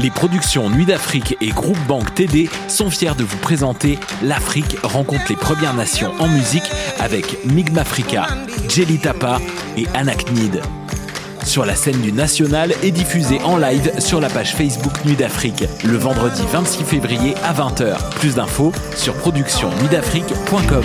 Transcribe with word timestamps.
Les 0.00 0.10
productions 0.10 0.70
Nuit 0.70 0.86
d'Afrique 0.86 1.36
et 1.40 1.48
Groupe 1.48 1.78
Banque 1.88 2.14
TD 2.14 2.48
sont 2.68 2.88
fiers 2.88 3.16
de 3.16 3.24
vous 3.24 3.36
présenter 3.38 3.98
L'Afrique 4.22 4.78
rencontre 4.84 5.24
les 5.28 5.36
Premières 5.36 5.74
Nations 5.74 6.12
en 6.20 6.28
musique 6.28 6.70
avec 7.00 7.44
Migmafrica, 7.44 8.28
Jelly 8.68 8.98
Tapa 8.98 9.40
et 9.76 9.86
Anaknid. 9.94 10.62
Sur 11.44 11.64
la 11.64 11.74
scène 11.74 12.00
du 12.00 12.12
National 12.12 12.72
et 12.82 12.90
diffusé 12.90 13.40
en 13.42 13.56
live 13.56 13.90
sur 13.98 14.20
la 14.20 14.28
page 14.28 14.54
Facebook 14.54 15.04
Nuit 15.04 15.16
d'Afrique 15.16 15.64
le 15.84 15.96
vendredi 15.96 16.42
26 16.52 16.84
février 16.84 17.34
à 17.44 17.52
20h. 17.52 17.96
Plus 18.16 18.34
d'infos 18.34 18.72
sur 18.94 19.14
productionnuitdafrique.com. 19.14 20.84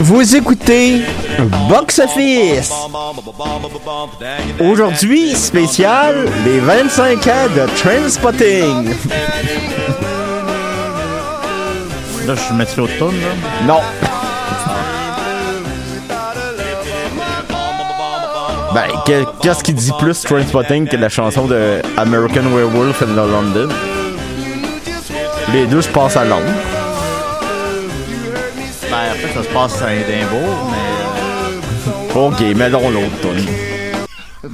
Vous 0.00 0.36
écoutez 0.36 1.02
Box 1.68 2.00
Office. 2.00 2.72
Aujourd'hui, 4.60 5.34
spécial, 5.36 6.28
les 6.44 6.58
25 6.58 7.26
ans 7.28 7.48
de 7.54 7.66
Trainspotting. 7.76 8.94
Là, 12.26 12.34
je 12.34 12.54
mettrai 12.54 12.82
au 12.82 12.88
tonne, 12.98 13.20
là. 13.20 13.66
Non. 13.66 14.23
Ben, 18.74 18.88
que- 19.06 19.24
qu'est-ce 19.40 19.62
qui 19.62 19.72
dit 19.72 19.92
plus 20.00 20.20
Trainspotting 20.22 20.88
que 20.88 20.96
la 20.96 21.08
chanson 21.08 21.46
de 21.46 21.80
American 21.96 22.42
Werewolf 22.52 23.02
in 23.02 23.14
London? 23.14 23.68
Les 25.52 25.66
deux 25.66 25.82
se 25.82 25.88
passent 25.88 26.16
à 26.16 26.24
Londres. 26.24 26.42
Ben, 28.90 28.96
en 29.12 29.14
fait, 29.14 29.34
ça 29.34 29.42
se 29.44 29.48
passe 29.54 29.82
à 29.82 29.94
Édimbourg, 29.94 30.70
mais. 30.70 32.18
Ok, 32.20 32.40
mais 32.56 32.68
non 32.70 32.90
l'autre 32.90 33.26
euh, 33.26 34.48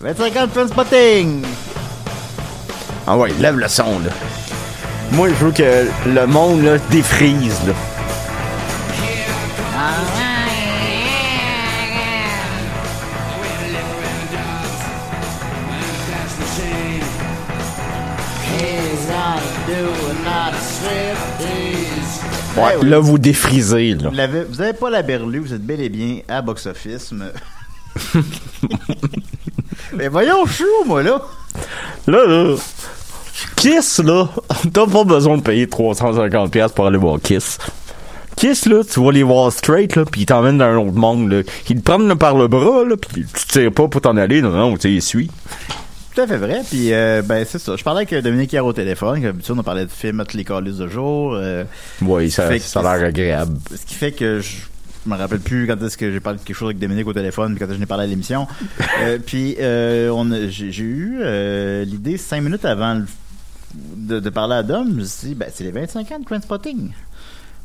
25 0.00 0.36
ans 0.36 0.46
de 0.46 0.52
Transpotting! 0.52 1.42
Ah 3.06 3.16
ouais, 3.16 3.30
lève 3.40 3.56
le 3.58 3.68
son, 3.68 3.98
là. 4.00 4.10
Moi, 5.12 5.28
je 5.28 5.44
veux 5.44 5.52
que 5.52 5.86
le 6.06 6.26
monde, 6.26 6.62
là, 6.64 6.76
défrise, 6.90 7.58
là. 7.66 7.72
Ouais, 22.56 22.76
là, 22.82 22.98
vous 22.98 23.18
défrisez, 23.18 23.94
là. 23.94 24.10
Vous, 24.10 24.38
vous 24.50 24.60
avez 24.60 24.72
pas 24.72 24.90
la 24.90 25.02
berlue, 25.02 25.40
vous 25.40 25.52
êtes 25.54 25.64
bel 25.64 25.80
et 25.80 25.88
bien 25.88 26.20
à 26.28 26.40
Box 26.42 26.66
Office. 26.66 27.12
mais- 27.12 27.32
mais 29.94 30.08
voyons, 30.08 30.44
je 30.46 30.52
suis 30.52 30.64
où, 30.64 30.86
moi, 30.88 31.02
là? 31.02 31.20
Là, 32.06 32.26
là, 32.26 32.54
Kiss, 33.56 33.98
là, 34.00 34.28
t'as 34.72 34.86
pas 34.86 35.04
besoin 35.04 35.36
de 35.38 35.42
payer 35.42 35.66
350$ 35.66 36.50
piastres 36.50 36.74
pour 36.74 36.86
aller 36.86 36.98
voir 36.98 37.18
Kiss. 37.22 37.58
Kiss, 38.36 38.66
là, 38.66 38.82
tu 38.84 39.02
vas 39.02 39.12
les 39.12 39.22
voir 39.22 39.50
straight, 39.50 39.96
là, 39.96 40.04
pis 40.04 40.20
ils 40.22 40.26
t'emmènent 40.26 40.58
dans 40.58 40.66
un 40.66 40.76
autre 40.76 40.96
monde, 40.96 41.30
là. 41.32 41.40
Ils 41.70 41.76
te 41.76 41.82
prennent 41.82 42.06
là, 42.08 42.16
par 42.16 42.36
le 42.36 42.48
bras, 42.48 42.84
là, 42.84 42.96
pis 42.96 43.24
tu 43.24 43.46
tires 43.46 43.72
pas 43.72 43.88
pour 43.88 44.00
t'en 44.00 44.16
aller, 44.16 44.42
non, 44.42 44.50
non, 44.50 44.76
tu 44.76 44.88
les 44.88 45.00
suis. 45.00 45.30
Tout 46.16 46.22
à 46.22 46.26
fait 46.26 46.38
vrai. 46.38 46.62
Puis, 46.68 46.92
euh, 46.94 47.20
ben, 47.22 47.44
c'est 47.46 47.58
ça. 47.58 47.76
Je 47.76 47.84
parlais 47.84 48.06
avec 48.10 48.24
Dominique 48.24 48.50
hier 48.52 48.64
au 48.64 48.72
téléphone. 48.72 49.16
Comme 49.20 49.32
d'habitude, 49.32 49.54
on 49.58 49.62
parlait 49.62 49.84
de 49.84 49.90
films, 49.90 50.18
toutes 50.20 50.32
les 50.34 50.44
calices 50.44 50.78
de 50.78 50.88
jour. 50.88 51.34
euh, 51.34 51.64
Ouais, 52.00 52.30
ça, 52.30 52.48
Fait 52.48 52.58
ça 52.58 52.80
a 52.80 52.96
l'air 52.96 53.06
agréable. 53.08 53.58
ce 53.70 53.84
qui 53.84 53.94
fait 53.94 54.12
que 54.12 54.40
je 54.40 54.56
me 55.04 55.14
rappelle 55.14 55.40
plus 55.40 55.66
quand 55.66 55.80
est-ce 55.84 55.96
que 55.98 56.10
j'ai 56.10 56.20
parlé 56.20 56.38
de 56.38 56.44
quelque 56.44 56.56
chose 56.56 56.68
avec 56.68 56.78
Dominique 56.78 57.06
au 57.06 57.12
téléphone, 57.12 57.50
puis 57.54 57.58
quand 57.58 57.66
est-ce 57.66 57.72
que 57.72 57.76
je 57.76 57.80
n'ai 57.80 57.86
parlé 57.86 58.04
à 58.04 58.06
l'émission. 58.06 58.46
Euh, 59.02 59.18
puis, 59.24 59.56
euh, 59.60 60.08
on 60.08 60.26
j'ai 60.48 60.82
eu 60.82 61.18
euh, 61.20 61.84
l'idée 61.84 62.16
cinq 62.16 62.40
minutes 62.40 62.64
avant 62.64 62.94
le- 62.94 63.04
de, 63.94 64.18
de 64.20 64.30
parler 64.30 64.54
à 64.54 64.62
Dom. 64.62 64.88
Je 64.88 64.94
me 64.94 65.04
suis 65.04 65.28
dit, 65.28 65.34
ben, 65.34 65.48
c'est 65.52 65.64
les 65.64 65.70
25 65.70 66.10
ans 66.12 66.18
de 66.18 66.24
Trainspotting. 66.24 66.92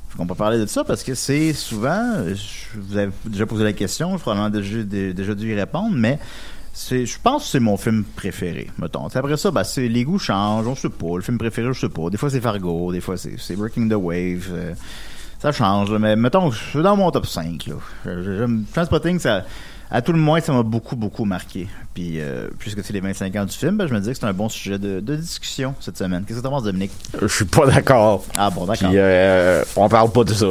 Faut 0.10 0.18
qu'on 0.18 0.28
peut 0.28 0.36
parler 0.36 0.60
de 0.60 0.66
ça 0.66 0.84
parce 0.84 1.04
que 1.04 1.16
c'est 1.16 1.54
souvent, 1.54 2.04
je 2.28 2.78
vous 2.78 2.98
avez 2.98 3.12
déjà 3.26 3.46
posé 3.46 3.64
la 3.64 3.72
question, 3.72 4.12
j'ai 4.12 4.18
probablement 4.22 4.50
déjà, 4.50 4.84
dé- 4.84 5.14
déjà 5.14 5.34
dû 5.34 5.50
y 5.54 5.56
répondre, 5.56 5.96
mais 5.96 6.20
c'est, 6.74 7.06
je 7.06 7.18
pense 7.22 7.44
que 7.44 7.50
c'est 7.50 7.60
mon 7.60 7.78
film 7.78 8.04
préféré, 8.16 8.70
mettons. 8.78 9.06
Après 9.08 9.38
ça, 9.38 9.52
ben, 9.52 9.64
c'est, 9.64 9.88
les 9.88 10.04
goûts 10.04 10.20
changent, 10.20 10.68
on 10.68 10.76
sait 10.76 10.90
pas. 10.90 11.16
Le 11.16 11.22
film 11.22 11.38
préféré, 11.38 11.74
je 11.74 11.80
sais 11.80 11.90
pas. 11.90 12.10
Des 12.10 12.18
fois, 12.18 12.30
c'est 12.30 12.42
Fargo, 12.42 12.92
des 12.92 13.02
fois, 13.02 13.16
c'est, 13.18 13.56
Breaking 13.56 13.90
the 13.90 13.94
Wave. 13.94 14.48
euh, 14.52 14.74
ça 15.40 15.52
change, 15.52 15.92
là, 15.92 15.98
mais 16.00 16.16
mettons, 16.16 16.52
je 16.52 16.64
suis 16.64 16.82
dans 16.84 16.96
mon 16.96 17.10
top 17.12 17.26
5. 17.26 17.66
Là. 17.68 17.76
J'aime 18.06 18.64
Transpotting, 18.72 19.18
ça, 19.20 19.44
à 19.90 20.02
tout 20.02 20.14
le 20.14 20.20
moins, 20.20 20.40
ça 20.40 20.54
m'a 20.54 20.64
beaucoup, 20.64 20.96
beaucoup 20.96 21.26
marqué. 21.26 21.68
Puis, 21.94 22.22
euh, 22.22 22.48
puisque 22.60 22.84
c'est 22.84 22.94
les 22.94 23.02
25 23.02 23.36
ans 23.36 23.46
du 23.46 23.58
film, 23.58 23.76
ben, 23.76 23.88
je 23.88 23.94
me 23.94 24.00
disais 24.00 24.14
que 24.14 24.20
c'est 24.20 24.26
un 24.26 24.34
bon 24.34 24.48
sujet 24.50 24.78
de, 24.80 25.00
de 25.00 25.16
discussion 25.16 25.74
cette 25.80 25.98
semaine. 25.98 26.24
Qu'est-ce 26.26 26.40
que 26.40 26.44
t'en 26.44 26.52
penses, 26.52 26.64
Dominique? 26.64 26.92
Je 27.20 27.28
suis 27.28 27.46
pas 27.46 27.66
d'accord. 27.66 28.24
Ah 28.38 28.50
bon, 28.50 28.66
d'accord. 28.66 28.92
Euh, 28.94 29.64
on 29.76 29.90
parle 29.90 30.12
pas 30.12 30.24
de 30.24 30.34
ça. 30.34 30.48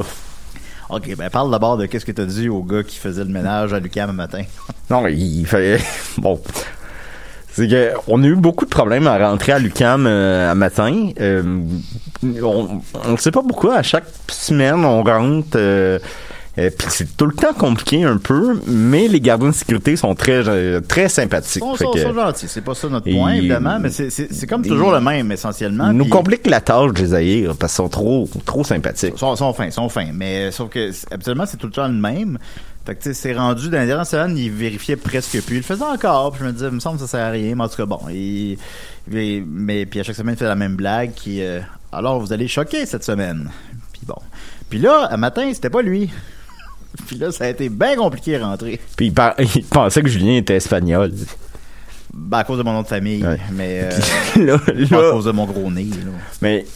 Ok, 0.91 1.15
ben 1.17 1.31
parle 1.31 1.51
d'abord 1.51 1.77
de 1.77 1.87
qu'est-ce 1.87 2.05
que 2.05 2.13
t'as 2.13 2.25
dit 2.25 2.49
au 2.49 2.63
gars 2.63 2.83
qui 2.83 2.97
faisait 2.97 3.25
le 3.25 3.31
ménage 3.31 3.73
à 3.73 3.79
Lucam 3.79 4.11
un 4.11 4.13
matin. 4.13 4.43
Non, 4.91 5.07
il 5.07 5.47
fait. 5.47 5.81
Bon. 6.19 6.41
C'est 7.53 7.69
que 7.69 7.93
on 8.07 8.23
a 8.23 8.27
eu 8.27 8.37
beaucoup 8.37 8.65
de 8.65 8.71
problèmes 8.71 9.07
à 9.07 9.19
rentrer 9.19 9.53
à 9.53 9.59
l'UCAM 9.59 10.07
euh, 10.07 10.51
à 10.51 10.55
matin. 10.55 11.11
Euh, 11.21 11.63
on 12.23 12.81
ne 13.11 13.17
sait 13.17 13.31
pas 13.33 13.43
pourquoi. 13.43 13.77
À 13.77 13.83
chaque 13.83 14.07
semaine, 14.29 14.85
on 14.85 15.03
rentre. 15.03 15.57
Euh, 15.57 15.99
euh, 16.59 16.69
puis 16.77 16.89
c'est 16.91 17.17
tout 17.17 17.27
le 17.27 17.33
temps 17.33 17.53
compliqué 17.53 18.03
un 18.05 18.17
peu, 18.17 18.61
mais 18.67 19.07
les 19.09 19.21
gardiens 19.21 19.51
de 19.51 19.55
sécurité 19.55 19.97
sont 19.97 20.15
très 20.15 20.47
euh, 20.49 20.81
très 20.81 21.09
sympathiques. 21.09 21.63
Ils 21.65 21.79
sont, 22.03 22.13
gentils, 22.15 22.49
c'est 22.49 22.61
pas 22.61 22.75
ça 22.75 22.89
notre 22.89 23.07
Et- 23.09 23.15
point, 23.15 23.35
évidemment, 23.35 23.79
mais 23.79 23.91
c'est- 23.91 24.47
comme 24.49 24.63
toujours 24.67 24.93
le 24.93 25.01
même, 25.01 25.31
essentiellement. 25.33 25.91
ils 25.91 25.97
nous 25.97 26.05
puis- 26.05 26.11
compliquent 26.11 26.47
la 26.49 26.61
tâche 26.61 26.93
de 26.93 26.99
les 27.03 27.15
haïr 27.15 27.55
parce 27.59 27.73
qu'ils 27.73 27.77
sont 27.85 27.89
trop 27.89 28.29
trop 28.45 28.65
sympathiques. 28.65 29.13
Ils 29.15 29.19
sont, 29.19 29.37
sont 29.37 29.53
fins, 29.53 29.71
sont 29.71 29.89
fins. 29.89 30.11
Mais 30.13 30.51
sauf 30.51 30.71
que 30.71 30.91
c'est- 30.93 31.13
habituellement, 31.13 31.47
c'est 31.47 31.57
tout 31.57 31.67
le 31.67 31.73
temps 31.73 31.87
le 31.89 31.95
même. 31.95 32.39
Fait 32.85 32.95
que 32.95 33.03
tu 33.03 33.09
sais, 33.11 33.15
c'est 33.15 33.33
rendu 33.35 33.69
dans 33.69 33.79
les 33.79 33.87
dernières 33.87 34.07
semaines, 34.07 34.37
il 34.39 34.51
vérifiait 34.51 34.97
presque 34.97 35.41
plus. 35.43 35.57
Il 35.57 35.59
le 35.59 35.63
faisait 35.63 35.85
encore, 35.85 36.33
puis 36.33 36.41
je 36.41 36.47
me 36.47 36.53
disais, 36.53 36.67
il 36.69 36.73
me 36.73 36.81
semble 36.81 36.97
que 36.97 37.03
ça 37.03 37.09
sert 37.09 37.27
à 37.27 37.31
rien, 37.31 37.55
mais 37.55 37.63
en 37.65 37.69
tout 37.69 37.77
cas, 37.77 37.87
bon. 37.87 38.01
Il, 38.11 38.57
il- 39.13 39.45
mais 39.47 39.85
puis 39.87 40.01
à 40.01 40.03
chaque 40.03 40.17
semaine, 40.17 40.35
il 40.35 40.39
fait 40.39 40.47
la 40.47 40.57
même 40.57 40.77
blague 40.77 41.13
qui 41.15 41.43
euh, 41.43 41.61
alors 41.93 42.19
vous 42.21 42.33
allez 42.33 42.49
choquer 42.49 42.87
cette 42.87 43.05
semaine. 43.05 43.51
Puis 43.93 44.03
bon. 44.07 44.17
Puis 44.71 44.79
là, 44.79 45.09
un 45.11 45.17
matin, 45.19 45.51
c'était 45.53 45.69
pas 45.71 45.83
lui. 45.83 46.11
puis 47.07 47.17
là, 47.17 47.31
ça 47.33 47.45
a 47.45 47.49
été 47.49 47.69
bien 47.69 47.97
compliqué 47.97 48.37
à 48.37 48.47
rentrer. 48.47 48.81
Puis 48.97 49.07
il, 49.07 49.13
par- 49.15 49.35
il 49.55 49.65
pensait 49.65 50.03
que 50.03 50.09
Julien 50.09 50.37
était 50.37 50.57
espagnol. 50.57 51.13
Ben, 52.13 52.39
à 52.39 52.45
cause 52.45 52.59
de 52.59 52.63
mon 52.65 52.73
nom 52.73 52.83
de 52.83 52.87
famille. 52.89 53.25
Ouais. 53.25 53.39
Mais 53.53 53.89
euh, 54.37 54.45
là, 54.45 54.59
pas 54.59 54.97
à 54.99 55.03
là- 55.03 55.11
cause 55.13 55.25
de 55.27 55.31
mon 55.33 55.45
gros 55.47 55.71
nez. 55.71 55.85
là. 55.85 56.11
Mais 56.43 56.67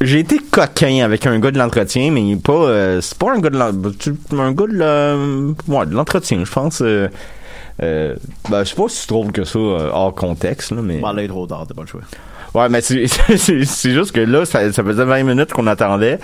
j'ai 0.00 0.18
été 0.20 0.38
coquin 0.50 1.02
avec 1.04 1.26
un 1.26 1.38
gars 1.38 1.50
de 1.50 1.58
l'entretien, 1.58 2.10
mais 2.10 2.36
pas, 2.36 2.52
euh, 2.52 3.00
c'est 3.00 3.16
pas 3.16 3.32
un 3.34 3.38
gars 3.40 3.50
de 3.50 3.56
l'en- 3.58 3.72
tu- 3.98 4.14
un 4.32 4.52
gars 4.52 4.66
de 4.66 5.54
ouais, 5.68 5.86
de 5.86 5.94
l'entretien, 5.94 6.44
je 6.44 6.52
pense. 6.52 6.82
Euh, 6.82 7.08
euh, 7.82 8.14
ben, 8.50 8.62
je 8.64 8.68
sais 8.70 8.76
pas 8.76 8.88
si 8.88 9.00
tu 9.02 9.06
trouves 9.06 9.32
que 9.32 9.44
ça 9.44 9.58
euh, 9.58 9.90
hors 9.92 10.14
contexte, 10.14 10.72
là, 10.72 10.82
mais. 10.82 11.00
Là, 11.00 11.14
il 11.16 11.20
est 11.20 11.28
trop 11.28 11.46
tard, 11.46 11.64
t'as 11.66 11.74
pas 11.74 11.82
le 11.82 11.86
choix. 11.88 12.02
Ouais, 12.54 12.68
mais 12.68 12.82
c'est 12.82 13.06
juste 13.90 14.12
que 14.12 14.20
là, 14.20 14.44
ça, 14.44 14.70
ça 14.70 14.84
faisait 14.84 15.04
20 15.06 15.22
minutes 15.22 15.52
qu'on 15.54 15.66
attendait. 15.66 16.18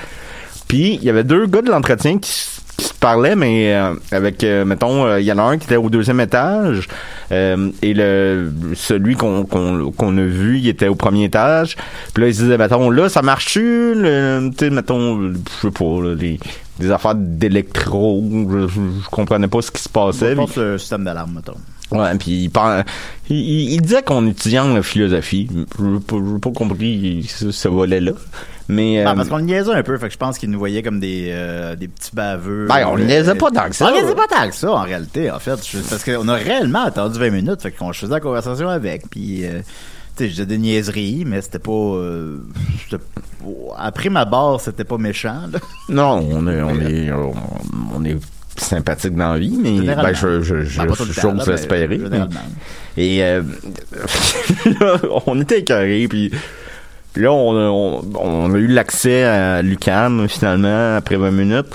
Puis, 0.69 0.97
il 0.97 1.05
y 1.05 1.09
avait 1.09 1.25
deux 1.25 1.47
gars 1.47 1.63
de 1.63 1.71
l'entretien 1.71 2.19
qui, 2.19 2.58
qui 2.79 2.87
se 2.87 2.95
parlaient, 2.95 3.37
mais 3.37 3.75
euh, 3.75 3.95
avec, 4.13 4.45
euh, 4.45 4.65
mettons, 4.65 5.05
euh, 5.05 5.21
il 5.21 5.27
y 5.27 5.33
en 5.33 5.39
a 5.39 5.43
un 5.43 5.59
qui 5.59 5.67
était 5.67 5.77
au 5.77 5.91
deuxième 5.91 6.21
étage, 6.21 6.89
euh, 7.33 7.71
et 7.83 7.93
le 7.93 8.53
celui 8.75 9.17
qu'on 9.17 9.45
qu'on 9.45 9.91
qu'on 9.91 10.17
a 10.17 10.23
vu, 10.23 10.59
il 10.59 10.69
était 10.69 10.87
au 10.87 10.95
premier 10.95 11.25
étage. 11.25 11.77
Puis 12.15 12.23
là, 12.23 12.29
ils 12.29 12.35
se 12.35 12.43
disaient, 12.43 12.57
mettons, 12.57 12.89
là, 12.89 13.09
ça 13.09 13.21
marche-tu? 13.21 13.95
Tu 13.95 14.59
sais, 14.59 14.71
mettons, 14.71 15.33
je 15.33 15.39
sais 15.61 15.71
pas, 15.73 16.03
là, 16.03 16.15
les, 16.15 16.39
des 16.79 16.91
affaires 16.93 17.17
d'électro, 17.17 18.25
je, 18.49 18.69
je, 18.69 19.11
comprenais 19.11 19.49
pas 19.49 19.61
ce 19.61 19.73
qui 19.73 19.83
se 19.83 19.89
passait. 19.89 20.31
Je 20.31 20.37
pense 20.37 20.57
le 20.57 20.79
système 20.79 21.03
d'alarme, 21.03 21.33
mettons. 21.35 21.59
Ouais, 21.91 22.15
puis 22.19 22.45
il, 22.45 22.51
par- 22.51 22.83
il, 23.31 23.37
il- 23.37 23.73
il 23.75 23.81
disait 23.83 24.03
qu'on 24.03 24.27
étudiait 24.27 24.59
en 24.59 24.83
philosophie. 24.83 25.49
Je 25.79 25.85
n'ai 25.85 26.01
pas, 26.01 26.17
j'ai 26.17 26.39
pas 26.39 26.51
compris 26.51 27.27
ce, 27.29 27.51
ce 27.51 27.69
volet-là. 27.69 28.13
Mais 28.71 29.03
Ben, 29.03 29.13
euh, 29.13 29.15
parce 29.17 29.29
qu'on 29.31 29.39
le 29.39 29.45
niaisait 29.45 29.73
un 29.73 29.83
peu, 29.83 29.97
fait 29.97 30.09
que 30.09 30.13
je 30.13 30.19
pense 30.19 30.37
qu'il 30.39 30.51
nous 30.51 30.59
voyait 30.59 30.83
comme 30.83 31.01
des, 31.01 31.29
euh, 31.31 31.75
des 31.75 31.89
petits 31.89 32.11
baveux. 32.15 32.67
Ben, 32.69 32.87
on 32.87 32.97
le 32.97 33.05
Euh, 33.05 33.07
niaisait 33.07 33.35
pas 33.35 33.51
tant 33.51 33.69
que 33.71 33.75
ça. 33.75 33.87
On 33.87 33.89
le 33.89 34.03
niaisait 34.03 34.15
pas 34.15 34.27
tant 34.27 34.47
que 34.49 34.55
ça, 34.55 34.71
en 34.73 34.83
réalité, 34.83 35.31
en 35.31 35.39
fait. 35.39 35.59
Je- 35.67 35.79
parce 35.79 36.05
qu'on 36.05 36.29
a 36.29 36.35
réellement 36.35 36.85
attendu 36.85 37.19
20 37.19 37.31
minutes, 37.31 37.63
fait 37.63 37.71
qu'on 37.73 37.93
faisait 37.95 38.13
la 38.13 38.21
conversation 38.21 38.69
avec, 38.69 39.09
puis... 39.09 39.47
euh, 39.47 39.61
tu 40.17 40.25
sais, 40.25 40.31
je 40.31 40.35
disais 40.35 40.47
des 40.47 40.59
niaiseries, 40.59 41.23
mais 41.27 41.41
c'était 41.41 41.61
pas... 41.61 41.71
euh, 41.71 42.39
après 43.79 44.09
ma 44.09 44.25
barre, 44.25 44.61
c'était 44.61 44.85
pas 44.85 44.99
méchant, 44.99 45.43
là. 45.53 45.59
non, 45.89 46.27
on 46.31 46.47
est, 46.49 46.61
on 46.61 46.81
est, 46.81 47.13
on, 47.13 47.33
on 47.95 48.05
est 48.05 48.17
sympathique 48.59 49.15
dans 49.17 49.33
la 49.33 49.39
vie, 49.39 49.57
mais 49.61 49.81
ben, 49.95 50.13
je, 50.15 50.43
je, 50.43 50.63
je, 50.65 50.79
Ben, 50.81 50.89
j'ose 50.95 51.13
généralement. 51.13 51.43
Et 52.97 53.23
euh, 53.23 53.43
là, 54.81 54.97
on 55.27 55.41
était 55.41 55.61
écœurés, 55.61 56.07
puis 56.09 56.31
là, 57.17 57.33
on, 57.33 57.57
a- 57.57 57.71
on, 57.71 58.03
on 58.21 58.55
a 58.55 58.59
eu 58.59 58.67
l'accès 58.67 59.25
à 59.25 59.63
Lucan, 59.63 60.27
finalement, 60.29 60.97
après 60.97 61.17
20 61.17 61.31
minutes. 61.31 61.67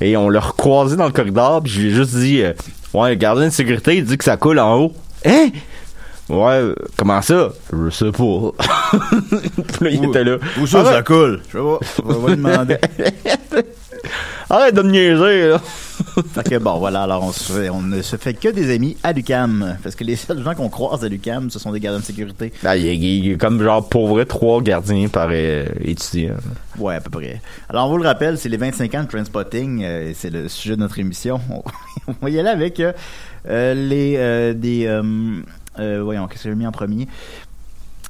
Et 0.00 0.16
on 0.16 0.28
l'a 0.28 0.40
recroisé 0.40 0.96
dans 0.96 1.06
le 1.06 1.12
corridor, 1.12 1.62
puis 1.62 1.72
je 1.72 1.80
lui 1.80 1.88
ai 1.88 1.94
juste 1.94 2.16
dit 2.16 2.42
euh, 2.42 2.52
Ouais, 2.92 3.10
le 3.10 3.14
gardien 3.14 3.46
de 3.46 3.52
sécurité, 3.52 3.96
il 3.96 4.04
dit 4.04 4.18
que 4.18 4.24
ça 4.24 4.36
coule 4.36 4.58
en 4.58 4.76
haut. 4.78 4.92
Hein? 5.24 5.48
Ouais, 6.28 6.60
comment 6.96 7.22
ça? 7.22 7.50
Je 7.72 7.90
sais 7.90 8.10
pas. 8.10 8.16
Puis 9.30 9.84
là, 9.84 9.90
il 9.90 10.00
Où- 10.00 10.10
était 10.10 10.24
là. 10.24 10.36
Où 10.60 10.66
ça, 10.66 10.80
Arrête- 10.80 10.92
ça 10.94 11.02
coule? 11.02 11.40
Je 11.48 11.58
sais 11.58 11.64
pas. 11.64 11.78
On 12.06 12.12
va 12.18 12.28
lui 12.30 12.36
demander. 12.36 12.76
Arrête 14.50 14.74
de 14.74 14.82
me 14.82 14.90
niaiser, 14.90 15.48
là. 15.48 15.60
Fait 16.34 16.42
que 16.48 16.58
bon, 16.58 16.78
voilà, 16.78 17.02
alors 17.04 17.22
on, 17.22 17.32
se 17.32 17.52
fait- 17.52 17.70
on 17.70 17.80
ne 17.80 18.02
se 18.02 18.16
fait 18.16 18.34
que 18.34 18.48
des 18.48 18.74
amis 18.74 18.96
à 19.02 19.12
l'UCAM. 19.12 19.76
Parce 19.82 19.94
que 19.94 20.02
les 20.04 20.16
seuls 20.16 20.42
gens 20.42 20.54
qu'on 20.54 20.68
croise 20.68 21.04
à 21.04 21.08
l'UCAM, 21.08 21.50
ce 21.50 21.58
sont 21.58 21.70
des 21.72 21.80
gardiens 21.80 22.00
de 22.00 22.04
sécurité. 22.04 22.52
Ah, 22.64 22.76
il, 22.76 22.84
y 22.84 22.88
a- 22.88 22.92
il 22.92 23.26
y 23.28 23.32
a 23.32 23.36
comme 23.36 23.62
genre 23.62 23.88
pour 23.88 24.08
vrai 24.08 24.24
trois 24.26 24.60
gardiens 24.60 25.08
par 25.08 25.28
euh, 25.30 25.64
étudiant. 25.80 26.34
Ouais, 26.78 26.96
à 26.96 27.00
peu 27.00 27.10
près. 27.10 27.40
Alors, 27.68 27.86
on 27.86 27.90
vous 27.90 27.98
le 27.98 28.04
rappelle, 28.06 28.38
c'est 28.38 28.48
les 28.48 28.56
25 28.56 28.94
ans 28.96 29.02
de 29.04 29.08
Trainspotting. 29.08 29.84
euh, 29.84 30.10
et 30.10 30.14
c'est 30.14 30.30
le 30.30 30.48
sujet 30.48 30.74
de 30.76 30.80
notre 30.80 30.98
émission. 30.98 31.40
On, 31.50 31.62
on 32.08 32.14
va 32.22 32.30
y 32.30 32.38
aller 32.38 32.48
avec 32.48 32.80
euh, 32.80 32.92
euh, 33.48 33.74
les 33.74 34.14
euh, 34.16 34.52
des... 34.52 34.86
euh, 34.86 35.02
euh, 35.80 36.02
voyons, 36.04 36.28
qu'est-ce 36.28 36.44
que 36.44 36.50
j'ai 36.50 36.54
mis 36.54 36.66
en 36.66 36.72
premier? 36.72 37.08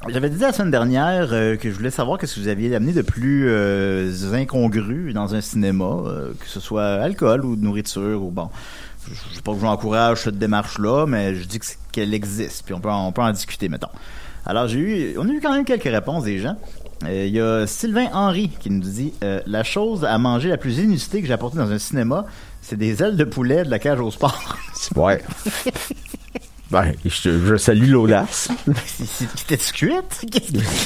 J'avais 0.08 0.28
dit 0.28 0.38
la 0.38 0.52
semaine 0.52 0.70
dernière 0.70 1.28
euh, 1.32 1.56
que 1.56 1.70
je 1.70 1.74
voulais 1.76 1.90
savoir 1.90 2.18
qu'est-ce 2.18 2.34
que 2.34 2.40
vous 2.40 2.48
aviez 2.48 2.74
amené 2.74 2.92
de 2.92 3.00
plus 3.02 3.48
euh, 3.48 4.12
incongru 4.34 5.12
dans 5.14 5.34
un 5.34 5.40
cinéma, 5.40 5.84
euh, 5.84 6.32
que 6.38 6.46
ce 6.46 6.60
soit 6.60 6.84
alcool 6.84 7.44
ou 7.44 7.56
nourriture 7.56 8.22
ou 8.22 8.30
bon. 8.30 8.50
Je 9.08 9.14
je 9.14 9.34
sais 9.36 9.42
pas 9.42 9.52
que 9.52 9.58
je 9.58 9.62
vous 9.62 9.70
encourage 9.70 10.22
cette 10.24 10.38
démarche-là, 10.38 11.06
mais 11.06 11.34
je 11.34 11.44
dis 11.46 11.58
que 11.58 11.66
qu'elle 11.92 12.12
existe, 12.12 12.64
puis 12.64 12.74
on 12.74 12.80
peut, 12.80 12.90
en- 12.90 13.06
on 13.08 13.12
peut 13.12 13.22
en 13.22 13.32
discuter, 13.32 13.68
mettons. 13.68 13.88
Alors, 14.46 14.68
j'ai 14.68 14.78
eu, 14.78 15.18
on 15.18 15.26
a 15.28 15.32
eu 15.32 15.40
quand 15.40 15.52
même 15.54 15.64
quelques 15.64 15.84
réponses 15.84 16.24
des 16.24 16.38
gens. 16.38 16.56
Il 17.06 17.28
y 17.28 17.40
a 17.40 17.66
Sylvain 17.66 18.08
Henry 18.12 18.48
qui 18.60 18.70
nous 18.70 18.80
dit 18.80 19.12
La 19.46 19.62
chose 19.64 20.04
à 20.04 20.16
manger 20.18 20.48
la 20.50 20.56
plus 20.58 20.78
inusitée 20.78 21.20
que 21.22 21.26
j'ai 21.26 21.32
apportée 21.32 21.56
dans 21.58 21.70
un 21.70 21.78
cinéma, 21.78 22.26
c'est 22.60 22.76
des 22.76 23.02
ailes 23.02 23.16
de 23.16 23.24
poulet 23.24 23.64
de 23.64 23.70
la 23.70 23.78
cage 23.78 24.00
au 24.00 24.10
sport. 24.10 24.56
Ouais. 24.96 25.22
ben, 26.74 26.92
je, 27.04 27.30
je 27.46 27.56
salue 27.56 27.90
l'audace. 27.90 28.48
C'était 29.36 29.56
cuite 29.56 30.24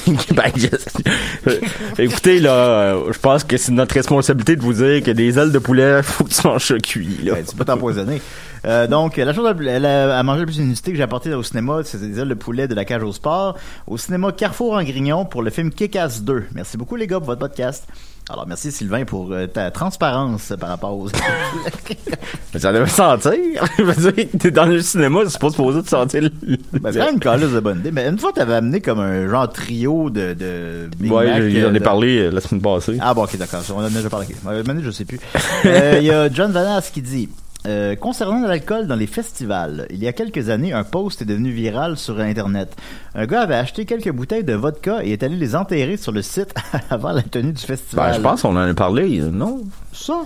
ben, 0.35 0.52
je- 0.56 2.02
écoutez, 2.02 2.40
là, 2.40 2.50
euh, 2.52 3.12
je 3.12 3.19
pense 3.19 3.43
que 3.44 3.56
c'est 3.56 3.73
notre 3.73 3.94
responsabilité 3.94 4.55
de 4.56 4.61
vous 4.62 4.75
dire 4.75 5.02
que 5.02 5.11
des 5.11 5.38
ailes 5.38 5.50
de 5.52 5.58
poulet, 5.58 6.02
faut 6.05 6.25
que 6.25 6.31
tu 6.31 6.46
manges 6.46 6.67
ça 6.67 6.79
cuit, 6.79 7.19
là. 7.25 7.35
Ben, 7.35 7.44
tu 7.44 7.56
peux 7.56 7.64
t'empoisonner. 7.64 8.20
Euh, 8.64 8.87
donc, 8.87 9.17
la 9.17 9.32
chose 9.32 9.46
à, 9.46 9.55
la- 9.79 10.19
à 10.19 10.23
manger 10.23 10.40
la 10.40 10.46
plus 10.46 10.58
inusitée 10.58 10.90
que 10.90 10.96
j'ai 10.96 11.02
apportée 11.02 11.32
au 11.32 11.43
cinéma, 11.43 11.81
c'est 11.85 12.00
des 12.00 12.19
ailes 12.20 12.29
de 12.29 12.35
poulet 12.35 12.69
de 12.69 12.75
la 12.75 12.85
cage 12.85 13.02
au 13.02 13.12
sport. 13.12 13.56
Au 13.87 13.96
cinéma 13.96 14.32
Carrefour 14.32 14.75
en 14.75 14.82
Grignon 14.82 15.25
pour 15.25 15.43
le 15.43 15.50
film 15.50 15.70
Kick-Ass 15.70 16.23
2. 16.23 16.44
Merci 16.55 16.76
beaucoup, 16.76 16.96
les 16.96 17.06
gars, 17.06 17.19
pour 17.19 17.26
votre 17.26 17.40
podcast. 17.40 17.87
Alors, 18.31 18.47
merci, 18.47 18.71
Sylvain, 18.71 19.05
pour 19.07 19.33
euh, 19.33 19.47
ta 19.47 19.71
transparence 19.71 20.53
par 20.61 20.69
rapport 20.69 20.93
aux... 20.99 21.09
Mais 22.55 22.61
ça 22.61 22.73
devait 22.75 22.87
sentir. 22.87 23.33
Je 23.79 23.83
veux 23.83 24.13
dire, 24.13 24.27
t'es 24.39 24.51
dans 24.51 24.67
le 24.67 24.83
cinéma, 24.83 25.21
c'est 25.29 25.41
pas 25.41 25.49
supposé 25.49 25.81
de 25.83 25.89
sentir 25.89 26.23
le... 26.23 26.31
Ben, 26.79 26.93
c'est 26.93 26.99
quand 26.99 27.05
même 27.07 27.15
une 27.15 27.21
calice 27.21 27.51
de 27.51 27.61
bonne 27.61 27.79
idée. 27.81 27.91
Mais 27.91 28.07
une 28.07 28.19
fois, 28.19 28.33
t'avais 28.33 28.55
amené 28.55 28.81
comme 28.83 29.01
un 29.01 29.29
genre 29.29 29.51
trio 29.51 30.11
de, 30.11 30.35
de 30.35 30.91
Big 30.99 31.11
Mac, 31.11 31.19
Ouais, 31.25 31.27
j'en 31.51 31.69
euh, 31.69 31.71
ai 31.75 31.79
de- 31.79 31.79
parlé 31.85 32.19
euh, 32.19 32.31
la 32.31 32.41
semaine 32.43 32.61
passée. 32.61 32.99
Ah 33.01 33.15
bon, 33.15 33.25
ok, 33.25 33.37
d'accord. 33.39 33.61
On 33.75 33.79
en 33.81 33.85
a 33.85 33.89
déjà 33.91 34.11
parlé. 34.11 34.27
Euh, 34.47 34.63
maintenant, 34.63 34.83
je 34.85 34.91
sais 34.91 35.05
plus. 35.07 35.21
Euh, 35.65 35.97
Il 36.01 36.07
y 36.07 36.11
a 36.11 36.31
John 36.33 36.53
Vanas 36.53 36.91
qui 36.93 37.03
dit 37.03 37.29
euh, 37.67 37.97
concernant 37.97 38.47
l'alcool 38.47 38.87
dans 38.87 38.95
les 38.95 39.07
festivals, 39.09 39.87
il 39.91 39.99
y 39.99 40.07
a 40.07 40.13
quelques 40.13 40.49
années, 40.49 40.73
un 40.73 40.85
post 40.85 41.23
est 41.23 41.25
devenu 41.25 41.51
viral 41.51 41.97
sur 41.97 42.21
Internet. 42.21 42.77
Un 43.15 43.27
gars 43.27 43.43
avait 43.43 43.57
acheté 43.57 43.85
quelques 43.85 44.13
bouteilles 44.13 44.45
de 44.45 44.55
vodka 44.55 45.01
et 45.05 45.13
est 45.13 45.23
allé 45.23 45.37
les 45.37 45.57
enterrer 45.57 45.97
sur 45.97 46.13
le 46.13 46.23
site 46.23 46.55
avant 46.91 47.13
la 47.13 47.23
tenue 47.23 47.53
du 47.53 47.63
festival. 47.63 48.11
Ben, 48.11 48.17
je 48.17 48.21
pense 48.23 48.43
qu'on 48.43 48.57
en 48.57 48.69
a 48.69 48.75
parlé, 48.75 49.19
non? 49.21 49.63
Ça, 49.93 50.23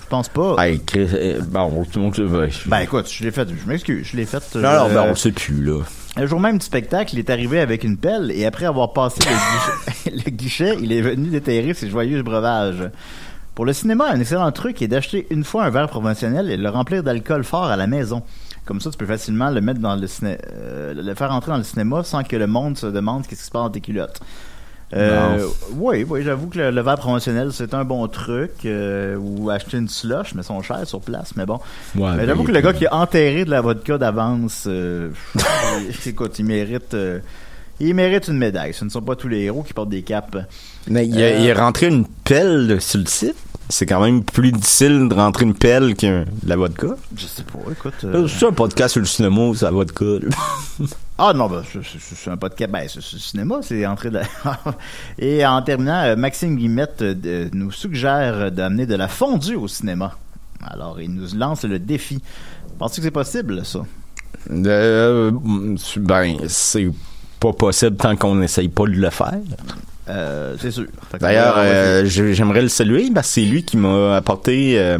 je 0.00 0.06
pense 0.08 0.28
pas. 0.28 0.56
Hey, 0.58 0.80
Chris, 0.80 1.08
euh, 1.12 1.40
bon, 1.42 1.84
on, 1.96 2.00
on, 2.00 2.08
ben, 2.08 2.48
Ben 2.66 2.80
écoute, 2.80 3.10
je 3.10 3.24
l'ai 3.24 3.30
fait, 3.30 3.46
je 3.48 3.68
m'excuse, 3.68 4.06
je 4.10 4.16
l'ai 4.16 4.26
fait. 4.26 4.42
non, 4.54 4.62
non, 4.62 4.68
euh, 4.68 4.94
ben, 4.94 5.02
on 5.06 5.10
le 5.10 5.16
sait 5.16 5.32
plus, 5.32 5.62
là. 5.62 5.82
Un 6.16 6.26
jour 6.26 6.38
même 6.38 6.58
du 6.58 6.64
spectacle, 6.64 7.14
il 7.14 7.18
est 7.18 7.30
arrivé 7.30 7.58
avec 7.60 7.82
une 7.82 7.96
pelle 7.96 8.30
et 8.30 8.46
après 8.46 8.66
avoir 8.66 8.92
passé 8.92 9.18
le 9.20 10.10
guichet, 10.14 10.24
le 10.24 10.30
guichet, 10.30 10.76
il 10.80 10.92
est 10.92 11.02
venu 11.02 11.28
déterrer 11.28 11.74
ses 11.74 11.90
joyeux 11.90 12.22
breuvages. 12.22 12.90
Pour 13.54 13.64
le 13.64 13.72
cinéma, 13.72 14.06
un 14.10 14.18
excellent 14.20 14.50
truc 14.52 14.82
est 14.82 14.88
d'acheter 14.88 15.26
une 15.30 15.44
fois 15.44 15.64
un 15.64 15.70
verre 15.70 15.88
promotionnel 15.88 16.50
et 16.50 16.56
le 16.56 16.68
remplir 16.68 17.02
d'alcool 17.02 17.44
fort 17.44 17.66
à 17.66 17.76
la 17.76 17.86
maison. 17.86 18.22
Comme 18.64 18.80
ça, 18.80 18.90
tu 18.90 18.96
peux 18.96 19.06
facilement 19.06 19.50
le 19.50 19.60
mettre 19.60 19.80
dans 19.80 19.94
le 19.94 20.06
ciné, 20.06 20.38
euh, 20.52 20.94
le 20.94 21.14
faire 21.14 21.30
entrer 21.30 21.52
dans 21.52 21.58
le 21.58 21.64
cinéma 21.64 22.02
sans 22.02 22.24
que 22.24 22.34
le 22.34 22.46
monde 22.46 22.76
se 22.76 22.86
demande 22.86 23.26
qu'est-ce 23.26 23.40
qui 23.40 23.46
se 23.46 23.50
passe 23.50 23.62
dans 23.62 23.70
tes 23.70 23.80
culottes. 23.80 24.20
Euh, 24.92 25.46
oui, 25.72 26.04
oui, 26.08 26.22
j'avoue 26.22 26.46
que 26.46 26.58
le, 26.58 26.70
le 26.70 26.80
verre 26.80 26.98
promotionnel 26.98 27.52
c'est 27.52 27.74
un 27.74 27.84
bon 27.84 28.06
truc 28.06 28.50
euh, 28.64 29.16
ou 29.16 29.50
acheter 29.50 29.78
une 29.78 29.88
slush, 29.88 30.34
mais 30.34 30.42
sont 30.42 30.60
chers 30.62 30.86
sur 30.86 31.00
place, 31.00 31.32
mais 31.36 31.46
bon. 31.46 31.58
Ouais, 31.96 32.12
mais 32.16 32.26
j'avoue 32.26 32.44
que 32.44 32.52
le 32.52 32.60
gars 32.60 32.72
qui 32.72 32.86
a 32.86 32.94
enterré 32.94 33.44
de 33.44 33.50
la 33.50 33.60
vodka 33.60 33.98
d'avance, 33.98 34.64
euh, 34.66 35.10
écoute, 36.06 36.38
il 36.38 36.44
mérite, 36.44 36.94
euh, 36.94 37.18
il 37.80 37.94
mérite 37.94 38.28
une 38.28 38.38
médaille. 38.38 38.72
Ce 38.72 38.84
ne 38.84 38.90
sont 38.90 39.02
pas 39.02 39.16
tous 39.16 39.28
les 39.28 39.40
héros 39.40 39.62
qui 39.62 39.72
portent 39.72 39.88
des 39.88 40.02
capes. 40.02 40.36
Mais 40.88 41.06
il, 41.08 41.20
a, 41.20 41.38
il 41.38 41.50
a 41.50 41.54
rentré 41.54 41.88
une 41.88 42.06
pelle 42.06 42.80
sur 42.80 43.00
le 43.00 43.06
site? 43.06 43.36
C'est 43.70 43.86
quand 43.86 44.00
même 44.02 44.22
plus 44.22 44.52
difficile 44.52 45.08
de 45.08 45.14
rentrer 45.14 45.44
une 45.44 45.54
pelle 45.54 45.94
que 45.96 46.24
de 46.24 46.48
la 46.48 46.56
vodka. 46.56 46.88
Je 47.16 47.26
sais 47.26 47.42
pas, 47.44 47.58
écoute. 47.72 47.94
euh, 48.04 48.22
Là, 48.22 48.28
C'est 48.28 48.46
un 48.46 48.52
podcast 48.52 48.92
sur 48.92 49.00
le 49.00 49.06
cinéma 49.06 49.40
ou 49.40 49.54
sur 49.54 49.66
la 49.66 49.72
vodka. 49.72 50.04
Ah 51.16 51.32
non, 51.32 51.48
ben, 51.48 51.62
c'est- 51.72 51.78
c'est 51.84 52.14
c'est 52.16 52.30
un 52.30 52.36
podcast, 52.36 52.72
ben, 52.72 52.88
c'est 52.88 53.00
c'est 53.00 53.12
le 53.14 53.20
cinéma, 53.20 53.60
c'est 53.62 53.86
entré 53.86 54.10
de 54.10 54.16
la... 54.18 54.24
Et 55.18 55.46
en 55.46 55.62
terminant, 55.62 56.02
euh, 56.02 56.16
Maxime 56.16 56.56
Guillemette 56.56 57.02
euh, 57.02 57.14
de- 57.14 57.50
nous 57.52 57.70
suggère 57.70 58.50
d'amener 58.50 58.84
de 58.84 58.96
la 58.96 59.06
fondue 59.06 59.54
au 59.54 59.68
cinéma. 59.68 60.16
Alors, 60.66 61.00
il 61.00 61.12
nous 61.14 61.28
lance 61.36 61.62
le 61.64 61.78
défi. 61.78 62.20
Penses-tu 62.80 63.00
que 63.00 63.04
c'est 63.04 63.10
possible, 63.12 63.64
ça? 63.64 63.80
Euh, 64.50 65.30
ben, 65.98 66.36
c'est 66.48 66.88
pas 67.38 67.52
possible 67.52 67.96
tant 67.96 68.16
qu'on 68.16 68.34
n'essaye 68.34 68.68
pas 68.68 68.84
de 68.86 68.90
le 68.94 69.10
faire. 69.10 69.38
Euh, 70.08 70.56
c'est 70.60 70.70
sûr. 70.70 70.86
Que, 71.12 71.18
D'ailleurs, 71.18 71.54
euh, 71.58 72.04
j'aimerais 72.06 72.62
le 72.62 72.68
saluer 72.68 73.10
parce 73.14 73.28
que 73.28 73.34
c'est 73.34 73.42
lui 73.42 73.64
qui 73.64 73.76
m'a 73.76 74.16
apporté, 74.16 74.78
euh, 74.78 74.98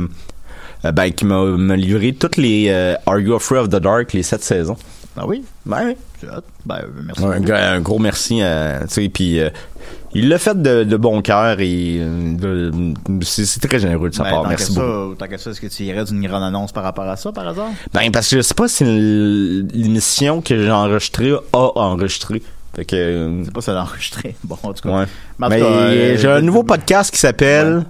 ben, 0.92 1.10
qui 1.10 1.24
m'a 1.26 1.76
livré 1.76 2.14
toutes 2.14 2.36
les 2.36 2.70
Are 3.06 3.18
You 3.18 3.34
Afraid 3.34 3.62
of 3.62 3.68
the 3.68 3.82
Dark, 3.82 4.12
les 4.12 4.22
sept 4.22 4.42
saisons. 4.42 4.76
Ah 5.16 5.26
oui? 5.26 5.44
Ben, 5.66 5.78
oui. 5.86 6.28
Ben, 6.64 6.80
merci. 7.04 7.52
un, 7.52 7.80
gros 7.80 7.98
merci. 7.98 8.40
tu 8.92 9.10
puis 9.10 9.38
il 10.16 10.28
l'a 10.28 10.38
fait 10.38 10.60
de, 10.60 10.84
de 10.84 10.96
bon 10.96 11.22
cœur 11.22 11.56
et 11.60 12.00
c'est 13.22 13.60
très 13.60 13.78
généreux 13.78 14.08
de 14.10 14.14
sa 14.14 14.24
Ben, 14.24 14.30
part. 14.30 14.48
Merci 14.48 14.72
beaucoup. 14.74 15.14
tant 15.16 15.26
qu'à 15.26 15.38
ça, 15.38 15.50
est-ce 15.50 15.60
que 15.60 15.66
tu 15.66 15.82
irais 15.82 16.04
d'une 16.04 16.26
grande 16.26 16.42
annonce 16.42 16.72
par 16.72 16.82
rapport 16.82 17.04
à 17.04 17.16
ça, 17.16 17.30
par 17.30 17.46
hasard? 17.46 17.70
Ben 17.92 18.10
parce 18.10 18.30
que 18.30 18.36
je 18.36 18.42
sais 18.42 18.54
pas 18.54 18.68
si 18.68 18.84
l'émission 18.84 20.40
que 20.40 20.56
j'ai 20.56 20.70
enregistrée 20.70 21.32
a 21.52 21.70
enregistré. 21.78 22.42
Fait 22.76 22.84
que, 22.84 22.96
euh, 22.96 23.44
C'est 23.44 23.52
pas 23.52 23.60
ça 23.60 23.72
l'enregistrer. 23.72 24.34
Bon, 24.44 24.58
en 24.62 24.72
tout 24.72 24.88
cas. 24.88 24.98
ouais. 25.00 25.04
Mais 25.38 25.62
euh, 25.62 26.16
j'ai 26.18 26.28
un 26.28 26.40
nouveau 26.40 26.62
podcast 26.64 27.12
qui 27.12 27.18
s'appelle 27.18 27.84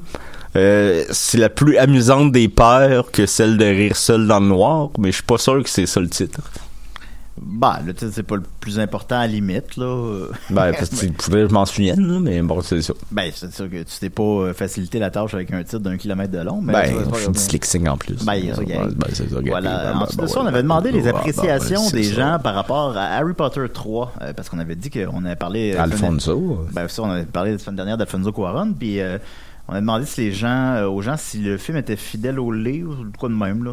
euh, 0.56 1.04
C'est 1.10 1.38
la 1.38 1.48
plus 1.48 1.76
amusante 1.78 2.32
des 2.32 2.48
peurs 2.48 3.10
que 3.10 3.26
celle 3.26 3.56
de 3.56 3.64
rire 3.64 3.96
seul 3.96 4.26
dans 4.26 4.40
le 4.40 4.46
noir, 4.46 4.90
mais 4.98 5.08
je 5.10 5.16
suis 5.16 5.22
pas 5.24 5.38
sûr 5.38 5.62
que 5.62 5.68
c'est 5.68 5.86
ça 5.86 6.00
le 6.00 6.08
titre. 6.08 6.40
Bah, 7.40 7.80
le 7.84 7.92
titre, 7.94 8.12
c'est 8.14 8.22
pas 8.22 8.36
le 8.36 8.44
plus 8.60 8.78
important 8.78 9.16
à 9.16 9.22
la 9.22 9.26
limite, 9.26 9.76
là. 9.76 10.26
Ben, 10.50 10.72
parce 10.78 10.88
que 10.90 11.06
je 11.28 11.52
m'en 11.52 11.66
souvienne, 11.66 12.06
là, 12.06 12.20
mais 12.20 12.40
bon, 12.42 12.60
c'est 12.60 12.80
ça. 12.80 12.94
Ben, 13.10 13.30
c'est 13.34 13.52
sûr 13.52 13.68
que 13.68 13.82
tu 13.82 13.98
t'es 13.98 14.08
pas 14.08 14.22
euh, 14.22 14.54
facilité 14.54 15.00
la 15.00 15.10
tâche 15.10 15.34
avec 15.34 15.52
un 15.52 15.62
titre 15.64 15.80
d'un 15.80 15.96
kilomètre 15.96 16.30
de 16.32 16.38
long, 16.38 16.60
mais 16.62 16.72
Ben, 16.72 16.84
c'est 16.86 17.14
je 17.14 17.22
suis 17.22 17.32
dyslexique 17.32 17.88
en 17.88 17.96
plus. 17.96 18.24
Ben, 18.24 18.34
a 18.34 18.54
ça 18.54 18.62
ben, 18.62 18.88
c'est 19.12 19.28
ça 19.30 19.36
Voilà. 19.44 19.92
Ben, 19.92 19.98
Ensuite 19.98 20.18
ben, 20.18 20.24
de 20.24 20.28
ça, 20.28 20.38
on 20.38 20.42
ouais, 20.42 20.48
avait 20.48 20.62
demandé 20.62 20.92
ben, 20.92 20.96
les 20.98 21.02
ben, 21.02 21.10
ben, 21.10 21.18
appréciations 21.18 21.84
ben, 21.86 21.92
des 21.92 22.04
c'est 22.04 22.14
gens 22.14 22.38
par 22.38 22.54
rapport 22.54 22.96
à 22.96 23.06
Harry 23.06 23.34
Potter 23.34 23.66
3, 23.72 24.12
euh, 24.22 24.32
parce 24.32 24.48
qu'on 24.48 24.60
avait 24.60 24.76
dit 24.76 24.90
qu'on 24.90 25.24
avait 25.24 25.34
parlé... 25.36 25.74
euh, 25.74 25.82
Alfonso. 25.82 26.66
Ben, 26.72 26.86
ça, 26.86 27.02
on 27.02 27.10
avait 27.10 27.24
parlé 27.24 27.52
la 27.52 27.58
semaine 27.58 27.76
dernière 27.76 27.98
d'Alfonso 27.98 28.30
Cuarón, 28.32 28.74
puis 28.78 29.00
on 29.66 29.74
a 29.74 29.80
demandé 29.80 30.06
si 30.06 30.20
les 30.20 30.32
gens, 30.32 30.84
aux 30.84 31.02
gens 31.02 31.16
si 31.16 31.38
le 31.38 31.58
film 31.58 31.78
était 31.78 31.96
fidèle 31.96 32.38
au 32.38 32.52
livre, 32.52 32.96
ou 33.00 33.06
quoi 33.18 33.28
de 33.28 33.34
même, 33.34 33.64
là. 33.64 33.72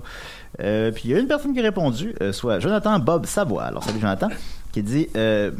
Euh, 0.60 0.92
puis 0.92 1.04
il 1.06 1.12
y 1.12 1.16
a 1.16 1.20
une 1.20 1.28
personne 1.28 1.54
qui 1.54 1.60
a 1.60 1.64
répondu, 1.64 2.14
euh, 2.22 2.34
soit 2.34 2.60
Jonathan 2.60 3.00
Bob 3.00 3.26
Savoie. 3.26 3.64
Alors, 3.64 3.84
salut 3.84 4.00
Jonathan, 4.02 4.28
qui 4.74 4.84
dit, 4.84 5.08
euh, 5.16 5.52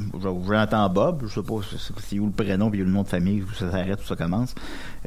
Jonathan 0.46 0.90
Bob, 0.90 1.24
je 1.28 1.34
sais 1.36 1.42
pas 1.42 1.56
c'est- 2.10 2.20
où 2.20 2.26
le 2.28 2.32
prénom, 2.32 2.70
puis 2.70 2.82
où 2.82 2.86
le 2.86 2.92
nom 2.92 3.04
de 3.04 3.08
famille, 3.08 3.42
où 3.42 3.54
ça 3.54 3.72
s'arrête, 3.72 4.00
où 4.04 4.08
ça 4.08 4.16
commence, 4.16 4.54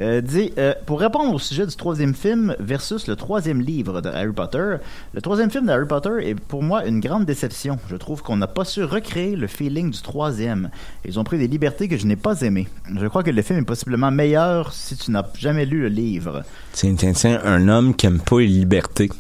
euh, 0.01 0.21
dit, 0.21 0.53
pour 0.87 1.01
répondre 1.01 1.33
au 1.35 1.39
sujet 1.39 1.67
du 1.67 1.77
troisième 1.77 2.15
film 2.15 2.57
versus 2.59 3.07
le 3.07 3.17
troisième 3.17 3.61
livre 3.61 4.01
de 4.01 4.09
Harry 4.09 4.33
Potter, 4.33 4.77
le 5.13 5.21
troisième 5.21 5.51
film 5.51 5.67
de 5.67 5.71
Harry 5.73 5.87
Potter 5.87 6.11
est 6.23 6.35
pour 6.35 6.63
moi 6.63 6.85
une 6.87 7.01
grande 7.01 7.25
déception. 7.27 7.79
Je 7.89 7.97
trouve 7.97 8.23
qu'on 8.23 8.37
n'a 8.39 8.47
pas 8.47 8.65
su 8.65 8.83
recréer 8.85 9.37
le 9.37 9.47
feeling 9.47 9.91
du 9.91 10.01
troisième. 10.03 10.71
Ils 11.07 11.19
ont 11.19 11.25
pris 11.25 11.39
des 11.39 11.47
libertés 11.49 11.89
que 11.89 11.97
je 11.97 12.07
n'ai 12.07 12.17
pas 12.17 12.41
aimées. 12.41 12.69
Je 12.99 13.07
crois 13.07 13.23
que 13.23 13.31
le 13.31 13.43
film 13.43 13.61
est 13.61 13.65
possiblement 13.65 14.11
meilleur 14.11 14.73
si 14.73 14.97
tu 14.97 15.11
n'as 15.13 15.25
jamais 15.39 15.67
lu 15.67 15.81
le 15.83 15.89
livre. 15.89 16.43
Tiens, 16.73 16.95
tiens, 16.97 17.13
tiens, 17.13 17.41
un 17.45 17.69
homme 17.69 17.95
qui 17.95 18.07
aime 18.07 18.21
pas 18.21 18.41
les 18.41 18.49
libertés. 18.49 19.11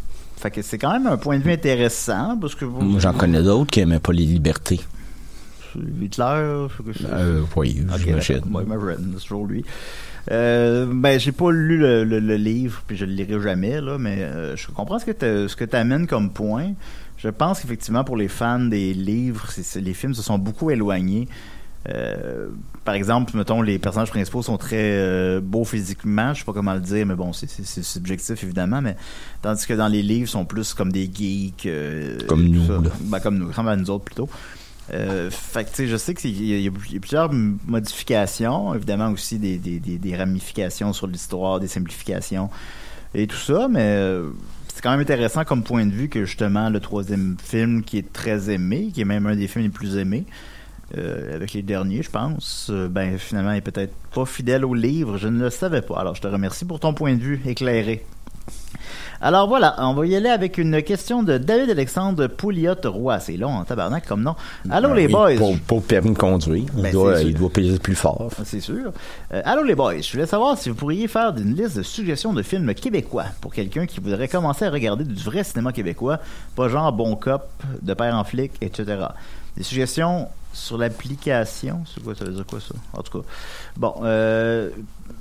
Fait 0.44 0.50
que 0.50 0.60
c'est 0.60 0.76
quand 0.76 0.92
même 0.92 1.06
un 1.06 1.16
point 1.16 1.38
de 1.38 1.42
vue 1.42 1.52
intéressant 1.52 2.36
parce 2.38 2.54
que 2.54 2.66
vous, 2.66 2.82
Moi, 2.82 3.00
j'en 3.00 3.14
connais 3.14 3.42
d'autres 3.42 3.70
qui 3.70 3.80
aimaient 3.80 3.98
pas 3.98 4.12
les 4.12 4.26
libertés. 4.26 4.78
Hitler, 6.02 6.22
Euh, 7.06 7.40
oui, 7.56 7.82
Ok, 7.90 7.98
j'imagine. 7.98 8.34
d'accord. 8.36 8.52
Ouais, 8.54 8.64
Maverin, 8.66 8.96
c'est 9.16 9.22
toujours 9.22 9.46
lui. 9.46 9.64
Euh, 10.30 10.84
ben, 10.86 11.18
j'ai 11.18 11.32
pas 11.32 11.50
lu 11.50 11.78
le, 11.78 12.04
le- 12.04 12.20
le 12.20 12.36
livre, 12.36 12.82
puis 12.86 12.94
je 12.94 13.06
le 13.06 13.12
lirai 13.12 13.40
jamais, 13.42 13.80
là, 13.80 13.96
mais 13.96 14.18
euh, 14.20 14.54
je 14.54 14.66
comprends 14.68 14.98
ce 14.98 15.06
que 15.06 15.12
t'a- 15.12 15.48
ce 15.48 15.56
que 15.56 15.64
tu 15.64 15.76
amènes 15.76 16.06
comme 16.06 16.28
point. 16.30 16.72
Je 17.16 17.30
pense 17.30 17.60
qu'effectivement, 17.60 18.04
pour 18.04 18.18
les 18.18 18.28
fans 18.28 18.60
des 18.60 18.92
livres, 18.92 19.46
les 19.76 19.94
films 19.94 20.12
se 20.12 20.20
sont 20.22 20.38
beaucoup 20.38 20.70
éloignés. 20.70 21.26
Euh, 21.88 22.48
par 22.84 22.94
exemple, 22.94 23.36
mettons, 23.36 23.60
les 23.60 23.78
personnages 23.78 24.10
principaux 24.10 24.42
sont 24.42 24.56
très 24.56 24.76
euh, 24.98 25.40
beaux 25.42 25.64
physiquement, 25.64 26.32
je 26.32 26.38
sais 26.38 26.44
pas 26.44 26.52
comment 26.54 26.72
le 26.74 26.80
dire, 26.80 27.04
mais 27.04 27.14
bon, 27.14 27.32
c'est- 27.32 27.46
subjectif 27.82 28.42
évidemment, 28.42 28.80
mais 28.80 28.96
tandis 29.42 29.66
que 29.66 29.74
dans 29.74 29.88
les 29.88 30.02
livres, 30.02 30.24
ils 30.24 30.28
sont 30.28 30.44
plus 30.46 30.72
comme 30.74 30.90
des 30.92 31.10
geeks. 31.12 31.66
euh, 31.66 32.18
Comme 32.26 32.44
nous, 32.48 32.66
là. 32.68 32.90
Ben, 33.02 33.20
comme 33.20 33.36
nous, 33.38 33.48
comme 33.50 33.74
nous 33.74 33.90
autres 33.90 34.04
plutôt. 34.04 34.28
Fait 34.90 35.64
que, 35.64 35.70
tu 35.70 35.74
sais, 35.76 35.86
je 35.86 35.96
sais 35.96 36.14
qu'il 36.14 36.30
y, 36.42 36.62
y 36.62 36.68
a 36.68 36.70
plusieurs 37.00 37.30
modifications, 37.32 38.74
évidemment 38.74 39.10
aussi 39.10 39.38
des, 39.38 39.58
des, 39.58 39.78
des, 39.78 39.98
des 39.98 40.16
ramifications 40.16 40.92
sur 40.92 41.06
l'histoire, 41.06 41.60
des 41.60 41.68
simplifications 41.68 42.50
et 43.14 43.26
tout 43.26 43.36
ça, 43.36 43.68
mais 43.70 43.98
c'est 44.74 44.82
quand 44.82 44.90
même 44.90 45.00
intéressant 45.00 45.44
comme 45.44 45.62
point 45.62 45.86
de 45.86 45.92
vue 45.92 46.08
que 46.08 46.24
justement 46.24 46.68
le 46.68 46.80
troisième 46.80 47.36
film 47.42 47.82
qui 47.82 47.98
est 47.98 48.12
très 48.12 48.50
aimé, 48.50 48.90
qui 48.92 49.00
est 49.02 49.04
même 49.04 49.26
un 49.26 49.36
des 49.36 49.46
films 49.48 49.64
les 49.64 49.70
plus 49.70 49.96
aimés, 49.96 50.24
euh, 50.96 51.34
avec 51.34 51.52
les 51.52 51.62
derniers, 51.62 52.02
je 52.02 52.10
pense, 52.10 52.68
euh, 52.70 52.88
ben 52.88 53.18
finalement 53.18 53.52
est 53.52 53.60
peut-être 53.60 53.94
pas 54.14 54.26
fidèle 54.26 54.64
au 54.64 54.74
livre, 54.74 55.16
je 55.18 55.28
ne 55.28 55.44
le 55.44 55.50
savais 55.50 55.82
pas. 55.82 55.98
Alors 55.98 56.14
je 56.14 56.22
te 56.22 56.26
remercie 56.26 56.64
pour 56.64 56.80
ton 56.80 56.94
point 56.94 57.14
de 57.14 57.20
vue 57.20 57.40
éclairé. 57.46 58.04
Alors 59.20 59.48
voilà, 59.48 59.76
on 59.78 59.94
va 59.94 60.06
y 60.06 60.14
aller 60.14 60.28
avec 60.28 60.58
une 60.58 60.82
question 60.82 61.22
de 61.22 61.38
David 61.38 61.70
Alexandre 61.70 62.26
Pouliot-Roy. 62.26 63.20
C'est 63.20 63.38
long 63.38 63.52
en 63.52 63.64
tabarnak 63.64 64.06
comme 64.06 64.22
nom. 64.22 64.34
Allô 64.70 64.88
Ben 64.90 64.96
les 64.96 65.08
boys! 65.08 65.36
Pour, 65.36 65.58
pour 65.60 65.78
le 65.78 65.84
permis 65.84 66.10
de 66.10 66.18
conduire, 66.18 66.66
il, 66.76 66.82
Ben, 66.82 66.92
doit, 66.92 67.22
il 67.22 67.32
doit 67.32 67.48
payer 67.48 67.78
plus 67.78 67.94
fort. 67.94 68.28
C'est 68.44 68.60
sûr. 68.60 68.92
Euh, 69.32 69.40
allô 69.46 69.62
les 69.62 69.74
boys, 69.74 70.00
je 70.02 70.12
voulais 70.12 70.26
savoir 70.26 70.58
si 70.58 70.68
vous 70.68 70.74
pourriez 70.74 71.08
faire 71.08 71.34
une 71.38 71.54
liste 71.54 71.78
de 71.78 71.82
suggestions 71.82 72.34
de 72.34 72.42
films 72.42 72.74
québécois 72.74 73.24
pour 73.40 73.54
quelqu'un 73.54 73.86
qui 73.86 74.00
voudrait 74.00 74.28
commencer 74.28 74.66
à 74.66 74.70
regarder 74.70 75.04
du 75.04 75.22
vrai 75.22 75.42
cinéma 75.42 75.72
québécois, 75.72 76.18
pas 76.54 76.68
genre 76.68 76.92
Bon 76.92 77.16
Cop, 77.16 77.48
De 77.80 77.94
Père 77.94 78.14
en 78.14 78.24
flic, 78.24 78.52
etc. 78.60 79.06
Des 79.56 79.62
suggestions 79.62 80.28
sur 80.52 80.78
l'application, 80.78 81.82
c'est 81.92 82.02
quoi 82.02 82.14
ça 82.14 82.24
veut 82.24 82.32
dire 82.32 82.46
quoi 82.46 82.60
ça? 82.60 82.74
En 82.92 83.02
tout 83.02 83.20
cas, 83.20 83.26
bon, 83.76 83.94
euh, 84.02 84.70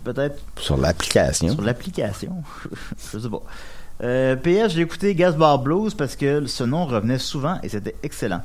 peut-être 0.04 0.40
Sur 0.58 0.78
l'application. 0.78 1.50
sur 1.54 1.62
l'application, 1.62 2.44
je 3.14 3.20
sais 3.20 3.30
pas. 3.30 3.42
Euh, 4.04 4.36
PS, 4.36 4.74
j'ai 4.74 4.82
écouté 4.82 5.14
Gasbar 5.16 5.60
Blues 5.60 5.94
parce 5.94 6.16
que 6.16 6.46
ce 6.48 6.64
nom 6.64 6.86
revenait 6.86 7.20
souvent 7.20 7.60
et 7.64 7.70
c'était 7.70 7.96
excellent. 8.04 8.42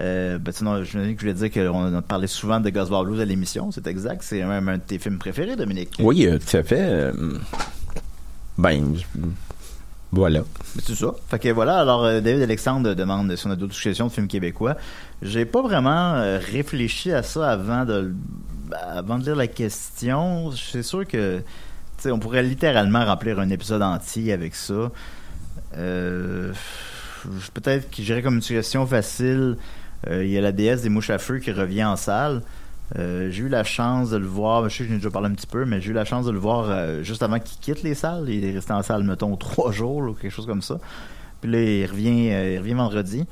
Euh, 0.00 0.38
ben, 0.38 0.50
sinon, 0.52 0.82
je 0.82 0.98
me 0.98 1.06
dis 1.06 1.14
que 1.14 1.20
je 1.22 1.26
voulais 1.32 1.48
dire 1.48 1.52
qu'on 1.70 1.94
a 1.96 2.02
parlé 2.02 2.26
souvent 2.26 2.58
de 2.58 2.68
Gasbar 2.70 3.04
Blues 3.04 3.20
à 3.20 3.24
l'émission, 3.24 3.70
c'est 3.70 3.86
exact. 3.86 4.22
C'est 4.24 4.42
même 4.44 4.68
un 4.68 4.78
de 4.78 4.82
tes 4.82 4.98
films 4.98 5.18
préférés, 5.18 5.54
Dominique. 5.56 5.90
Oui, 6.00 6.26
euh, 6.26 6.38
tout 6.38 6.56
à 6.56 6.62
fait. 6.64 6.80
euh, 6.80 7.12
ben, 8.58 8.94
voilà. 10.14 10.40
C'est 10.82 10.94
ça. 10.94 11.14
Fait 11.28 11.38
que 11.38 11.48
voilà, 11.50 11.78
alors 11.80 12.04
euh, 12.04 12.20
David 12.20 12.42
Alexandre 12.42 12.94
demande 12.94 13.34
si 13.36 13.46
on 13.46 13.50
a 13.50 13.56
d'autres 13.56 13.74
suggestions 13.74 14.06
de 14.06 14.12
films 14.12 14.28
québécois. 14.28 14.76
J'ai 15.22 15.44
pas 15.44 15.62
vraiment 15.62 16.14
euh, 16.14 16.38
réfléchi 16.38 17.12
à 17.12 17.22
ça 17.22 17.50
avant 17.50 17.84
de 17.84 18.12
avant 18.82 19.18
de 19.18 19.24
lire 19.24 19.36
la 19.36 19.46
question. 19.46 20.50
C'est 20.52 20.82
sûr 20.82 21.06
que 21.06 21.42
on 22.06 22.18
pourrait 22.18 22.42
littéralement 22.42 23.04
remplir 23.04 23.38
un 23.40 23.48
épisode 23.50 23.82
entier 23.82 24.32
avec 24.32 24.54
ça. 24.54 24.90
Euh, 25.76 26.52
Peut-être 27.54 27.90
que 27.90 28.02
j'irais 28.02 28.20
comme 28.22 28.34
une 28.34 28.42
suggestion 28.42 28.86
facile. 28.86 29.56
euh, 30.08 30.22
Il 30.24 30.30
y 30.30 30.36
a 30.36 30.42
la 30.42 30.52
déesse 30.52 30.82
des 30.82 30.90
mouches 30.90 31.08
à 31.08 31.18
feu 31.18 31.38
qui 31.38 31.50
revient 31.52 31.84
en 31.84 31.96
salle. 31.96 32.42
Euh, 32.96 33.30
j'ai 33.30 33.44
eu 33.44 33.48
la 33.48 33.64
chance 33.64 34.10
de 34.10 34.18
le 34.18 34.26
voir, 34.26 34.68
je 34.68 34.76
sais 34.76 34.84
que 34.84 34.90
j'en 34.90 34.94
ai 34.96 34.98
déjà 34.98 35.10
parlé 35.10 35.28
un 35.28 35.34
petit 35.34 35.46
peu, 35.46 35.64
mais 35.64 35.80
j'ai 35.80 35.90
eu 35.90 35.94
la 35.94 36.04
chance 36.04 36.26
de 36.26 36.30
le 36.30 36.38
voir 36.38 36.66
euh, 36.68 37.02
juste 37.02 37.22
avant 37.22 37.38
qu'il 37.38 37.58
quitte 37.58 37.82
les 37.82 37.94
salles. 37.94 38.26
Il 38.28 38.44
est 38.44 38.52
resté 38.52 38.72
en 38.72 38.82
salle, 38.82 39.02
mettons, 39.04 39.34
trois 39.36 39.72
jours 39.80 39.96
ou 40.02 40.12
quelque 40.12 40.30
chose 40.32 40.46
comme 40.46 40.62
ça. 40.62 40.78
Puis 41.40 41.50
là, 41.50 41.60
il 41.60 41.86
revient, 41.86 42.30
euh, 42.30 42.54
il 42.54 42.58
revient 42.58 42.74
vendredi. 42.74 43.24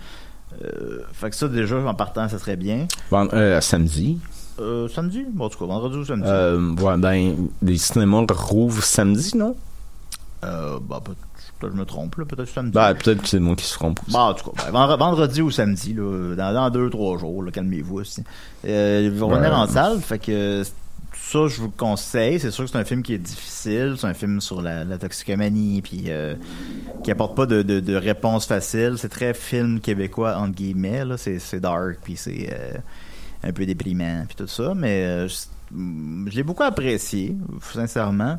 Fait 1.12 1.30
que 1.30 1.36
ça, 1.36 1.48
déjà, 1.48 1.76
en 1.78 1.94
partant, 1.94 2.28
ça 2.28 2.38
serait 2.38 2.56
bien. 2.56 2.86
Euh, 3.12 3.60
samedi? 3.60 4.18
Euh, 4.60 4.86
samedi? 4.88 5.24
Bon, 5.32 5.46
en 5.46 5.48
tout 5.48 5.58
cas, 5.58 5.64
vendredi 5.66 5.96
ou 5.96 6.04
samedi? 6.04 6.28
Ouais, 6.82 6.96
ben, 6.98 7.48
les 7.62 7.78
cinémas 7.78 8.26
rouvrent 8.30 8.82
samedi, 8.82 9.36
non? 9.36 9.56
Euh, 10.44 10.78
bah, 10.80 11.00
peut- 11.02 11.12
peut-être 11.14 11.31
je 11.70 11.76
me 11.76 11.84
trompe, 11.84 12.16
là, 12.16 12.24
peut-être 12.24 12.48
samedi. 12.48 12.72
Ben, 12.72 12.94
peut-être 12.94 13.22
que 13.22 13.28
c'est 13.28 13.38
moi 13.40 13.54
qui 13.56 13.64
se 13.64 13.74
trompe. 13.74 14.00
Bon, 14.08 14.18
en 14.18 14.34
tout 14.34 14.50
cas, 14.50 14.64
ben, 14.66 14.70
vendre- 14.72 14.96
vendredi 14.98 15.42
ou 15.42 15.50
samedi, 15.50 15.94
là, 15.94 16.34
dans, 16.34 16.52
dans 16.54 16.70
deux, 16.70 16.88
trois 16.90 17.18
jours, 17.18 17.44
calmez-vous 17.52 17.98
aussi. 18.00 18.24
Euh, 18.66 19.02
il 19.04 19.10
va 19.10 19.26
revenir 19.26 19.54
en 19.56 19.66
salle, 19.66 20.00
fait 20.00 20.18
que 20.18 20.62
ça, 21.14 21.46
je 21.46 21.60
vous 21.60 21.66
le 21.66 21.72
conseille. 21.76 22.40
C'est 22.40 22.50
sûr 22.50 22.64
que 22.64 22.70
c'est 22.70 22.78
un 22.78 22.84
film 22.84 23.02
qui 23.02 23.14
est 23.14 23.18
difficile, 23.18 23.94
c'est 23.98 24.06
un 24.06 24.14
film 24.14 24.40
sur 24.40 24.60
la, 24.62 24.84
la 24.84 24.98
toxicomanie, 24.98 25.80
puis 25.82 26.04
euh, 26.08 26.34
qui 27.04 27.10
apporte 27.10 27.36
pas 27.36 27.46
de, 27.46 27.62
de, 27.62 27.80
de 27.80 27.94
réponse 27.94 28.46
facile. 28.46 28.94
C'est 28.98 29.08
très 29.08 29.32
film 29.34 29.80
québécois, 29.80 30.36
entre 30.36 30.54
guillemets, 30.54 31.04
là. 31.04 31.16
C'est, 31.16 31.38
c'est 31.38 31.60
dark, 31.60 31.98
puis 32.02 32.16
c'est 32.16 32.50
euh, 32.52 32.72
un 33.44 33.52
peu 33.52 33.64
déprimant, 33.66 34.24
puis 34.26 34.36
tout 34.36 34.46
ça, 34.46 34.72
mais 34.74 35.04
euh, 35.04 35.28
je, 35.28 35.34
je 36.30 36.36
l'ai 36.36 36.42
beaucoup 36.42 36.64
apprécié, 36.64 37.36
sincèrement. 37.72 38.38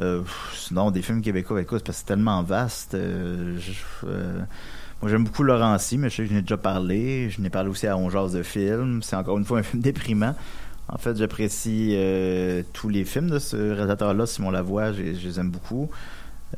Euh, 0.00 0.22
sinon, 0.54 0.90
des 0.90 1.02
films 1.02 1.20
québécois, 1.20 1.60
écoute, 1.60 1.82
parce 1.84 1.98
que 1.98 2.00
c'est 2.00 2.06
tellement 2.06 2.42
vaste. 2.42 2.94
euh, 2.94 3.58
euh, 4.04 4.40
moi, 5.02 5.10
j'aime 5.10 5.24
beaucoup 5.24 5.42
Laurency, 5.42 5.98
mais 5.98 6.10
je 6.10 6.16
sais 6.16 6.22
que 6.24 6.28
je 6.30 6.34
n'ai 6.34 6.42
déjà 6.42 6.56
parlé. 6.56 7.30
Je 7.30 7.40
n'ai 7.40 7.50
parlé 7.50 7.68
aussi 7.70 7.86
à 7.86 7.96
On 7.96 8.08
de 8.08 8.42
films. 8.42 9.02
C'est 9.02 9.16
encore 9.16 9.38
une 9.38 9.44
fois 9.44 9.58
un 9.58 9.62
film 9.62 9.82
déprimant. 9.82 10.34
En 10.88 10.98
fait, 10.98 11.16
j'apprécie 11.16 11.96
tous 12.72 12.88
les 12.88 13.04
films 13.04 13.30
de 13.30 13.38
ce 13.38 13.56
réalisateur-là, 13.56 14.26
Simon 14.26 14.50
Lavoie. 14.50 14.92
Je, 14.92 15.14
je 15.14 15.28
les 15.28 15.38
aime 15.38 15.50
beaucoup. 15.50 15.88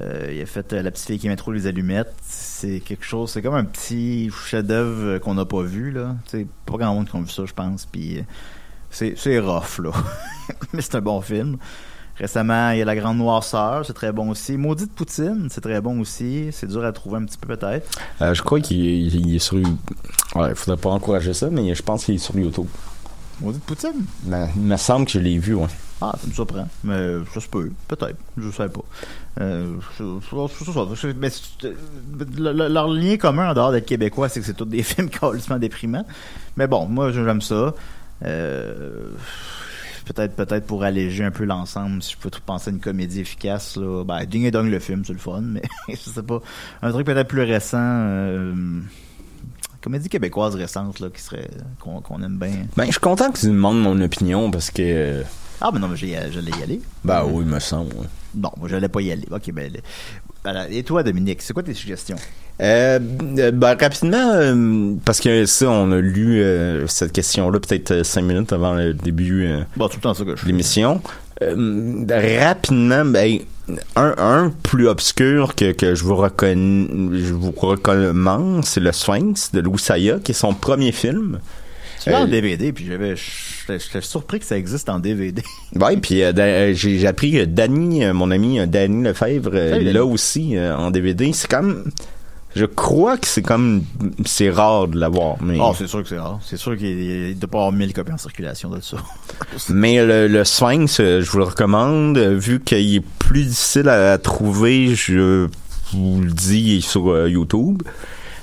Il 0.01 0.41
a 0.41 0.47
fait 0.47 0.73
La 0.73 0.91
petite 0.91 1.07
fille 1.07 1.19
qui 1.19 1.29
met 1.29 1.37
les 1.53 1.67
allumettes. 1.67 2.15
C'est 2.23 2.81
quelque 2.81 3.05
chose, 3.05 3.31
c'est 3.31 3.43
comme 3.43 3.55
un 3.55 3.65
petit 3.65 4.31
chef-d'œuvre 4.31 5.19
qu'on 5.19 5.35
n'a 5.35 5.45
pas 5.45 5.63
vu, 5.63 5.91
là. 5.91 6.17
C'est 6.27 6.47
pas 6.65 6.79
grand 6.79 6.95
monde 6.95 7.09
qui 7.11 7.17
a 7.17 7.21
vu 7.21 7.29
ça, 7.29 7.45
je 7.45 7.53
pense. 7.53 7.85
Puis 7.85 8.25
c'est 8.91 9.39
rough, 9.39 9.79
là. 9.81 9.91
mais 10.73 10.81
c'est 10.81 10.95
un 10.95 11.03
bon 11.03 11.21
film. 11.21 11.59
Récemment, 12.19 12.71
il 12.71 12.79
y 12.79 12.83
a 12.83 12.85
La 12.85 12.95
Grande 12.95 13.17
Noirceur, 13.19 13.85
c'est 13.87 13.95
très 13.95 14.13
bon 14.13 14.31
aussi. 14.31 14.57
Maudite 14.57 14.93
Poutine, 14.93 15.49
c'est 15.51 15.61
très 15.63 15.81
bon 15.81 15.99
aussi. 16.01 16.49
C'est 16.53 16.67
dur 16.69 16.85
à 16.85 16.93
trouver 16.93 17.17
un 17.19 17.25
petit 17.25 17.39
peu 17.39 17.57
peut-être. 17.57 17.89
Euh, 18.21 18.35
je 18.35 18.43
crois 18.43 18.61
qu'il 18.61 18.79
il- 18.79 19.27
il 19.29 19.37
est 19.37 19.39
sur. 19.39 19.57
Ouais, 19.57 20.51
il 20.51 20.55
faudrait 20.55 20.81
pas 20.81 20.91
encourager 20.91 21.33
ça, 21.35 21.49
mais 21.51 21.75
je 21.75 21.83
pense 21.83 22.05
qu'il 22.05 22.15
est 22.17 22.19
sur 22.19 22.37
YouTube. 22.39 22.67
Maudite 23.41 23.65
Poutine? 23.65 24.05
Ben, 24.25 24.49
il 24.55 24.63
me 24.63 24.77
semble 24.77 25.07
que 25.07 25.13
je 25.13 25.19
l'ai 25.19 25.39
vu, 25.39 25.55
ouais. 25.55 25.67
Ah, 26.01 26.13
ça 26.21 26.27
me 26.27 26.33
surprend. 26.33 26.69
Mais 26.85 27.15
ça 27.33 27.41
se 27.41 27.49
peut. 27.49 27.71
Peut-être. 27.89 28.17
Je 28.37 28.51
sais 28.51 28.69
pas. 28.69 28.81
Euh, 29.41 29.77
je- 29.99 30.05
je- 30.21 30.65
je- 30.65 30.65
je- 30.95 30.95
je- 30.95 31.09
mais 31.17 31.29
le- 32.37 32.53
le- 32.53 32.69
leur 32.69 32.89
lien 32.89 33.17
commun 33.17 33.51
en 33.51 33.55
dehors 33.55 33.73
d'être 33.73 33.87
québécois, 33.87 34.29
c'est 34.29 34.41
que 34.41 34.47
c'est 34.47 34.55
tous 34.55 34.65
des 34.67 34.83
films 34.83 35.09
complètement 35.21 35.59
déprimants. 35.59 36.05
Mais 36.57 36.67
bon, 36.67 36.87
moi, 36.87 37.11
j'aime 37.11 37.41
ça. 37.41 37.73
Euh, 38.25 39.11
peut-être 40.05 40.35
peut-être 40.37 40.67
pour 40.67 40.83
alléger 40.85 41.25
un 41.25 41.31
peu 41.31 41.45
l'ensemble, 41.45 42.03
si 42.03 42.13
je 42.13 42.17
peux 42.19 42.31
tout 42.31 42.41
penser 42.45 42.71
à 42.71 42.73
une 42.73 42.81
comédie 42.81 43.21
efficace, 43.21 43.77
là, 43.77 44.05
ben, 44.05 44.25
Ding 44.25 44.45
et 44.45 44.51
Dong 44.51 44.69
le 44.71 44.79
film, 44.79 45.05
c'est 45.05 45.13
le 45.13 45.19
fun, 45.19 45.41
mais 45.43 45.63
je 45.89 45.97
sais 45.97 46.23
pas. 46.23 46.41
Un 46.83 46.91
truc 46.91 47.07
peut-être 47.07 47.29
plus 47.29 47.43
récent, 47.43 47.79
euh, 47.81 48.55
comédie 49.81 50.09
québécoise 50.09 50.55
récente, 50.55 51.01
là, 51.01 51.09
qui 51.11 51.21
serait, 51.21 51.49
qu'on 51.81 52.23
aime 52.23 52.39
bien. 52.39 52.67
Ben, 52.77 52.87
je 52.87 52.93
suis 52.93 53.01
content 53.01 53.31
que 53.33 53.39
tu 53.39 53.47
me 53.49 53.53
demandes 53.53 53.81
mon 53.83 54.01
opinion 54.01 54.51
parce 54.51 54.71
que. 54.71 54.83
euh, 54.83 55.23
Ah, 55.61 55.71
mais 55.73 55.79
non, 55.81 55.89
mais 55.89 55.97
j'allais 55.97 56.51
y 56.59 56.63
aller. 56.63 56.81
Ben 57.05 57.25
oui, 57.25 57.45
il 57.45 57.51
me 57.51 57.59
semble. 57.61 57.95
ouais. 57.97 58.07
Non, 58.35 58.51
moi, 58.59 58.69
j'allais 58.69 58.89
pas 58.89 59.01
y 59.03 59.13
aller. 59.13 59.27
Ok, 59.31 59.51
ben, 59.53 59.71
voilà. 60.43 60.69
Et 60.71 60.83
toi, 60.83 61.03
Dominique, 61.03 61.43
c'est 61.43 61.53
quoi 61.53 61.63
tes 61.63 61.75
suggestions? 61.75 62.17
Euh, 62.61 62.99
euh, 63.39 63.51
ben, 63.51 63.77
rapidement, 63.81 64.33
euh, 64.35 64.95
parce 65.05 65.21
que 65.21 65.47
ça, 65.47 65.69
on 65.71 65.91
a 65.91 66.01
lu 66.01 66.41
euh, 66.41 66.87
cette 66.87 67.13
question-là 67.13 67.59
peut-être 67.59 67.91
euh, 67.91 68.05
cinq 68.05 68.23
minutes 68.23 68.53
avant 68.53 68.75
le 68.75 68.95
début 68.95 69.47
euh, 69.47 69.63
Bon, 69.77 69.89
tout 69.89 69.97
le 69.97 70.03
temps 70.03 70.15
ça 70.15 70.25
que 70.25 70.37
je 70.37 70.47
l'émission. 70.47 71.01
Euh, 71.43 72.05
rapidement, 72.41 73.05
ben, 73.05 73.39
un, 73.97 74.15
un 74.19 74.53
plus 74.63 74.87
obscur 74.87 75.55
que, 75.57 75.73
que 75.73 75.95
je 75.95 76.05
vous 76.05 76.15
reconnais, 76.15 76.87
je 77.19 77.33
vous 77.33 77.53
recommande, 77.53 78.65
c'est 78.65 78.81
Le 78.81 78.93
Sphinx 78.93 79.51
de 79.53 79.61
Louis 79.61 79.79
Saya, 79.79 80.19
qui 80.23 80.33
est 80.33 80.35
son 80.35 80.53
premier 80.55 80.93
film. 80.93 81.41
Tu 82.03 82.11
l'as 82.11 82.21
en 82.21 82.25
Euh, 82.25 82.27
DVD, 82.27 82.73
puis 82.73 82.87
j'avais, 82.87 83.15
j'étais 83.17 84.01
surpris 84.01 84.41
que 84.41 84.45
ça 84.45 84.57
existe 84.59 84.89
en 84.89 84.99
DVD. 84.99 85.43
Ouais, 85.75 85.97
puis 86.03 86.23
euh, 86.23 86.33
euh, 86.37 86.75
j'ai 86.75 87.07
appris 87.07 87.33
que 87.33 87.45
Danny, 87.45 88.05
euh, 88.05 88.13
mon 88.13 88.31
ami 88.31 88.61
euh, 88.61 88.67
Danny 88.67 89.03
Lefebvre, 89.05 89.51
euh, 89.55 89.81
l'a 89.93 90.05
aussi 90.05 90.57
euh, 90.57 90.77
en 90.77 90.91
DVD. 90.91 91.33
C'est 91.33 91.49
comme, 91.51 91.85
je 92.55 92.65
crois 92.67 93.17
que 93.17 93.27
c'est 93.27 93.43
comme, 93.43 93.85
c'est 94.25 94.51
rare 94.51 94.89
de 94.89 94.99
l'avoir, 94.99 95.37
mais 95.43 95.59
Ah, 95.61 95.73
c'est 95.77 95.87
sûr 95.87 96.03
que 96.03 96.09
c'est 96.09 96.19
rare. 96.19 96.39
C'est 96.45 96.57
sûr 96.57 96.77
qu'il 96.77 97.29
ne 97.29 97.33
doit 97.35 97.51
pas 97.51 97.59
avoir 97.59 97.73
1000 97.73 97.93
copies 97.93 98.13
en 98.13 98.19
circulation 98.19 98.69
de 98.71 98.81
ça. 98.81 98.97
mais 99.71 100.05
le, 100.05 100.29
le 100.29 100.45
Sphinx, 100.45 101.01
euh, 101.01 101.23
je 101.23 101.31
vous 101.31 101.39
le 101.39 101.45
recommande, 101.45 102.19
euh, 102.19 102.37
vu 102.37 102.61
qu'il 102.61 102.97
est 102.97 103.05
plus 103.19 103.45
difficile 103.45 103.89
à, 103.89 104.19
trouver, 104.19 104.95
je 104.95 105.49
vous 105.93 106.21
le 106.21 106.31
dis, 106.31 106.83
sur 106.83 107.11
euh, 107.11 107.29
YouTube. 107.29 107.83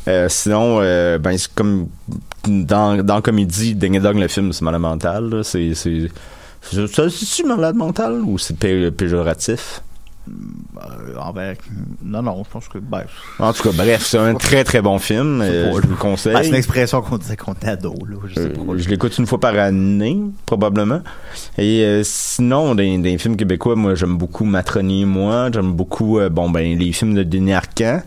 Euh, 0.08 0.28
sinon, 0.30 0.80
euh, 0.82 1.20
ben 1.20 1.38
c'est 1.38 1.54
comme 1.54 1.88
dans 2.48 3.04
dans 3.04 3.22
comédie, 3.22 3.75
Ding 3.75 4.00
Dong 4.00 4.18
le 4.18 4.28
film, 4.28 4.54
c'est 4.54 4.63
malade 4.63 4.82
mental. 4.82 5.42
C'est 5.44 5.74
c'est 5.75 6.10
malade 7.46 7.75
mental 7.75 8.22
ou 8.22 8.38
c'est 8.39 8.58
pé- 8.58 8.92
péjoratif? 8.92 9.82
Euh, 10.77 11.15
envers- 11.17 11.55
Non, 12.03 12.21
non, 12.21 12.43
je 12.45 12.50
pense 12.51 12.67
que. 12.67 12.77
Ben, 12.77 13.03
En 13.39 13.51
tout 13.53 13.63
cas, 13.63 13.71
bref, 13.75 14.05
c'est 14.05 14.17
un 14.17 14.36
très 14.36 14.63
très 14.63 14.81
bon 14.81 15.00
film. 15.00 15.41
euh, 15.41 15.71
je 15.75 15.81
vous 15.81 15.89
le 15.91 15.95
conseille. 15.95 16.33
ben, 16.33 16.43
c'est 16.43 16.50
une 16.50 16.55
expression 16.55 17.01
qu'on 17.01 17.17
disait 17.17 17.36
qu'on 17.38 17.53
était 17.53 17.69
ado, 17.69 17.93
là. 18.09 18.17
Je 18.27 18.36
sais 18.36 18.39
Euh, 18.41 18.77
je 18.77 18.89
l'écoute 18.89 19.17
une 19.17 19.25
fois 19.27 19.39
par 19.39 19.57
année, 19.57 20.19
probablement. 20.45 21.01
Et 21.57 21.83
euh, 21.83 22.01
sinon, 22.03 22.75
des, 22.75 22.98
des 22.98 23.17
films 23.17 23.36
québécois, 23.36 23.75
moi, 23.75 23.95
j'aime 23.95 24.17
beaucoup 24.17 24.45
Matronier 24.45 25.01
et 25.01 25.05
moi. 25.05 25.50
J'aime 25.51 25.74
beaucoup, 25.74 26.19
euh, 26.19 26.29
bon, 26.29 26.50
ben, 26.50 26.77
les 26.77 26.91
films 26.91 27.15
de 27.15 27.24
Denis 27.24 27.53
Arcand, 27.53 28.01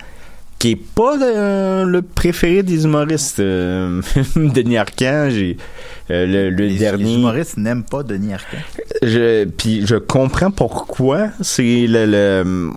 qui 0.62 0.70
est 0.70 0.76
pas 0.76 1.16
le, 1.16 1.90
le 1.90 2.02
préféré 2.02 2.62
des 2.62 2.84
humoristes. 2.84 3.40
Euh, 3.40 4.00
Denis 4.36 4.76
Arcand, 4.76 5.26
j'ai 5.28 5.56
euh, 6.10 6.24
le, 6.24 6.50
le 6.50 6.66
les, 6.68 6.78
dernier. 6.78 7.02
les 7.02 7.14
humoristes 7.14 7.56
n'aiment 7.56 7.82
pas 7.82 8.04
Denis 8.04 8.34
Arcand. 8.34 8.58
Je, 9.02 9.44
puis 9.46 9.84
je 9.84 9.96
comprends 9.96 10.52
pourquoi. 10.52 11.30
C'est 11.40 11.86
le, 11.88 12.06
le- 12.06 12.70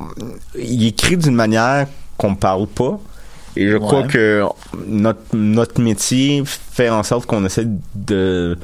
il 0.58 0.88
écrit 0.88 1.16
d'une 1.16 1.36
manière 1.36 1.86
qu'on 2.18 2.34
parle 2.34 2.66
pas. 2.66 3.00
Et 3.56 3.70
je 3.70 3.78
crois 3.78 4.04
que 4.04 4.42
notre, 4.88 5.22
notre 5.34 5.80
métier 5.80 6.42
fait 6.46 6.90
en 6.90 7.04
sorte 7.04 7.28
qu'on 7.28 7.46
essaie 7.46 7.68
de, 7.94 8.58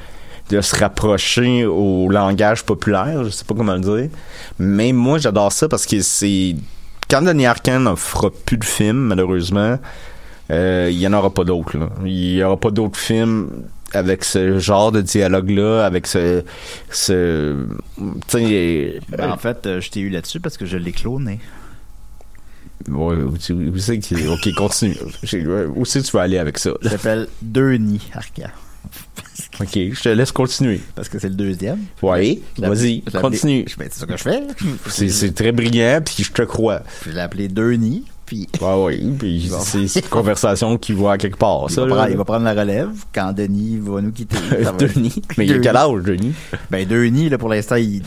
de 0.49 0.61
se 0.61 0.75
rapprocher 0.75 1.63
au 1.65 2.09
langage 2.09 2.63
populaire. 2.63 3.23
Je 3.25 3.29
sais 3.29 3.45
pas 3.45 3.53
comment 3.53 3.75
le 3.75 3.81
dire. 3.81 4.09
Mais 4.57 4.91
moi, 4.93 5.19
j'adore 5.19 5.51
ça 5.51 5.69
parce 5.69 5.85
que 5.85 6.01
c'est, 6.01 6.55
quand 7.11 7.21
Denis 7.21 7.45
Arcand 7.45 7.79
ne 7.81 7.95
fera 7.95 8.29
plus 8.31 8.57
de 8.57 8.63
films, 8.65 8.97
malheureusement, 9.07 9.77
euh, 10.49 10.89
il 10.91 10.97
y 10.97 11.05
en 11.07 11.13
aura 11.13 11.29
pas 11.33 11.43
d'autres. 11.43 11.77
Il 12.05 12.35
y 12.35 12.43
aura 12.43 12.57
pas 12.57 12.71
d'autres 12.71 12.97
films 12.97 13.49
avec 13.93 14.23
ce 14.23 14.57
genre 14.59 14.91
de 14.93 15.01
dialogue-là, 15.01 15.85
avec 15.85 16.07
ce... 16.07 16.43
ce 16.89 17.67
sais, 18.27 18.99
Ben, 19.09 19.31
en 19.31 19.37
fait, 19.37 19.65
euh, 19.65 19.81
je 19.81 19.91
t'ai 19.91 19.99
eu 19.99 20.09
là-dessus 20.09 20.39
parce 20.39 20.57
que 20.57 20.65
je 20.65 20.77
l'ai 20.77 20.93
cloné. 20.93 21.39
Ouais, 22.89 23.15
où, 23.17 23.37
tu- 23.37 23.53
où 23.53 23.77
c'est 23.77 23.99
que- 23.99 24.27
ok, 24.33 24.55
continue. 24.55 24.95
Où 25.75 25.85
c'est 25.85 26.01
que 26.01 26.05
tu 26.07 26.11
vas 26.17 26.21
aller 26.23 26.37
avec 26.39 26.57
ça? 26.57 26.71
Il 26.81 26.89
s'appelle 26.89 27.27
Denis 27.41 28.09
Arcand. 28.13 28.49
Ok, 29.59 29.73
je 29.73 30.01
te 30.01 30.09
laisse 30.09 30.31
continuer. 30.31 30.81
Parce 30.95 31.07
que 31.07 31.19
c'est 31.19 31.29
le 31.29 31.35
deuxième. 31.35 31.79
L'ai 32.01 32.41
vas-y, 32.57 33.01
continue. 33.01 33.65
Ben, 33.77 33.87
c'est 33.91 33.99
ça 33.99 34.05
que 34.05 34.17
je 34.17 34.23
fais. 34.23 34.43
C'est, 35.09 35.35
très 35.35 35.51
brillant, 35.51 35.99
puis 36.03 36.23
je 36.23 36.31
te 36.31 36.41
crois. 36.41 36.81
Je 37.05 37.11
l'ai 37.11 37.19
appelé 37.19 37.47
Denis, 37.47 38.05
puis 38.25 38.47
Ouais, 38.61 38.83
ouais, 38.83 39.03
puis 39.19 39.51
c'est, 39.59 39.99
une 39.99 40.09
conversation 40.09 40.77
qui 40.77 40.93
va 40.93 41.11
à 41.11 41.17
quelque 41.17 41.37
part, 41.37 41.65
il 41.69 41.73
ça. 41.73 41.81
va, 41.81 41.87
prendre, 41.87 42.09
il 42.09 42.17
va 42.17 42.25
prendre 42.25 42.45
la 42.45 42.53
relève 42.53 42.89
quand 43.13 43.33
Denis 43.33 43.77
va 43.81 44.01
nous 44.01 44.11
quitter. 44.11 44.37
Va- 44.61 44.71
Denis. 44.71 45.21
Mais 45.37 45.45
il 45.45 45.53
a 45.53 45.59
quel 45.59 45.75
âge, 45.77 46.03
Denis? 46.03 46.33
Ben, 46.71 46.87
Denis, 46.87 47.29
là, 47.29 47.37
pour 47.37 47.49
l'instant, 47.49 47.75
il 47.75 48.01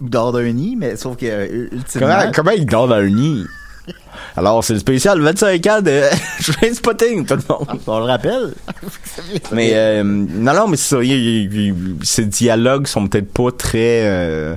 dort 0.00 0.32
d'un 0.32 0.50
nid, 0.52 0.76
mais 0.76 0.96
sauf 0.96 1.16
que, 1.16 1.26
euh, 1.26 1.68
ultimement... 1.72 2.08
Comment, 2.18 2.32
comment 2.34 2.50
il 2.50 2.66
dort 2.66 2.88
le 2.88 3.08
nid? 3.08 3.44
Alors, 4.36 4.64
c'est 4.64 4.72
le 4.74 4.78
spécial 4.80 5.20
25 5.20 5.66
ans 5.68 5.80
de 5.82 6.02
Train 6.52 6.74
Spotting, 6.74 7.24
tout 7.26 7.34
le 7.34 7.42
monde. 7.48 7.80
On 7.86 7.98
le 8.00 8.04
rappelle. 8.06 8.54
Mais 9.52 9.70
euh, 9.74 10.02
non, 10.02 10.54
non, 10.54 10.68
mais 10.68 10.76
c'est 10.76 10.96
ça. 10.96 11.02
il- 11.02 11.12
il- 11.12 11.54
il- 11.54 11.96
ces 12.02 12.24
dialogues 12.26 12.86
sont 12.86 13.06
peut-être 13.06 13.32
pas 13.32 13.50
très. 13.52 14.00
euh, 14.06 14.56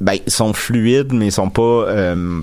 ben, 0.00 0.14
ils 0.26 0.32
sont 0.32 0.52
fluides, 0.52 1.12
mais 1.12 1.26
ils 1.26 1.32
sont 1.32 1.48
pas. 1.50 1.62
euh, 1.62 2.40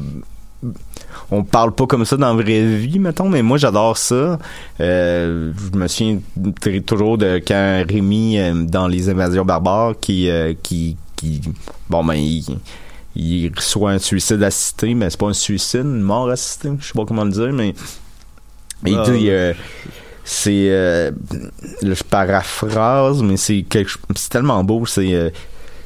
on 1.32 1.44
parle 1.44 1.74
pas 1.74 1.86
comme 1.86 2.06
ça 2.06 2.18
dans 2.18 2.34
la 2.36 2.42
vraie 2.42 2.64
vie, 2.66 2.98
mettons, 3.00 3.30
mais 3.30 3.42
moi 3.44 3.58
j'adore 3.58 3.98
ça. 3.98 4.40
Euh, 4.80 5.52
je 5.74 5.78
me 5.78 5.88
souviens 5.88 6.20
toujours 6.86 7.18
de 7.18 7.40
quand 7.46 7.84
Rémi, 7.88 8.38
dans 8.66 8.88
Les 8.88 9.10
Invasions 9.10 9.46
barbares, 9.46 9.94
qui, 10.02 10.30
qui, 10.64 10.98
qui, 11.16 11.42
bon 11.90 12.04
ben, 12.04 12.16
il, 12.16 12.44
il 13.16 13.52
reçoit 13.56 13.92
un 13.92 14.00
suicide 14.00 14.42
assisté, 14.44 14.94
mais 14.94 15.10
c'est 15.10 15.20
pas 15.20 15.28
un 15.28 15.34
suicide, 15.34 15.82
une 15.82 16.02
mort 16.02 16.30
assistée, 16.30 16.70
je 16.80 16.88
sais 16.88 16.94
pas 16.94 17.06
comment 17.06 17.26
le 17.26 17.32
dire, 17.32 17.52
mais 17.54 17.74
il 18.86 18.96
Ah, 18.96 19.10
dit, 19.10 19.30
euh, 19.30 19.54
c'est, 20.24 20.70
euh, 20.70 21.12
je 21.82 22.04
paraphrase, 22.04 23.24
mais 23.24 23.36
c'est 23.38 23.64
quelque, 23.64 23.92
c'est 24.16 24.30
tellement 24.30 24.64
beau, 24.64 24.86
c'est, 24.86 25.14
euh, 25.14 25.30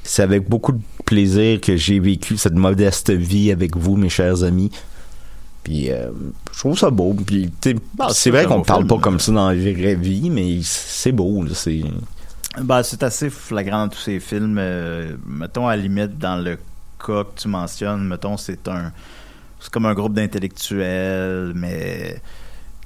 c'est 0.03 0.21
avec 0.21 0.49
beaucoup 0.49 0.73
de 0.73 0.81
plaisir 1.05 1.61
que 1.61 1.75
j'ai 1.77 1.99
vécu 1.99 2.37
cette 2.37 2.53
modeste 2.55 3.09
vie 3.11 3.51
avec 3.51 3.77
vous, 3.77 3.95
mes 3.95 4.09
chers 4.09 4.43
amis. 4.43 4.69
Puis 5.63 5.89
euh, 5.91 6.11
je 6.51 6.59
trouve 6.59 6.77
ça 6.77 6.89
beau. 6.89 7.13
Puis 7.13 7.49
Bah, 7.93 8.07
c'est 8.11 8.31
vrai 8.31 8.45
qu'on 8.45 8.63
parle 8.63 8.81
film. 8.81 8.87
pas 8.87 8.97
comme 8.99 9.19
ça 9.19 9.31
dans 9.31 9.49
la 9.49 9.55
vraie 9.55 9.95
vie, 9.95 10.29
mais 10.29 10.59
c'est 10.61 11.13
beau. 11.13 11.45
C'est 11.53 11.83
Ben, 12.61 12.83
c'est 12.83 13.01
assez 13.03 13.29
flagrant 13.29 13.85
dans 13.85 13.89
tous 13.89 13.99
ces 13.99 14.19
films. 14.19 14.59
mettons, 15.25 15.67
à 15.67 15.75
la 15.75 15.81
limite, 15.81 16.17
dans 16.17 16.35
le 16.35 16.57
que 17.03 17.25
tu 17.35 17.47
mentionnes, 17.47 18.07
mettons, 18.07 18.37
c'est 18.37 18.67
un... 18.67 18.91
C'est 19.59 19.71
comme 19.71 19.85
un 19.85 19.93
groupe 19.93 20.13
d'intellectuels, 20.13 21.53
mais... 21.55 22.21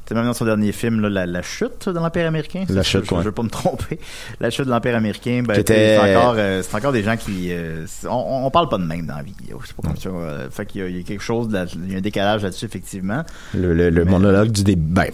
Sais, 0.07 0.15
même 0.15 0.25
dans 0.25 0.33
son 0.33 0.45
dernier 0.45 0.71
film, 0.71 1.01
là, 1.01 1.09
la, 1.09 1.25
la 1.25 1.41
chute 1.41 1.89
de 1.89 1.93
l'Empire 1.93 2.27
américain. 2.27 2.63
La 2.69 2.81
chute, 2.83 3.03
je, 3.03 3.09
je 3.09 3.15
ouais. 3.15 3.23
veux 3.23 3.31
pas 3.33 3.43
me 3.43 3.49
tromper. 3.49 3.99
La 4.39 4.49
chute 4.49 4.65
de 4.65 4.69
l'Empire 4.69 4.95
américain, 4.95 5.43
ben, 5.45 5.61
c'est 5.67 5.97
encore, 5.97 6.35
euh, 6.37 6.63
encore 6.73 6.91
des 6.93 7.03
gens 7.03 7.17
qui... 7.17 7.47
euh, 7.51 7.85
on, 8.09 8.45
on 8.45 8.49
parle 8.51 8.69
pas 8.69 8.77
de 8.77 8.83
même 8.85 9.05
dans 9.05 9.15
la 9.17 9.23
vie. 9.23 9.33
C'est 9.65 9.75
pas 9.75 9.87
comme 9.87 9.97
ça. 9.97 10.09
euh, 10.09 10.49
fait 10.49 10.65
qu'il 10.65 10.81
y 10.81 10.83
a, 10.83 10.87
il 10.87 10.97
y 10.97 10.99
a 11.01 11.03
quelque 11.03 11.21
chose, 11.23 11.49
il 11.85 11.91
y 11.91 11.95
a 11.95 11.97
un 11.97 12.01
décalage 12.01 12.43
là-dessus, 12.43 12.65
effectivement. 12.65 13.23
le, 13.53 13.73
le, 13.73 13.89
le 13.89 14.05
Mais- 14.05 14.11
monologue 14.11 14.51
du 14.51 14.63
début. 14.63 14.81
Ben, 14.81 15.07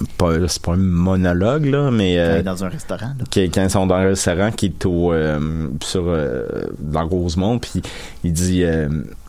c'est 0.47 0.61
pas 0.61 0.73
un 0.73 0.77
monologue, 0.77 1.65
là, 1.65 1.89
mais. 1.89 2.43
Dans 2.43 2.63
un 2.63 2.69
restaurant, 2.69 3.07
là. 3.17 3.23
qui- 3.31 3.49
quand 3.49 3.63
ils 3.63 3.69
sont 3.69 3.87
dans 3.87 3.95
un 3.95 4.03
restaurant 4.09 4.51
qui 4.51 4.67
est 4.67 4.85
au 4.85 5.13
sur 5.83 6.03
dans 6.79 7.07
Rosemont 7.07 7.59
puis 7.59 7.81
il 8.23 8.33
dit 8.33 8.63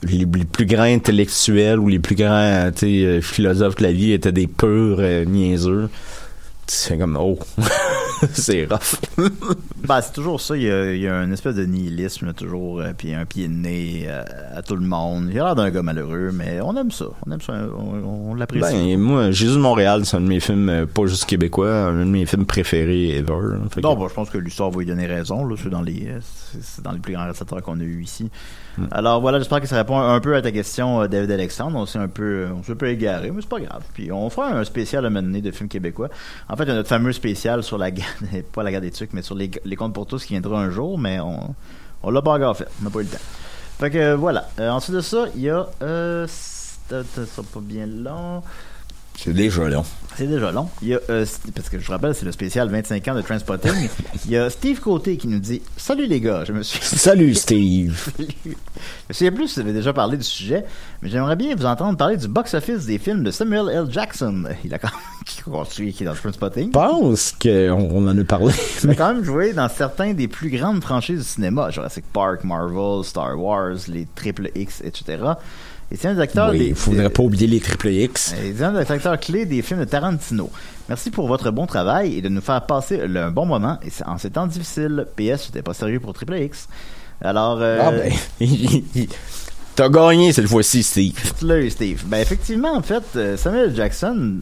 les, 0.04 0.18
les 0.18 0.44
plus 0.44 0.66
grands 0.66 0.82
intellectuels 0.82 1.78
ou 1.78 1.88
les 1.88 1.98
plus 1.98 2.14
grands 2.16 2.70
sais, 2.74 3.04
euh, 3.04 3.20
philosophes 3.20 3.76
de 3.76 3.82
la 3.84 3.92
vie 3.92 4.12
étaient 4.12 4.32
des 4.32 4.46
purs 4.46 4.98
euh, 5.00 5.24
niaiseux 5.24 5.88
c'est 6.66 6.96
comme 6.96 7.18
oh 7.20 7.38
c'est 8.32 8.64
rough. 8.64 8.96
Ben, 9.86 10.00
c'est 10.00 10.14
toujours 10.14 10.40
ça. 10.40 10.56
Il 10.56 10.62
y, 10.62 10.70
a, 10.70 10.94
il 10.94 11.00
y 11.02 11.06
a 11.06 11.16
une 11.22 11.34
espèce 11.34 11.56
de 11.56 11.66
nihilisme, 11.66 12.32
toujours, 12.32 12.80
euh, 12.80 12.92
puis 12.96 13.12
un 13.12 13.26
pied 13.26 13.48
de 13.48 13.52
nez 13.52 14.04
euh, 14.08 14.22
à 14.56 14.62
tout 14.62 14.74
le 14.76 14.86
monde. 14.86 15.28
Il 15.30 15.38
a 15.38 15.44
l'air 15.44 15.54
d'un 15.56 15.68
gars 15.70 15.82
malheureux, 15.82 16.30
mais 16.32 16.58
on 16.62 16.74
aime 16.74 16.90
ça. 16.90 17.04
On 17.26 17.30
aime 17.32 17.42
ça. 17.42 17.52
On, 17.78 18.30
on 18.30 18.34
l'apprécie. 18.34 18.72
Ben, 18.72 18.98
moi, 18.98 19.30
Jésus 19.30 19.56
de 19.56 19.60
Montréal, 19.60 20.06
c'est 20.06 20.16
un 20.16 20.22
de 20.22 20.26
mes 20.26 20.40
films, 20.40 20.70
euh, 20.70 20.86
pas 20.86 21.04
juste 21.04 21.26
québécois, 21.26 21.70
un 21.70 21.98
de 22.06 22.10
mes 22.10 22.24
films 22.24 22.46
préférés 22.46 23.10
ever. 23.18 23.58
que- 23.70 23.80
Non, 23.82 23.94
bah, 23.94 24.06
je 24.08 24.14
pense 24.14 24.30
que 24.30 24.38
l'histoire 24.38 24.70
va 24.70 24.78
lui 24.78 24.86
donner 24.86 25.04
raison. 25.04 25.46
C'est 25.62 25.68
dans 25.68 25.82
les, 25.82 26.06
euh, 26.08 26.20
c'est 26.62 26.82
dans 26.82 26.92
les 26.92 26.98
plus 27.00 27.12
grands 27.12 27.24
réalisateurs 27.24 27.60
qu'on 27.62 27.78
a 27.78 27.82
eu 27.84 28.02
ici. 28.02 28.30
Hmm. 28.76 28.86
Alors 28.90 29.20
voilà, 29.20 29.38
j'espère 29.38 29.60
que 29.60 29.66
ça 29.66 29.76
répond 29.76 29.98
un 29.98 30.20
peu 30.20 30.34
à 30.34 30.42
ta 30.42 30.50
question, 30.50 31.02
euh, 31.02 31.06
David 31.08 31.30
Alexandre. 31.30 31.78
On 31.78 31.86
s'est 31.86 31.98
un 31.98 32.08
peu, 32.08 32.48
on 32.54 32.62
s'est 32.62 32.72
un 32.72 32.76
peu 32.76 32.88
égaré, 32.88 33.30
mais 33.30 33.40
c'est 33.40 33.48
pas 33.48 33.60
grave. 33.60 33.82
Puis 33.94 34.10
on 34.10 34.28
fera 34.30 34.48
un 34.48 34.64
spécial 34.64 35.06
à 35.06 35.10
donné 35.10 35.40
de 35.40 35.50
films 35.50 35.68
québécois. 35.68 36.08
En 36.48 36.56
fait, 36.56 36.64
il 36.64 36.68
y 36.68 36.72
a 36.72 36.74
notre 36.74 36.88
fameux 36.88 37.12
spécial 37.12 37.62
sur 37.62 37.78
la 37.78 37.90
guerre, 37.90 38.16
pas 38.52 38.62
la 38.62 38.70
guerre 38.70 38.80
des 38.80 38.90
trucs, 38.90 39.12
mais 39.12 39.22
sur 39.22 39.34
les, 39.34 39.50
les 39.64 39.76
comptes 39.76 39.94
pour 39.94 40.06
tous 40.06 40.24
qui 40.24 40.34
viendra 40.34 40.60
un 40.60 40.70
jour, 40.70 40.98
mais 40.98 41.20
on, 41.20 41.54
on 42.02 42.10
l'a 42.10 42.22
pas 42.22 42.32
encore 42.32 42.56
fait. 42.56 42.68
On 42.80 42.84
n'a 42.84 42.90
pas 42.90 43.00
eu 43.00 43.04
le 43.04 43.08
temps. 43.08 43.18
Fait 43.78 43.90
que 43.90 44.14
voilà. 44.14 44.48
Euh, 44.60 44.70
ensuite 44.70 44.96
de 44.96 45.00
ça, 45.00 45.26
il 45.34 45.42
y 45.42 45.50
a, 45.50 45.66
euh, 45.82 46.26
ça 46.28 47.42
pas 47.52 47.60
bien 47.60 47.86
long. 47.86 48.42
C'est 49.16 49.32
déjà 49.32 49.68
long. 49.68 49.84
C'est 50.16 50.26
déjà 50.28 50.52
long. 50.52 50.68
Il 50.80 50.88
y 50.88 50.94
a, 50.94 51.00
euh, 51.10 51.26
parce 51.56 51.68
que 51.68 51.78
je 51.78 51.86
vous 51.86 51.92
rappelle, 51.92 52.14
c'est 52.14 52.24
le 52.24 52.30
spécial 52.30 52.68
25 52.68 53.08
ans 53.08 53.14
de 53.16 53.22
Transpotting. 53.22 53.88
Il 54.26 54.30
y 54.30 54.36
a 54.36 54.48
Steve 54.48 54.80
Côté 54.80 55.16
qui 55.16 55.26
nous 55.26 55.40
dit 55.40 55.60
Salut 55.76 56.06
les 56.06 56.20
gars, 56.20 56.44
je 56.44 56.52
me 56.52 56.62
suis. 56.62 56.78
Salut 56.82 57.34
Steve. 57.34 58.12
Je 58.18 58.24
me 59.08 59.12
souviens 59.12 59.32
plus 59.32 59.48
si 59.48 59.54
vous 59.54 59.60
avez 59.62 59.72
déjà 59.72 59.92
parlé 59.92 60.16
du 60.16 60.22
sujet, 60.22 60.64
mais 61.02 61.08
j'aimerais 61.08 61.34
bien 61.34 61.56
vous 61.56 61.66
entendre 61.66 61.96
parler 61.96 62.16
du 62.16 62.28
box-office 62.28 62.86
des 62.86 62.98
films 62.98 63.24
de 63.24 63.32
Samuel 63.32 63.68
L. 63.70 63.86
Jackson. 63.90 64.44
Il 64.64 64.72
a 64.72 64.78
quand 64.78 64.88
qui 65.26 65.40
continue, 65.42 65.92
qui 65.92 66.02
est 66.02 66.06
dans 66.06 66.14
Transpotting. 66.14 66.66
Je 66.66 66.70
pense 66.70 67.32
qu'on 67.32 67.88
on 67.90 68.06
en 68.06 68.16
a 68.16 68.24
parlé. 68.24 68.52
Il 68.84 68.90
a 68.90 68.94
quand 68.94 69.14
même 69.14 69.24
joué 69.24 69.52
dans 69.52 69.68
certains 69.68 70.12
des 70.12 70.28
plus 70.28 70.50
grandes 70.50 70.82
franchises 70.82 71.18
du 71.18 71.24
cinéma, 71.24 71.70
Jurassic 71.70 72.04
Park, 72.12 72.44
Marvel, 72.44 73.02
Star 73.04 73.36
Wars, 73.38 73.76
les 73.88 74.06
Triple 74.14 74.50
X, 74.54 74.82
etc. 74.84 75.18
Et 75.94 75.96
c'est 75.96 76.08
un 76.08 76.14
des 76.14 76.20
acteurs 76.20 76.50
Oui, 76.50 76.58
des. 76.58 76.66
il 76.70 76.74
faudrait 76.74 77.08
pas 77.08 77.22
oublier 77.22 77.46
les 77.46 77.60
triple 77.60 77.86
X. 77.88 78.34
c'est 78.36 78.64
un 78.64 78.72
des 78.72 78.90
acteurs 78.90 79.20
clés 79.20 79.46
des 79.46 79.62
films 79.62 79.78
de 79.78 79.84
Tarantino. 79.84 80.50
Merci 80.88 81.12
pour 81.12 81.28
votre 81.28 81.52
bon 81.52 81.66
travail 81.66 82.18
et 82.18 82.20
de 82.20 82.28
nous 82.28 82.40
faire 82.40 82.66
passer 82.66 83.00
un 83.02 83.30
bon 83.30 83.46
moment 83.46 83.78
et 83.86 83.90
en 84.04 84.18
ces 84.18 84.30
temps 84.30 84.48
difficiles. 84.48 85.06
PS, 85.14 85.44
c'était 85.46 85.62
pas 85.62 85.72
sérieux 85.72 86.00
pour 86.00 86.12
Triple 86.12 86.34
X. 86.34 86.66
Alors, 87.22 87.58
euh, 87.60 87.78
Ah 87.80 87.92
ben, 87.92 88.12
t'as 89.76 89.88
gagné 89.88 90.32
cette 90.32 90.48
fois-ci, 90.48 90.82
Steve. 90.82 91.14
Steve. 91.70 92.02
Ben 92.06 92.18
effectivement, 92.18 92.74
en 92.76 92.82
fait, 92.82 93.04
euh, 93.14 93.36
Samuel. 93.36 93.72
Jackson, 93.72 94.38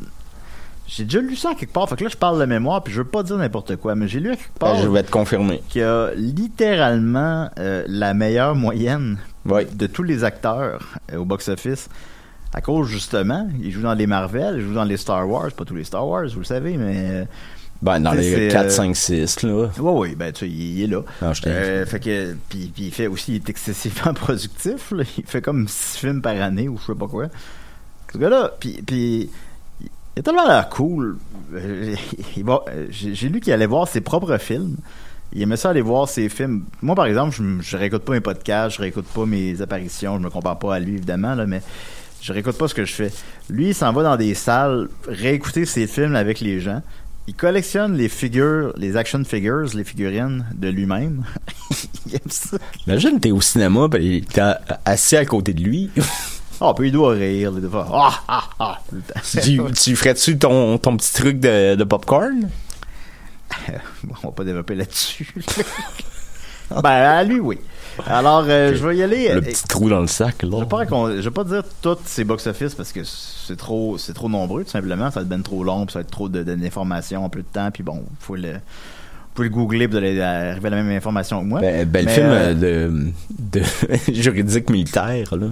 j'ai 0.87 1.05
déjà 1.05 1.21
lu 1.21 1.37
ça 1.37 1.51
quelque 1.55 1.73
part. 1.75 1.87
Fait 1.87 1.97
que 1.97 2.05
là, 2.05 2.11
je 2.11 2.17
parle 2.17 2.41
de 2.41 2.47
mémoire, 2.47 2.83
puis 2.83 2.95
je 2.95 3.03
veux 3.03 3.07
pas 3.09 3.23
dire 3.23 3.37
n'importe 3.37 3.77
quoi, 3.77 3.95
mais 3.95 4.09
j'ai 4.09 4.21
lu 4.21 4.31
quelque 4.31 4.59
part 4.59 4.73
Ben, 4.77 4.83
je 4.85 4.89
vais 4.89 5.03
te 5.03 5.11
confirmer. 5.11 5.61
qu'il 5.69 5.83
a 5.83 6.13
littéralement 6.15 7.51
euh, 7.59 7.85
la 7.89 8.15
meilleure 8.15 8.55
moyenne 8.55 9.19
De 9.45 9.87
tous 9.87 10.03
les 10.03 10.25
acteurs 10.25 10.89
euh, 11.13 11.17
au 11.19 11.25
box-office. 11.25 11.89
À 12.55 12.61
cause, 12.61 12.87
justement, 12.89 13.49
il 13.61 13.71
joue 13.73 13.81
dans 13.83 13.95
les 13.95 14.07
Marvel, 14.07 14.57
il 14.59 14.63
joue 14.63 14.75
dans 14.75 14.85
les 14.85 14.97
Star 14.99 15.29
Wars, 15.29 15.51
pas 15.53 15.65
tous 15.65 15.75
les 15.75 15.85
Star 15.85 16.07
Wars, 16.07 16.27
vous 16.29 16.41
le 16.41 16.45
savez, 16.45 16.77
mais... 16.77 16.95
euh, 17.11 17.25
Ben, 17.81 17.99
dans 17.99 18.13
les 18.13 18.31
c'est, 18.35 18.49
4, 18.49 18.67
euh, 18.67 18.69
5, 18.69 18.95
6, 18.97 19.43
là. 19.43 19.55
Ouais, 19.55 19.71
oui, 19.79 20.15
ben, 20.15 20.33
tu 20.33 20.41
sais, 20.41 20.49
il, 20.49 20.79
il 20.79 20.83
est 20.83 20.87
là. 20.87 21.01
Non, 21.23 21.33
je 21.33 21.43
t'ai- 21.43 21.49
Euh, 21.51 21.87
fait 21.87 21.99
que, 21.99 22.37
puis, 22.51 22.71
puis 22.75 22.85
il 22.85 22.93
fait 22.93 23.07
aussi, 23.07 23.33
il 23.33 23.35
est 23.37 23.49
excessivement 23.49 24.13
productif, 24.15 24.91
là. 24.93 25.03
Il 25.17 25.25
fait 25.25 25.41
comme 25.41 25.67
6 25.67 25.97
films 25.99 26.21
par 26.23 26.41
année 26.41 26.69
ou 26.69 26.79
je 26.79 26.93
sais 26.93 26.99
pas 26.99 27.09
quoi. 27.09 27.27
Ce 28.13 28.19
gars-là, 28.19 28.53
puis, 28.61 28.83
puis 28.87 29.31
il 29.81 30.21
a 30.21 30.23
tellement 30.23 30.47
l'air 30.47 30.69
cool. 30.69 31.17
J'ai 32.91 33.29
lu 33.29 33.41
qu'il 33.41 33.53
allait 33.53 33.67
voir 33.67 33.89
ses 33.89 34.01
propres 34.03 34.37
films. 34.39 34.77
Il 35.35 35.43
aimait 35.43 35.57
ça 35.57 35.71
aller 35.71 35.81
voir 35.81 36.09
ses 36.09 36.29
films. 36.29 36.65
Moi, 36.83 36.95
par 36.95 37.07
exemple, 37.07 37.35
je, 37.35 37.43
je 37.63 37.77
réécoute 37.77 38.03
pas 38.03 38.13
mes 38.13 38.21
podcasts, 38.21 38.77
je 38.77 38.83
réécoute 38.83 39.07
pas 39.07 39.25
mes 39.25 39.61
apparitions, 39.63 40.19
je 40.19 40.23
me 40.23 40.31
compare 40.31 40.59
pas 40.59 40.75
à 40.75 40.79
lui, 40.79 40.95
évidemment, 40.95 41.35
là, 41.35 41.47
mais 41.47 41.63
je 42.21 42.33
réécoute 42.33 42.57
pas 42.57 42.69
ce 42.69 42.75
que 42.75 42.85
je 42.85 42.93
fais. 42.93 43.11
Lui, 43.51 43.69
il 43.69 43.75
s'en 43.75 43.93
va 43.93 44.03
dans 44.03 44.17
des 44.17 44.35
salles 44.35 44.89
réécouter 45.09 45.65
ses 45.67 45.87
films 45.87 46.15
avec 46.15 46.41
les 46.41 46.61
gens. 46.61 46.83
Il 47.27 47.35
collectionne 47.35 47.97
les 47.97 48.09
figures, 48.09 48.73
les 48.77 48.97
action 48.97 49.23
figures, 49.25 49.69
les 49.75 49.85
figurines 49.85 50.45
de 50.55 50.69
lui-même. 50.69 51.25
il 52.07 52.15
aime 52.15 52.21
ça. 52.29 52.59
Imagine, 52.87 53.21
t'es 53.21 53.31
au 53.31 53.41
cinéma, 53.41 53.89
ben, 53.89 54.21
t'es 54.25 54.43
assis 54.85 55.17
à 55.17 55.25
côté 55.25 55.53
de 55.53 55.63
lui. 55.63 55.91
Ah, 56.61 56.75
puis 56.77 56.89
il 56.89 56.93
doit 56.93 57.15
rire, 57.15 57.51
les 57.51 57.61
deux 57.61 57.69
fois. 57.69 57.89
Ah, 57.93 58.21
ah, 58.29 58.45
ah, 58.61 58.79
tu, 59.43 59.61
tu 59.75 59.97
ferais-tu 59.97 60.39
ton, 60.39 60.79
ton 60.79 60.97
petit 60.97 61.13
truc 61.13 61.41
de, 61.41 61.75
de 61.75 61.85
popcorn? 61.85 62.49
Bon, 64.05 64.15
on 64.23 64.27
va 64.29 64.33
pas 64.33 64.45
développer 64.45 64.75
là-dessus. 64.75 65.35
ben, 66.71 66.85
à 66.91 67.23
lui, 67.25 67.41
oui. 67.41 67.59
Alors, 68.07 68.45
euh, 68.49 68.75
je 68.75 68.87
vais 68.87 68.97
y 68.97 69.03
aller. 69.03 69.29
Le 69.29 69.37
Euh, 69.37 69.41
petit 69.43 69.65
trou 69.69 69.89
dans 69.91 70.01
le 70.01 70.07
sac, 70.07 70.43
là. 70.43 70.49
Je 70.55 70.57
vais 70.63 70.67
pas, 70.69 70.79
racon- 70.79 71.15
je 71.17 71.21
vais 71.21 71.31
pas 71.31 71.45
dire 71.45 71.63
toutes 71.83 72.07
ces 72.07 72.25
box-office 72.25 72.75
parce 72.75 72.91
que 72.93 73.01
c'est 73.05 73.57
trop, 73.57 73.99
c'est 73.99 74.15
trop 74.15 74.29
nombreux, 74.31 74.65
tout 74.65 74.71
simplement. 74.71 75.11
Ça 75.11 75.21
va 75.21 75.23
être 75.23 75.29
ben 75.29 75.43
trop 75.43 75.63
long, 75.63 75.85
puis 75.87 75.93
ça 75.93 75.99
va 75.99 76.03
être 76.05 76.11
trop 76.11 76.29
de- 76.29 76.43
de- 76.43 76.55
d'informations 76.55 77.25
en 77.25 77.29
peu 77.29 77.41
de 77.41 77.47
temps, 77.53 77.71
puis 77.71 77.83
bon, 77.83 78.03
faut 78.21 78.37
le, 78.37 78.53
vous 78.53 78.59
pouvez 79.35 79.49
le 79.49 79.55
googler, 79.55 79.87
vous 79.87 79.97
allez 79.97 80.21
arriver 80.21 80.69
à 80.69 80.71
la 80.71 80.83
même 80.83 80.97
information 80.97 81.41
que 81.43 81.47
moi. 81.47 81.61
Ben, 81.61 81.87
ben, 81.87 82.07
le 82.07 82.11
film 82.11 82.27
euh, 82.31 82.55
de, 82.55 83.13
de 83.39 83.63
juridique 84.15 84.71
militaire, 84.71 85.37
là. 85.37 85.49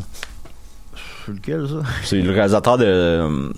c'est 1.27 1.33
lequel, 1.33 1.69
ça? 1.69 1.83
C'est 2.05 2.23
le 2.23 2.31
réalisateur 2.33 2.79
de, 2.79 3.53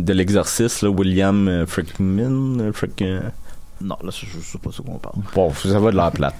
de 0.00 0.12
l'exorciste, 0.12 0.82
William 0.82 1.64
Frickman. 1.68 2.72
Frick, 2.72 3.04
Non, 3.80 3.96
là, 4.02 4.10
je, 4.10 4.26
je 4.26 4.38
sais 4.40 4.58
pas 4.58 4.70
ce 4.72 4.82
qu'on 4.82 4.98
parle. 4.98 5.16
Bon, 5.34 5.52
ça 5.52 5.78
va 5.78 5.90
de 5.90 5.96
la 5.96 6.10
plate. 6.10 6.34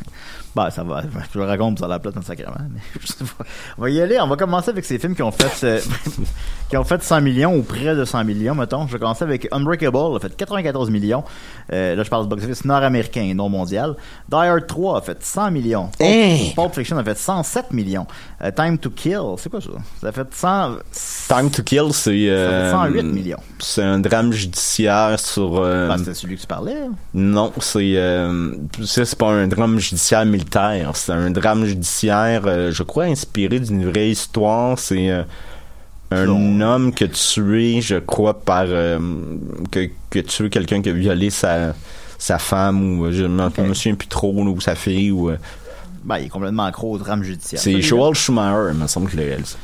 Ben, 0.57 0.71
ça 0.71 0.83
va. 0.83 1.03
Je 1.35 1.39
le 1.39 1.45
raconte, 1.45 1.79
ça 1.79 1.87
la 1.87 1.99
plate 1.99 2.17
en 2.17 2.23
sacrément. 2.23 2.55
Mais 2.73 2.81
je 3.01 3.07
sais 3.09 3.25
pas. 3.25 3.45
On 3.77 3.83
va 3.83 3.91
y 3.91 4.01
aller. 4.01 4.19
On 4.19 4.27
va 4.27 4.37
commencer 4.37 4.71
avec 4.71 4.87
ces 4.87 4.99
films 4.99 5.15
qui 5.15 5.23
ont 5.23 5.31
fait, 5.31 5.67
euh, 5.67 5.81
qui 6.71 6.77
ont 6.79 6.85
fait 6.85 7.03
100 7.03 7.21
millions 7.21 7.55
ou 7.55 7.63
près 7.63 7.95
de 7.95 8.07
100 8.07 8.25
millions, 8.25 8.55
mettons. 8.55 8.87
Je 8.87 8.95
vais 8.95 8.99
commencer 8.99 9.23
avec 9.25 9.49
Unbreakable, 9.53 10.17
a 10.17 10.19
fait 10.19 10.35
94 10.35 10.89
millions. 10.91 11.25
Euh, 11.75 11.95
là, 11.95 12.03
je 12.03 12.09
parle 12.09 12.23
du 12.23 12.31
box-office 12.31 12.65
nord-américain 12.65 13.21
et 13.23 13.35
non 13.35 13.51
mondial. 13.51 13.97
Die 14.31 14.35
Hard 14.35 14.67
3 14.67 14.97
a 14.99 15.01
fait 15.03 15.23
100 15.23 15.51
millions. 15.51 15.91
Pulp, 15.99 16.09
Hein? 16.11 16.37
Pulp 16.57 16.75
Fiction 16.75 16.97
a 16.97 17.05
fait 17.05 17.19
107 17.19 17.73
millions. 17.73 18.07
Euh, 18.43 18.51
Time 18.51 18.79
to 18.79 18.89
Kill, 18.89 19.21
c'est 19.37 19.51
quoi 19.51 19.61
ça? 19.61 19.69
Ça 20.01 20.09
a 20.09 20.13
fait 20.13 20.27
100, 20.33 20.77
Time 21.29 21.51
to 21.51 21.63
Kill, 21.65 21.93
c'est... 21.93 22.31
euh, 22.31 22.73
Ça 22.73 22.83
fait 22.83 22.93
108 22.95 23.03
millions. 23.13 23.41
C'est 23.59 23.83
un 23.83 23.99
drame 23.99 24.33
judiciaire 24.33 25.21
sur... 25.21 25.61
Ben, 25.61 25.99
c'était 25.99 26.15
celui 26.15 26.37
que 26.37 26.41
tu 26.41 26.47
parlais. 26.47 26.77
hein? 26.87 26.93
non, 27.13 27.53
c'est... 27.61 27.95
C'est 28.85 29.19
pas 29.19 29.29
un 29.33 29.47
drame 29.49 29.79
judiciaire 29.79 30.25
militaire. 30.25 30.46
C'est 30.95 31.13
un 31.13 31.31
drame 31.31 31.65
judiciaire, 31.65 32.43
euh, 32.47 32.71
je 32.73 32.83
crois, 32.83 33.05
inspiré 33.05 33.61
d'une 33.61 33.89
vraie 33.91 34.11
histoire. 34.11 34.79
C'est... 34.79 35.11
euh, 35.11 35.23
un 36.13 36.27
Non. 36.27 36.61
homme 36.75 36.93
qui 36.95 37.05
a 37.05 37.09
tué, 37.09 37.81
je 37.81 37.97
crois, 37.97 38.39
par... 38.41 38.65
euh, 38.69 38.99
que, 39.71 39.89
que 40.11 40.21
tué 40.21 40.49
quelqu'un 40.51 40.81
qui 40.83 40.89
a 40.91 40.93
violé 40.93 41.31
sa, 41.31 41.75
sa 42.19 42.39
femme 42.39 43.01
ou... 43.01 43.11
Je 43.11 43.25
je 43.25 43.27
me 43.27 43.75
souviens 43.75 43.95
plus 43.97 44.09
trop, 44.09 44.33
ou 44.33 44.61
sa 44.61 44.75
fille, 44.75 45.11
ou... 45.11 45.31
euh, 45.31 45.37
Ben, 46.05 46.19
il 46.19 46.27
est 46.27 46.29
complètement 46.29 46.65
accro 46.65 46.93
au 46.93 46.99
drame 46.99 47.25
judiciaire. 47.25 47.61
c'est. 47.61 47.81
Joel 47.81 48.15
Schumacher, 48.15 48.73
il 48.73 48.79
me 48.81 48.87
semble 48.87 49.07
que 49.07 49.13
je 49.13 49.17
l'ai 49.17 49.27
réalisé. 49.27 49.57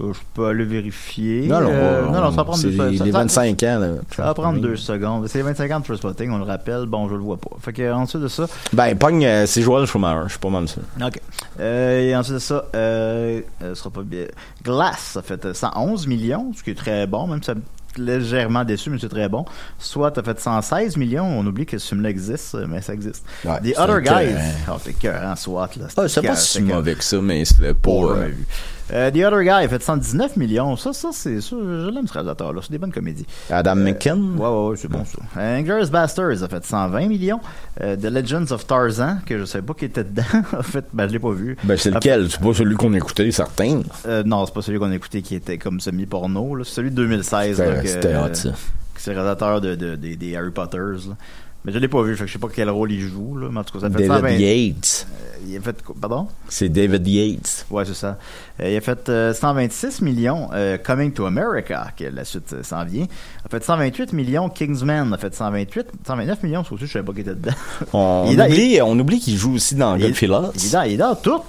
Euh, 0.00 0.12
Je 0.12 0.18
peux 0.34 0.46
aller 0.46 0.64
vérifier. 0.64 1.46
Non, 1.48 1.60
non, 1.60 1.70
Euh, 1.72 2.04
on- 2.08 2.12
non, 2.12 2.20
non, 2.20 2.30
ça 2.30 2.36
va 2.36 2.44
prendre 2.44 2.58
c'est 2.58 2.68
deux 2.70 2.88
les, 2.88 2.98
ça- 2.98 3.04
les 3.04 3.12
ça- 3.12 3.18
25 3.18 3.62
ans. 3.64 3.78
Là. 3.80 3.88
Ça 4.14 4.22
va 4.24 4.34
prendre 4.34 4.60
deux 4.60 4.76
secondes. 4.76 5.26
C'est 5.28 5.42
25 5.42 5.70
ans 5.72 5.80
de 5.80 5.84
First 5.86 6.00
Spotting, 6.02 6.30
on 6.30 6.38
le 6.38 6.44
rappelle. 6.44 6.86
Bon, 6.86 7.08
je 7.08 7.14
le 7.14 7.20
vois 7.20 7.36
pas. 7.36 7.50
Fait 7.60 7.72
que, 7.72 7.92
ensuite 7.92 8.22
de 8.22 8.28
ça. 8.28 8.46
Ben, 8.72 8.96
Pogne, 8.96 9.24
euh, 9.24 9.46
c'est 9.46 9.62
Joel 9.62 9.86
Schumacher, 9.86 10.22
je 10.24 10.30
suis 10.30 10.38
pas 10.38 10.50
mal 10.50 10.68
sûr. 10.68 10.82
OK. 11.04 11.20
Euh, 11.60 12.00
et 12.00 12.16
ensuite 12.16 12.34
de 12.34 12.38
ça, 12.40 12.64
euh, 12.74 13.40
euh, 13.62 13.70
ce 13.70 13.74
sera 13.74 13.90
pas 13.90 14.02
bien. 14.02 14.26
Glass 14.64 15.16
a 15.16 15.22
fait 15.22 15.44
euh, 15.46 15.54
111 15.54 16.06
millions, 16.06 16.52
ce 16.56 16.62
qui 16.62 16.70
est 16.70 16.74
très 16.78 17.06
bon, 17.06 17.26
même 17.26 17.40
si 17.42 17.46
ça 17.46 17.54
me 17.54 17.62
légèrement 17.96 18.64
déçu, 18.64 18.90
mais 18.90 18.98
c'est 19.00 19.08
très 19.08 19.28
bon. 19.28 19.44
Soit 19.78 20.16
a 20.16 20.22
fait 20.22 20.38
116 20.38 20.96
millions, 20.96 21.24
on 21.26 21.44
oublie 21.44 21.66
que 21.66 21.78
ce 21.78 21.88
film-là 21.88 22.10
existe, 22.10 22.54
mais 22.68 22.80
ça 22.80 22.94
existe. 22.94 23.24
Ouais, 23.44 23.58
The 23.60 23.74
c'est 23.74 23.78
Other. 23.80 24.00
Guys. 24.02 24.34
Oh, 24.70 24.74
c'est 24.80 24.92
cœur, 24.92 25.36
SWAT, 25.36 25.70
là. 25.78 25.86
Ah, 25.96 26.06
c'est 26.06 26.20
pas 26.20 26.20
écœurant, 26.28 26.36
si 26.36 26.62
mauvais 26.62 26.94
que 26.94 27.02
ça, 27.02 27.16
mais 27.20 27.42
pas. 27.44 27.74
Pas 27.74 28.14
jamais 28.14 28.28
vu. 28.28 28.46
Euh, 28.92 29.10
The 29.10 29.16
Other 29.16 29.42
Guy 29.42 29.50
a 29.50 29.68
fait 29.68 29.82
119 29.82 30.36
millions. 30.36 30.76
Ça, 30.76 30.92
ça, 30.92 31.10
c'est 31.12 31.40
ça. 31.40 31.56
Je 31.60 31.90
l'aime 31.90 32.06
ce 32.06 32.12
réalisateur-là. 32.14 32.60
C'est 32.62 32.70
des 32.72 32.78
bonnes 32.78 32.92
comédies. 32.92 33.26
Adam 33.50 33.74
McKen. 33.76 34.36
Ouais, 34.38 34.48
ouais, 34.48 34.68
ouais, 34.70 34.76
c'est 34.76 34.88
bon 34.88 35.04
ça. 35.04 35.18
Euh, 35.36 35.58
Inglourious 35.58 35.88
Basterds 35.90 36.42
a 36.42 36.48
fait 36.48 36.64
120 36.64 37.06
millions. 37.08 37.40
Euh, 37.82 37.96
The 37.96 38.04
Legends 38.04 38.50
of 38.50 38.66
Tarzan, 38.66 39.18
que 39.26 39.38
je 39.38 39.44
savais 39.44 39.64
pas 39.66 39.74
qui 39.74 39.84
était 39.84 40.04
dedans, 40.04 40.22
en 40.58 40.62
fait, 40.62 40.86
ben, 40.92 41.06
je 41.06 41.12
l'ai 41.12 41.18
pas 41.18 41.32
vu. 41.32 41.56
Ben, 41.64 41.76
c'est 41.76 41.90
lequel? 41.90 42.30
C'est 42.30 42.40
pas 42.40 42.54
celui 42.54 42.76
qu'on 42.76 42.94
écoutait, 42.94 43.30
certain. 43.30 43.82
fait- 43.82 44.08
euh, 44.08 44.22
non, 44.24 44.46
c'est 44.46 44.54
pas 44.54 44.62
celui 44.62 44.78
qu'on 44.78 44.90
a 44.90 44.94
écouté 44.94 45.20
qui 45.22 45.34
était 45.34 45.58
comme 45.58 45.80
semi-porno. 45.80 46.56
C'est 46.64 46.74
celui 46.74 46.90
de 46.90 46.96
2016, 46.96 47.58
là, 47.60 47.84
C'était 47.84 48.16
hot, 48.16 48.32
ça. 48.34 48.50
c'est 48.96 49.10
le 49.12 49.16
réalisateur 49.20 49.60
de, 49.60 49.74
de- 49.74 49.96
des- 49.96 50.16
des 50.16 50.34
Harry 50.36 50.50
Potters, 50.50 51.08
là. 51.08 51.16
Mais 51.64 51.72
je 51.72 51.78
l'ai 51.78 51.88
pas 51.88 52.02
vu, 52.02 52.14
fait 52.16 52.22
que 52.22 52.28
je 52.28 52.32
sais 52.34 52.38
pas 52.38 52.48
quel 52.54 52.70
rôle 52.70 52.92
il 52.92 53.00
joue, 53.00 53.36
là. 53.36 53.48
Mais 53.50 53.58
en 53.60 53.64
tout 53.64 53.74
cas, 53.74 53.80
ça 53.80 53.90
fait 53.90 54.06
David 54.06 54.12
120 54.12 54.30
Yates. 54.38 55.06
Il 55.46 55.56
a 55.56 55.60
fait, 55.60 55.76
pardon? 56.00 56.28
C'est 56.48 56.68
David 56.68 57.06
Yates. 57.06 57.66
Ouais, 57.70 57.84
c'est 57.84 57.94
ça. 57.94 58.16
Euh, 58.60 58.70
il 58.70 58.76
a 58.76 58.80
fait 58.80 59.08
euh, 59.08 59.34
126 59.34 60.00
millions 60.02 60.48
euh, 60.52 60.78
Coming 60.78 61.12
to 61.12 61.26
America, 61.26 61.88
que 61.96 62.04
la 62.04 62.24
suite 62.24 62.52
euh, 62.52 62.62
s'en 62.62 62.84
vient. 62.84 63.04
Il 63.04 63.46
a 63.46 63.48
fait 63.50 63.62
128 63.64 64.12
millions 64.12 64.48
Kingsman. 64.48 65.08
Il 65.08 65.14
a 65.14 65.18
fait 65.18 65.34
128, 65.34 65.86
129 66.06 66.42
millions, 66.44 66.64
ça 66.64 66.72
aussi, 66.72 66.86
je 66.86 66.92
savais 66.92 67.04
pas 67.04 67.12
qu'il 67.12 67.22
était 67.22 67.34
dedans. 67.34 67.52
On, 67.92 68.26
Il 68.30 68.40
oublie, 68.40 68.80
on 68.82 68.98
oublie 68.98 69.18
qu'il 69.20 69.36
joue 69.36 69.54
aussi 69.54 69.74
dans 69.74 69.96
Il 69.96 70.02
Goodfellas. 70.06 70.50
Il 70.54 70.66
est 70.66 70.70
dans, 70.72 70.82
il 70.82 70.92
est 70.92 70.96
dans 70.96 71.14
tout. 71.16 71.42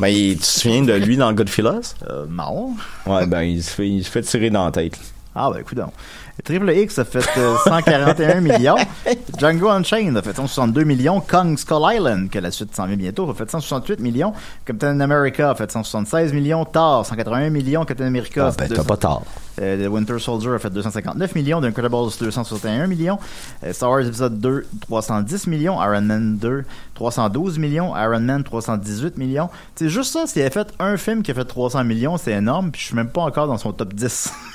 Ben, 0.00 0.08
il- 0.08 0.36
tu 0.36 0.40
te 0.40 0.46
souviens 0.46 0.82
de 0.82 0.94
lui 0.94 1.18
dans 1.18 1.30
Goodfellas? 1.34 1.94
Euh, 2.08 2.24
non. 2.30 2.74
Ouais, 3.06 3.26
ben, 3.26 3.42
il 3.42 3.62
se 3.62 3.70
fait, 3.70 3.86
il 3.86 4.02
se 4.02 4.10
fait 4.10 4.22
tirer 4.22 4.48
dans 4.48 4.64
la 4.64 4.70
tête. 4.72 4.98
Ah, 5.34 5.50
ben, 5.52 5.60
écoute 5.60 5.76
donc. 5.76 5.92
Triple 6.42 6.70
X 6.70 6.98
a 6.98 7.04
fait 7.04 7.26
euh, 7.38 7.56
141 7.64 8.40
millions. 8.40 8.76
Django 9.38 9.68
Unchained 9.68 10.16
a 10.16 10.22
fait 10.22 10.34
162 10.34 10.84
millions. 10.84 11.20
Kong 11.20 11.56
Skull 11.58 11.82
Island, 11.94 12.30
que 12.30 12.38
la 12.38 12.50
suite 12.50 12.74
s'en 12.74 12.86
vient 12.86 12.96
bientôt, 12.96 13.28
a 13.30 13.34
fait 13.34 13.50
168 13.50 14.00
millions. 14.00 14.32
Captain 14.64 14.98
America 15.00 15.50
a 15.50 15.54
fait 15.54 15.70
176 15.70 16.32
millions. 16.32 16.64
Thor, 16.64 17.04
181 17.06 17.50
millions. 17.50 17.84
Captain 17.84 18.06
America, 18.06 18.48
Ah, 18.48 18.54
ben, 18.56 18.68
t'as 18.68 18.82
200 18.82 18.84
pas. 18.84 19.22
Euh, 19.60 19.84
The 19.86 19.90
Winter 19.90 20.18
Soldier 20.18 20.50
a 20.54 20.58
fait 20.58 20.70
259 20.70 21.34
millions, 21.34 21.60
The 21.60 21.64
Incredibles 21.64 22.10
261 22.18 22.86
millions, 22.86 23.18
Euh, 23.64 23.72
Star 23.74 23.90
Wars 23.90 24.00
Episode 24.00 24.40
2 24.40 24.66
310 24.86 25.46
millions, 25.48 25.74
Iron 25.82 26.00
Man 26.02 26.36
2 26.38 26.64
312 26.94 27.58
millions, 27.58 27.94
Iron 27.96 28.20
Man 28.20 28.42
318 28.42 29.18
millions. 29.18 29.50
C'est 29.74 29.88
juste 29.90 30.12
ça, 30.12 30.26
s'il 30.26 30.40
avait 30.42 30.50
fait 30.50 30.68
un 30.78 30.96
film 30.96 31.22
qui 31.22 31.30
a 31.32 31.34
fait 31.34 31.44
300 31.44 31.84
millions, 31.84 32.16
c'est 32.16 32.32
énorme, 32.32 32.70
puis 32.70 32.80
je 32.80 32.86
suis 32.86 32.96
même 32.96 33.08
pas 33.10 33.20
encore 33.22 33.48
dans 33.48 33.58
son 33.58 33.72
top 33.72 33.92
10. 33.92 34.32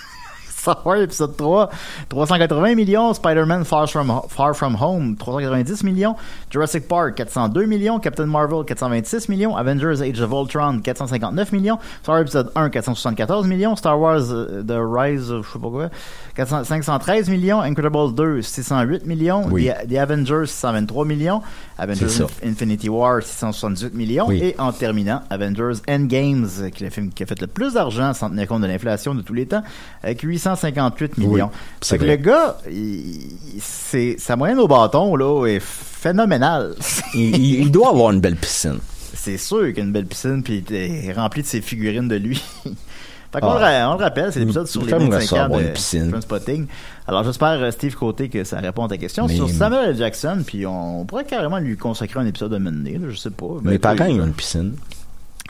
Star 0.66 0.82
Wars 0.84 1.02
épisode 1.02 1.38
3, 1.38 1.68
380 2.10 2.76
millions. 2.76 3.14
Spider-Man 3.18 3.66
Far 3.66 3.86
From, 3.86 4.22
Far 4.28 4.56
From 4.56 4.74
Home, 4.74 5.16
390 5.16 5.86
millions. 5.86 6.16
Jurassic 6.50 6.88
Park, 6.88 7.18
402 7.18 7.68
millions. 7.68 8.00
Captain 8.02 8.26
Marvel, 8.26 8.64
426 8.64 9.30
millions. 9.30 9.54
Avengers 9.56 10.02
Age 10.02 10.20
of 10.22 10.34
Ultron, 10.34 10.82
459 10.82 11.52
millions. 11.52 11.78
Star 12.02 12.16
Wars 12.16 12.24
épisode 12.24 12.52
1, 12.56 12.72
474 12.72 13.48
millions. 13.48 13.76
Star 13.76 14.00
Wars 14.00 14.32
euh, 14.32 14.64
The 14.64 14.82
Rise 14.82 15.30
of, 15.30 15.46
je 15.46 15.54
sais 15.54 15.60
pas 15.60 15.70
quoi, 15.70 15.90
400 16.36 16.66
513 16.66 17.30
millions. 17.30 17.62
Incredibles 17.62 18.14
2, 18.14 18.42
608 18.42 19.06
millions. 19.06 19.48
Oui. 19.50 19.70
The, 19.70 19.88
The 19.88 19.98
Avengers, 19.98 20.48
623 20.48 21.06
millions. 21.06 21.42
Avengers. 21.78 22.22
Infinity 22.44 22.90
War, 22.90 23.22
678 23.22 23.94
millions. 23.94 24.28
Oui. 24.28 24.40
Et 24.44 24.56
en 24.60 24.72
terminant, 24.72 25.22
Avengers 25.30 25.82
Endgames, 25.88 26.48
qui 26.74 26.84
est 26.84 26.88
le 26.88 26.90
film 26.90 27.10
qui 27.10 27.24
a 27.24 27.26
fait 27.26 27.40
le 27.40 27.48
plus 27.48 27.74
d'argent 27.74 28.14
sans 28.14 28.30
tenir 28.30 28.48
compte 28.48 28.62
de 28.62 28.68
l'inflation 28.68 29.16
de 29.16 29.22
tous 29.22 29.34
les 29.34 29.46
temps, 29.46 29.64
avec 30.04 30.22
858 30.22 31.18
millions. 31.18 31.52
c'est 31.82 31.98
Fait 31.98 32.04
que 32.04 32.10
le 32.10 32.16
gars, 32.18 32.58
c'est 33.60 34.16
sa 34.20 34.36
moyenne 34.36 34.60
au 34.60 34.68
bâton 34.68 35.16
là 35.16 35.48
est 35.48 35.62
phénoménale. 35.62 36.76
Il, 37.14 37.72
doit 37.72 37.90
avoir 37.90 38.12
une 38.12 38.20
belle 38.20 38.36
piscine. 38.36 38.80
c'est 39.14 39.38
sûr 39.38 39.68
qu'il 39.68 39.78
y 39.78 39.82
a 39.82 39.84
une 39.84 39.92
belle 39.92 40.06
piscine 40.06 40.44
puis 40.44 40.64
il 40.70 40.76
est 40.76 41.14
rempli 41.14 41.42
de 41.42 41.48
ses 41.48 41.62
figurines 41.62 42.08
de 42.08 42.16
lui. 42.16 42.44
Fait 43.34 43.42
qu'on 43.42 43.50
Ah. 43.52 43.82
le 43.88 43.88
on 43.94 43.98
le 43.98 44.04
rappelle, 44.04 44.32
c'est 44.32 44.40
l'épisode 44.40 44.68
sur 44.68 44.82
les 44.84 44.90
J'aimerais 44.90 45.20
25 45.20 45.36
ça 45.38 45.46
ans 45.46 45.58
de 45.58 45.62
une 45.62 45.74
piscine. 45.74 46.10
Trainspotting. 46.12 46.68
Alors 47.08 47.24
j'espère, 47.24 47.62
euh, 47.62 47.72
Steve 47.72 47.96
Côté, 47.96 48.30
que 48.30 48.44
ça 48.44 48.60
répond 48.60 48.86
à 48.86 48.88
ta 48.88 48.98
question. 48.98 49.28
Mais- 49.28 49.36
sur 49.36 49.50
Samuel 49.50 49.90
L. 49.90 49.98
Jackson, 49.98 50.42
puis 50.46 50.66
on, 50.66 51.06
pourrait 51.06 51.26
carrément 51.26 51.60
lui 51.60 51.78
consacrer 51.78 52.20
un 52.20 52.26
épisode 52.26 52.52
de 52.52 52.58
Mené, 52.58 53.00
je 53.10 53.16
sais 53.16 53.30
pas. 53.30 53.46
Mes 53.64 53.78
Ben, 53.78 53.80
parents, 53.80 54.06
ils 54.10 54.22
ont 54.22 54.26
une 54.26 54.34
piscine? 54.34 54.76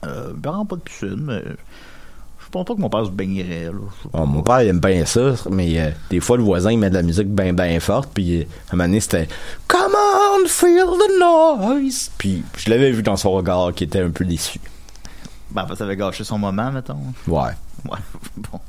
Euh, 0.05 0.33
ont 0.45 0.65
pas 0.65 0.75
de 0.75 0.81
piscine, 0.81 1.17
mais 1.21 1.41
je 1.45 2.49
pense 2.51 2.65
pas 2.65 2.75
que 2.75 2.81
mon 2.81 2.89
père 2.89 3.05
se 3.05 3.11
baignerait. 3.11 3.65
Là. 3.65 4.09
Pas. 4.11 4.25
mon 4.25 4.41
père, 4.41 4.61
il 4.61 4.69
aime 4.69 4.79
bien 4.79 5.05
ça, 5.05 5.33
mais 5.49 5.79
euh, 5.79 5.89
des 6.09 6.19
fois, 6.19 6.37
le 6.37 6.43
voisin, 6.43 6.71
il 6.71 6.79
met 6.79 6.89
de 6.89 6.95
la 6.95 7.01
musique 7.03 7.27
bien, 7.27 7.53
bien 7.53 7.79
forte, 7.79 8.09
puis 8.13 8.41
euh, 8.41 8.43
à 8.69 8.73
un 8.73 8.77
moment 8.77 8.87
donné, 8.87 8.99
c'était 8.99 9.27
«Come 9.67 9.93
on, 9.95 10.47
feel 10.47 10.85
the 10.85 11.19
noise!» 11.19 12.11
Puis 12.17 12.43
je 12.57 12.69
l'avais 12.69 12.91
vu 12.91 13.01
dans 13.03 13.17
son 13.17 13.31
regard 13.31 13.73
qui 13.73 13.83
était 13.85 14.01
un 14.01 14.09
peu 14.11 14.25
déçu. 14.25 14.59
Ben, 15.51 15.65
ça 15.75 15.85
avait 15.85 15.95
gâché 15.95 16.23
son 16.23 16.37
moment, 16.37 16.71
mettons. 16.71 16.97
Ouais. 17.27 17.51
Ouais, 17.89 17.99
bon. 18.37 18.59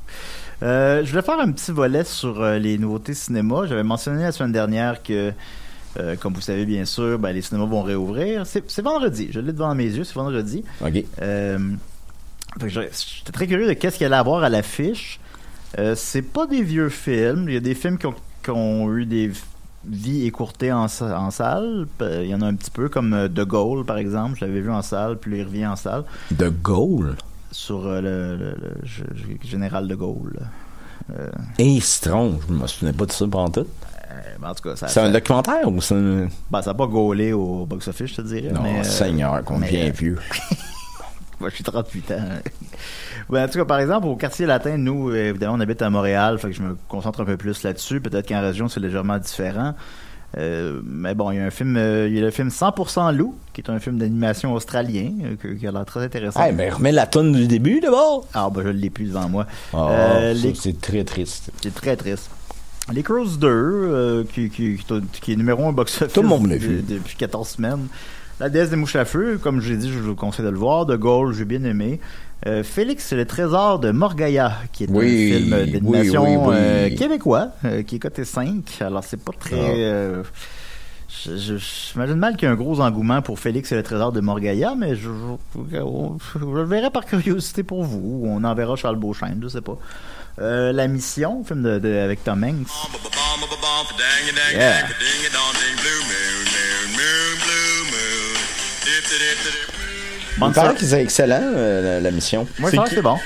Euh, 0.63 1.05
je 1.05 1.11
voulais 1.11 1.23
faire 1.23 1.39
un 1.39 1.53
petit 1.53 1.71
volet 1.71 2.05
sur 2.05 2.41
euh, 2.41 2.59
les 2.59 2.79
nouveautés 2.79 3.15
cinéma. 3.15 3.67
J'avais 3.67 3.83
mentionné 3.83 4.23
la 4.23 4.33
semaine 4.33 4.53
dernière 4.53 5.03
que, 5.03 5.33
euh, 5.99 6.17
comme 6.17 6.33
vous 6.35 6.41
savez 6.41 6.65
bien 6.65 6.85
sûr, 6.85 7.19
ben, 7.19 7.33
les 7.33 7.43
cinémas 7.43 7.67
vont 7.67 7.83
réouvrir. 7.83 8.47
C'est 8.47 8.83
vendredi. 8.83 9.29
Je 9.31 9.41
l'ai 9.41 9.53
devant 9.53 9.75
mes 9.75 9.85
yeux, 9.85 10.05
c'est 10.05 10.15
vendredi. 10.15 10.65
OK. 10.81 11.05
J'étais 12.67 13.33
très 13.33 13.47
curieux 13.47 13.67
de 13.67 13.75
qu'est-ce 13.75 13.99
qu'il 13.99 14.07
allait 14.07 14.17
avoir 14.17 14.43
à 14.43 14.49
l'affiche. 14.49 15.21
C'est 15.95 16.23
pas 16.23 16.47
des 16.47 16.63
vieux 16.63 16.89
films. 16.89 17.45
Il 17.49 17.55
y 17.55 17.59
a 17.59 17.61
des 17.61 17.75
films 17.75 17.99
qui 17.99 18.07
ont, 18.07 18.15
qui 18.43 18.51
ont 18.51 18.91
eu 18.97 19.05
des 19.05 19.31
vies 19.85 20.27
écourtées 20.27 20.73
en, 20.73 20.87
en 20.87 21.31
salle. 21.31 21.87
Il 22.01 22.27
y 22.27 22.35
en 22.35 22.41
a 22.41 22.47
un 22.47 22.55
petit 22.55 22.71
peu, 22.71 22.89
comme 22.89 23.29
De 23.29 23.45
Gaulle, 23.45 23.85
par 23.85 23.99
exemple. 23.99 24.39
Je 24.41 24.47
l'avais 24.47 24.63
vu 24.63 24.71
en 24.71 24.81
salle, 24.81 25.19
puis 25.19 25.37
il 25.37 25.45
revient 25.45 25.67
en 25.67 25.77
salle. 25.77 26.05
De 26.31 26.49
Gaulle. 26.49 27.17
Sur 27.53 27.87
euh, 27.87 28.01
le, 28.01 28.37
le- 28.37 29.39
général 29.49 29.87
De 29.89 29.95
Gaulle. 29.95 30.39
Euh, 31.17 31.29
Et 31.59 31.81
Citron, 31.81 32.39
je 32.49 32.53
me 32.53 32.67
souvenais 32.67 32.93
pas 32.93 33.07
de 33.07 33.13
ça 33.13 33.27
pendant 33.31 33.49
tout. 33.51 33.61
euh, 34.11 34.15
ben, 34.41 34.51
en 34.51 34.55
tout 34.55 34.69
cas, 34.69 34.75
ça 34.77 34.89
C'est 34.89 35.01
un 35.01 35.07
ça- 35.07 35.13
documentaire 35.13 35.69
ou 35.69 35.81
c'est 35.81 35.95
un... 35.95 36.29
ben, 36.51 36.63
ça 36.63 36.71
n'a 36.71 36.75
pas 36.75 36.87
gaulé 36.87 37.33
au 37.33 37.65
box-office, 37.67 38.11
je 38.11 38.17
te 38.17 38.23
dirais. 38.23 38.51
Non, 38.53 38.63
mais, 38.63 38.81
euh, 38.81 38.83
Seigneur, 38.83 39.43
qu'on 39.45 39.59
mais, 39.59 39.91
vieux. 39.91 40.19
Moi, 41.41 41.51
je 41.51 41.55
suis 41.57 41.65
38 41.65 42.11
ans. 42.13 42.15
Ben, 43.29 43.45
en 43.45 43.49
tout 43.49 43.59
cas, 43.59 43.65
par 43.67 43.79
exemple, 43.79 44.07
au 44.07 44.17
quartier 44.17 44.47
latin, 44.47 44.77
nous, 44.79 45.15
évidemment, 45.15 45.55
on 45.55 45.61
habite 45.61 45.83
à 45.83 45.91
Montréal, 45.91 46.39
fait 46.39 46.49
que 46.49 46.55
je 46.57 46.63
me 46.63 46.77
concentre 46.89 47.21
un 47.21 47.25
peu 47.27 47.37
plus 47.37 47.63
là-dessus. 47.63 48.01
Peut-être 48.01 48.27
qu'en 48.29 48.41
région, 48.41 48.69
c'est 48.69 48.81
légèrement 48.81 49.19
différent. 49.19 49.75
Euh, 50.39 50.81
mais 50.85 51.15
bon, 51.15 51.31
il 51.31 51.37
y 51.37 51.41
a 51.41 51.45
un 51.47 51.51
film, 51.51 51.77
euh, 51.79 52.09
il 52.09 52.15
y 52.15 52.19
a 52.19 52.23
le 52.23 52.31
film 52.31 52.49
100% 52.51 53.11
loup, 53.17 53.35
qui 53.55 53.63
est 53.63 53.71
un 53.71 53.79
film 53.79 53.97
d'animation 53.97 54.53
australien, 54.53 55.13
euh, 55.25 55.35
que- 55.41 55.49
qui 55.49 55.67
a 55.67 55.73
l'air 55.73 55.85
très 55.87 56.05
intéressant. 56.05 56.41
Hey, 56.43 56.53
ben 56.53 56.73
remets 56.75 56.93
la 56.93 57.07
tonne 57.07 57.33
du 57.33 57.47
début 57.47 57.81
d'abord. 57.81 58.27
Ah, 58.35 58.51
ben, 58.55 58.63
je 58.63 58.69
l'ai 58.69 58.91
plus 58.91 59.07
devant 59.07 59.29
moi. 59.31 59.47
Ah, 59.73 59.89
Euh, 59.91 60.35
ça, 60.35 60.47
les- 60.47 60.55
c'est 60.55 60.79
très 60.81 61.05
triste. 61.05 61.51
C'est 61.63 61.75
très 61.75 61.97
triste. 61.97 62.31
Les 62.93 63.03
Crows 63.03 63.37
2, 63.41 63.49
euh, 63.49 64.25
qui, 64.33 64.51
qui, 64.51 64.77
qui, 64.77 65.01
qui 65.21 65.33
est 65.33 65.37
numéro 65.37 65.65
1 65.67 65.73
box-office 65.73 66.13
Tout 66.13 66.23
le 66.23 66.29
monde 66.29 66.47
l'a 66.49 66.57
de- 66.57 66.61
vu. 66.61 66.83
depuis 66.87 67.17
14 67.17 67.49
semaines. 67.49 67.87
La 68.39 68.51
déesse 68.51 68.69
des 68.69 68.77
mouches 68.77 68.97
à 68.97 69.07
feu, 69.07 69.39
comme 69.43 69.61
je 69.63 69.71
l'ai 69.73 69.79
dit, 69.79 69.91
je 69.91 69.99
vous 69.99 70.15
conseille 70.15 70.45
de 70.45 70.51
le 70.51 70.59
voir. 70.59 70.85
De 70.85 70.95
Gaulle, 70.97 71.33
j'ai 71.33 71.47
bien 71.47 71.65
aimé. 71.65 71.99
Euh, 72.47 72.63
Félix 72.63 73.13
et 73.13 73.17
le 73.17 73.25
trésor 73.25 73.79
de 73.79 73.91
Morgaya, 73.93 74.59
qui 74.73 74.85
est 74.85 74.91
Oui, 74.91 75.33
un 75.33 75.37
film 75.39 75.51
d'animation 75.73 76.23
oui, 76.25 76.37
oui, 76.37 76.45
oui. 76.49 76.55
euh, 76.57 76.97
québécois, 76.97 77.49
euh, 77.65 77.83
qui 77.83 77.97
est 77.97 77.99
coté 77.99 78.25
5. 78.25 78.63
Alors, 78.81 79.03
c'est 79.05 79.17
pas 79.23 79.33
très... 79.39 79.57
Ah. 79.59 79.65
euh, 79.75 80.23
J'imagine 81.09 82.17
mal 82.17 82.37
qu'il 82.37 82.47
y 82.47 82.51
ait 82.51 82.53
un 82.53 82.57
gros 82.57 82.81
engouement 82.81 83.23
pour 83.23 83.39
Félix 83.39 83.73
et 83.73 83.75
le 83.77 83.83
trésor 83.83 84.13
de 84.13 84.21
Morgaya, 84.21 84.75
mais 84.77 84.95
je, 84.97 85.09
je, 85.55 85.59
je 85.73 86.39
le 86.47 86.65
verrai 86.65 86.91
par 86.91 87.07
curiosité 87.07 87.63
pour 87.63 87.85
vous. 87.85 88.23
On 88.27 88.45
enverra 88.45 88.77
Charles 88.77 88.97
Beauchesne, 88.97 89.41
je 89.43 89.49
sais 89.49 89.61
pas. 89.63 89.79
Euh, 90.41 90.73
la 90.73 90.87
mission, 90.89 91.43
film 91.43 91.63
de, 91.63 91.79
de- 91.79 91.97
avec 91.97 92.23
Tom 92.23 92.45
Hanks. 92.45 92.69
Yeah. 94.53 94.85
Bonne 100.39 100.51
Il 100.51 100.55
paraît 100.55 100.67
sorte. 100.69 100.79
que 100.81 100.85
c'est 100.85 101.03
excellent, 101.03 101.41
euh, 101.43 101.97
la, 101.97 102.01
la 102.01 102.11
mission. 102.11 102.47
Moi, 102.59 102.71
C'est 102.71 102.77
je 102.77 102.81
pense 102.81 102.89
qui- 102.89 102.95
que 102.95 103.01
c'est 103.01 103.03
bon. 103.03 103.17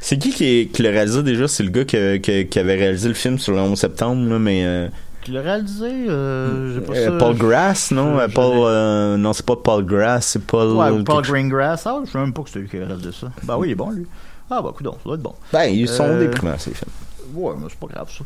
C'est 0.00 0.18
qui 0.18 0.30
qui, 0.30 0.44
est- 0.44 0.66
qui 0.72 0.82
le 0.82 0.90
réalise 0.90 1.16
déjà? 1.18 1.48
C'est 1.48 1.62
le 1.62 1.70
gars 1.70 1.84
qui, 1.84 2.20
qui- 2.20 2.46
qui 2.46 2.58
avait 2.58 2.74
réalisé 2.76 3.08
le 3.08 3.14
film 3.14 3.38
sur 3.38 3.52
le 3.54 3.60
11 3.60 3.78
septembre, 3.78 4.28
là, 4.30 4.38
mais... 4.38 4.62
euh, 4.64 4.88
Tu 5.22 5.32
l'as 5.32 5.40
réalisé, 5.42 5.86
euh, 6.08 6.74
j'ai 6.74 6.80
pas 6.80 6.92
euh, 6.94 7.06
ça. 7.06 7.12
Paul 7.24 7.36
Grass, 7.36 7.90
non? 7.90 8.16
je- 8.18 8.24
Euh, 8.24 8.28
Paul, 8.28 8.52
euh, 8.66 9.16
non, 9.16 9.32
c'est 9.32 9.44
pas 9.46 9.56
Paul 9.56 9.84
Grass, 9.84 10.26
c'est 10.28 10.42
Paul... 10.44 10.72
Ouais, 10.72 10.90
ou 10.90 11.02
Paul 11.04 11.22
Greengrass. 11.24 11.86
Ah, 11.86 12.00
je 12.04 12.10
sais 12.10 12.18
même 12.18 12.32
pas 12.32 12.42
que 12.42 12.50
c'est 12.50 12.58
lui 12.60 12.68
qui 12.68 12.76
a 12.78 12.86
réalisé 12.86 13.10
ça. 13.12 13.28
Bah 13.42 13.56
oui, 13.58 13.68
il 13.68 13.72
est 13.72 13.74
bon, 13.74 13.90
lui. 13.90 14.06
Ah, 14.50 14.62
bah, 14.62 14.72
coudonc, 14.74 14.92
ça 14.92 15.00
doit 15.04 15.14
être 15.16 15.22
bon. 15.22 15.34
Ben, 15.52 15.64
ils 15.64 15.88
sont 15.88 16.04
Euh, 16.04 16.20
déprimants, 16.20 16.56
ces 16.58 16.70
films. 16.72 16.90
Ouais, 17.34 17.54
mais 17.58 17.66
c'est 17.68 17.78
pas 17.78 17.86
grave, 17.86 18.10
ça. 18.10 18.24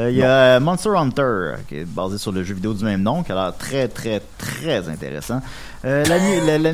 Euh, 0.00 0.10
Il 0.10 0.16
y 0.16 0.22
a 0.22 0.60
Monster 0.60 0.90
Hunter, 0.96 1.54
qui 1.68 1.78
est 1.78 1.84
basé 1.84 2.18
sur 2.18 2.32
le 2.32 2.42
jeu 2.42 2.54
vidéo 2.54 2.74
du 2.74 2.84
même 2.84 3.02
nom, 3.02 3.22
qui 3.22 3.32
a 3.32 3.34
l'air 3.34 3.56
très, 3.56 3.88
très, 3.88 4.20
très 4.38 4.88
intéressant. 4.88 5.40
Euh, 5.84 6.04
la, 6.04 6.18
nuit, 6.18 6.58
la, 6.58 6.72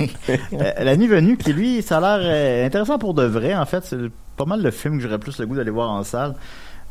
Euh, 0.00 0.72
la 0.84 0.96
nuit 0.96 1.06
venue, 1.06 1.36
qui 1.36 1.52
lui, 1.52 1.82
ça 1.82 1.98
a 1.98 2.18
l'air 2.18 2.20
euh, 2.22 2.66
intéressant 2.66 2.98
pour 2.98 3.14
de 3.14 3.24
vrai. 3.24 3.54
En 3.54 3.66
fait, 3.66 3.84
c'est 3.84 3.96
pas 4.36 4.44
mal 4.44 4.62
le 4.62 4.70
film 4.70 4.96
que 4.96 5.02
j'aurais 5.02 5.18
plus 5.18 5.38
le 5.38 5.46
goût 5.46 5.56
d'aller 5.56 5.70
voir 5.70 5.90
en 5.90 6.02
salle. 6.02 6.34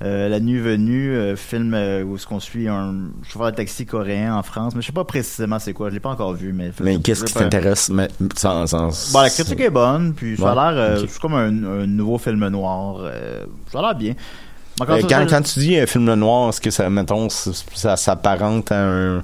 Euh, 0.03 0.27
la 0.27 0.39
nuit 0.39 0.59
venue, 0.59 1.15
euh, 1.15 1.35
film 1.37 1.73
euh, 1.73 2.03
où 2.03 2.15
est-ce 2.15 2.27
qu'on 2.27 2.39
suit 2.39 2.67
un 2.67 2.93
chauffeur 3.25 3.51
de 3.51 3.55
taxi 3.55 3.85
coréen 3.85 4.35
en 4.35 4.43
France, 4.43 4.75
mais 4.75 4.81
je 4.81 4.87
sais 4.87 4.91
pas 4.93 5.05
précisément 5.05 5.59
c'est 5.59 5.71
quoi, 5.73 5.89
je 5.89 5.93
l'ai 5.93 5.99
pas 6.01 6.09
encore 6.09 6.33
vu. 6.33 6.51
Mais, 6.51 6.71
Mais 6.81 6.97
qu'est-ce 6.99 7.23
qui 7.23 7.33
t'intéresse 7.33 7.89
mais, 7.89 8.09
sans, 8.35 8.67
sans- 8.67 9.11
Bon, 9.13 9.21
la 9.21 9.29
critique 9.29 9.59
est 9.61 9.69
bonne, 9.69 10.13
puis 10.13 10.35
ça 10.37 10.51
a 10.51 10.71
l'air, 10.73 10.99
c'est 11.07 11.19
comme 11.19 11.35
un, 11.35 11.47
un 11.83 11.87
nouveau 11.87 12.17
film 12.17 12.45
noir. 12.49 12.97
ça 13.71 13.79
a 13.79 13.81
l'air 13.81 13.95
bien. 13.95 14.13
Ça, 14.77 14.85
quand, 14.87 15.25
quand 15.29 15.41
tu 15.43 15.59
dis 15.59 15.77
un 15.77 15.85
film 15.85 16.11
noir, 16.15 16.49
est-ce 16.49 16.59
que 16.59 16.71
ça, 16.71 16.89
mettons, 16.89 17.29
ça, 17.29 17.51
ça 17.73 17.95
s'apparente 17.95 18.71
à 18.71 18.83
un. 18.83 19.23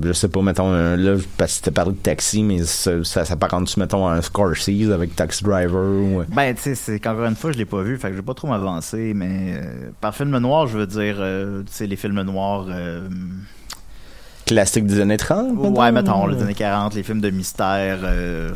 Je 0.00 0.12
sais 0.12 0.28
pas, 0.28 0.40
mettons, 0.42 0.70
un- 0.72 0.96
là, 0.96 1.16
parce 1.36 1.58
que 1.58 1.64
t'as 1.64 1.70
parlé 1.72 1.90
de 1.92 1.96
taxi, 1.96 2.42
mais 2.44 2.62
ça, 2.62 3.02
ça 3.02 3.24
s'apparente-tu, 3.24 3.80
mettons, 3.80 4.06
à 4.06 4.12
un 4.12 4.22
Scorsese 4.22 4.92
avec 4.92 5.16
Taxi 5.16 5.42
Driver 5.42 5.82
ou. 5.82 6.22
Ben, 6.28 6.54
tu 6.54 6.62
sais, 6.62 6.74
c'est 6.76 7.00
qu'encore 7.00 7.24
une 7.24 7.34
fois, 7.34 7.50
je 7.50 7.58
l'ai 7.58 7.64
pas 7.64 7.82
vu, 7.82 7.98
fait 7.98 8.08
que 8.08 8.14
je 8.14 8.18
vais 8.20 8.24
pas 8.24 8.34
trop 8.34 8.46
m'avancer, 8.48 9.12
mais 9.14 9.54
euh, 9.56 9.90
par 10.00 10.14
film 10.14 10.36
noir, 10.38 10.68
je 10.68 10.78
veux 10.78 10.86
dire, 10.86 11.16
euh, 11.18 11.62
tu 11.62 11.72
sais, 11.72 11.86
les 11.88 11.96
films 11.96 12.22
noirs, 12.22 12.66
euh, 12.68 13.08
classique 14.46 14.86
des 14.86 15.00
années 15.00 15.16
30. 15.16 15.56
Ouais, 15.76 15.92
mettons, 15.92 16.26
les 16.26 16.40
années 16.42 16.54
40, 16.54 16.94
les 16.94 17.02
films 17.02 17.20
de 17.20 17.30
mystère. 17.30 17.98
euh, 18.02 18.50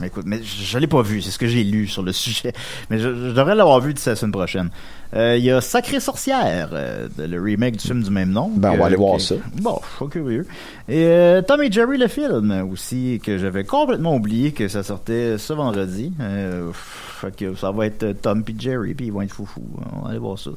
mais 0.00 0.08
écoute, 0.08 0.24
mais 0.26 0.38
je, 0.42 0.62
je 0.64 0.78
l'ai 0.78 0.86
pas 0.86 1.02
vu, 1.02 1.22
c'est 1.22 1.30
ce 1.30 1.38
que 1.38 1.46
j'ai 1.46 1.62
lu 1.64 1.86
sur 1.86 2.02
le 2.02 2.12
sujet. 2.12 2.52
Mais 2.90 2.98
je, 2.98 3.08
je 3.08 3.30
devrais 3.32 3.54
l'avoir 3.54 3.80
vu 3.80 3.94
d'ici 3.94 4.08
la 4.08 4.16
semaine 4.16 4.32
prochaine. 4.32 4.70
Euh, 5.14 5.36
Il 5.38 5.44
y 5.44 5.50
a 5.50 5.60
Sacré 5.60 6.00
Sorcière, 6.00 6.70
euh, 6.72 7.06
le 7.18 7.40
remake 7.40 7.76
du 7.76 7.86
film 7.86 8.02
du 8.02 8.10
même 8.10 8.30
nom. 8.30 8.50
Ben, 8.54 8.72
on 8.72 8.76
va 8.78 8.86
aller 8.86 8.96
voir 8.96 9.16
que- 9.18 9.22
ça. 9.22 9.34
Bon, 9.60 9.78
je 9.82 9.88
suis 9.96 10.04
pas 10.04 10.10
curieux. 10.10 10.46
Et 10.88 11.04
euh, 11.06 11.42
Tom 11.42 11.62
et 11.62 11.70
Jerry 11.70 11.98
le 11.98 12.08
film 12.08 12.68
aussi, 12.72 13.20
que 13.22 13.38
j'avais 13.38 13.64
complètement 13.64 14.16
oublié 14.16 14.52
que 14.52 14.66
ça 14.68 14.82
sortait 14.82 15.38
ce 15.38 15.52
vendredi. 15.52 16.12
Euh, 16.20 16.70
fait 16.74 17.34
que 17.36 17.54
ça 17.54 17.70
va 17.70 17.86
être 17.86 18.02
euh, 18.02 18.12
Tom 18.20 18.42
et 18.48 18.54
Jerry, 18.58 18.94
puis 18.94 19.06
ils 19.06 19.12
vont 19.12 19.22
être 19.22 19.32
foufou. 19.34 19.62
On 19.96 20.00
va 20.04 20.10
aller 20.10 20.18
voir 20.18 20.38
ça. 20.38 20.50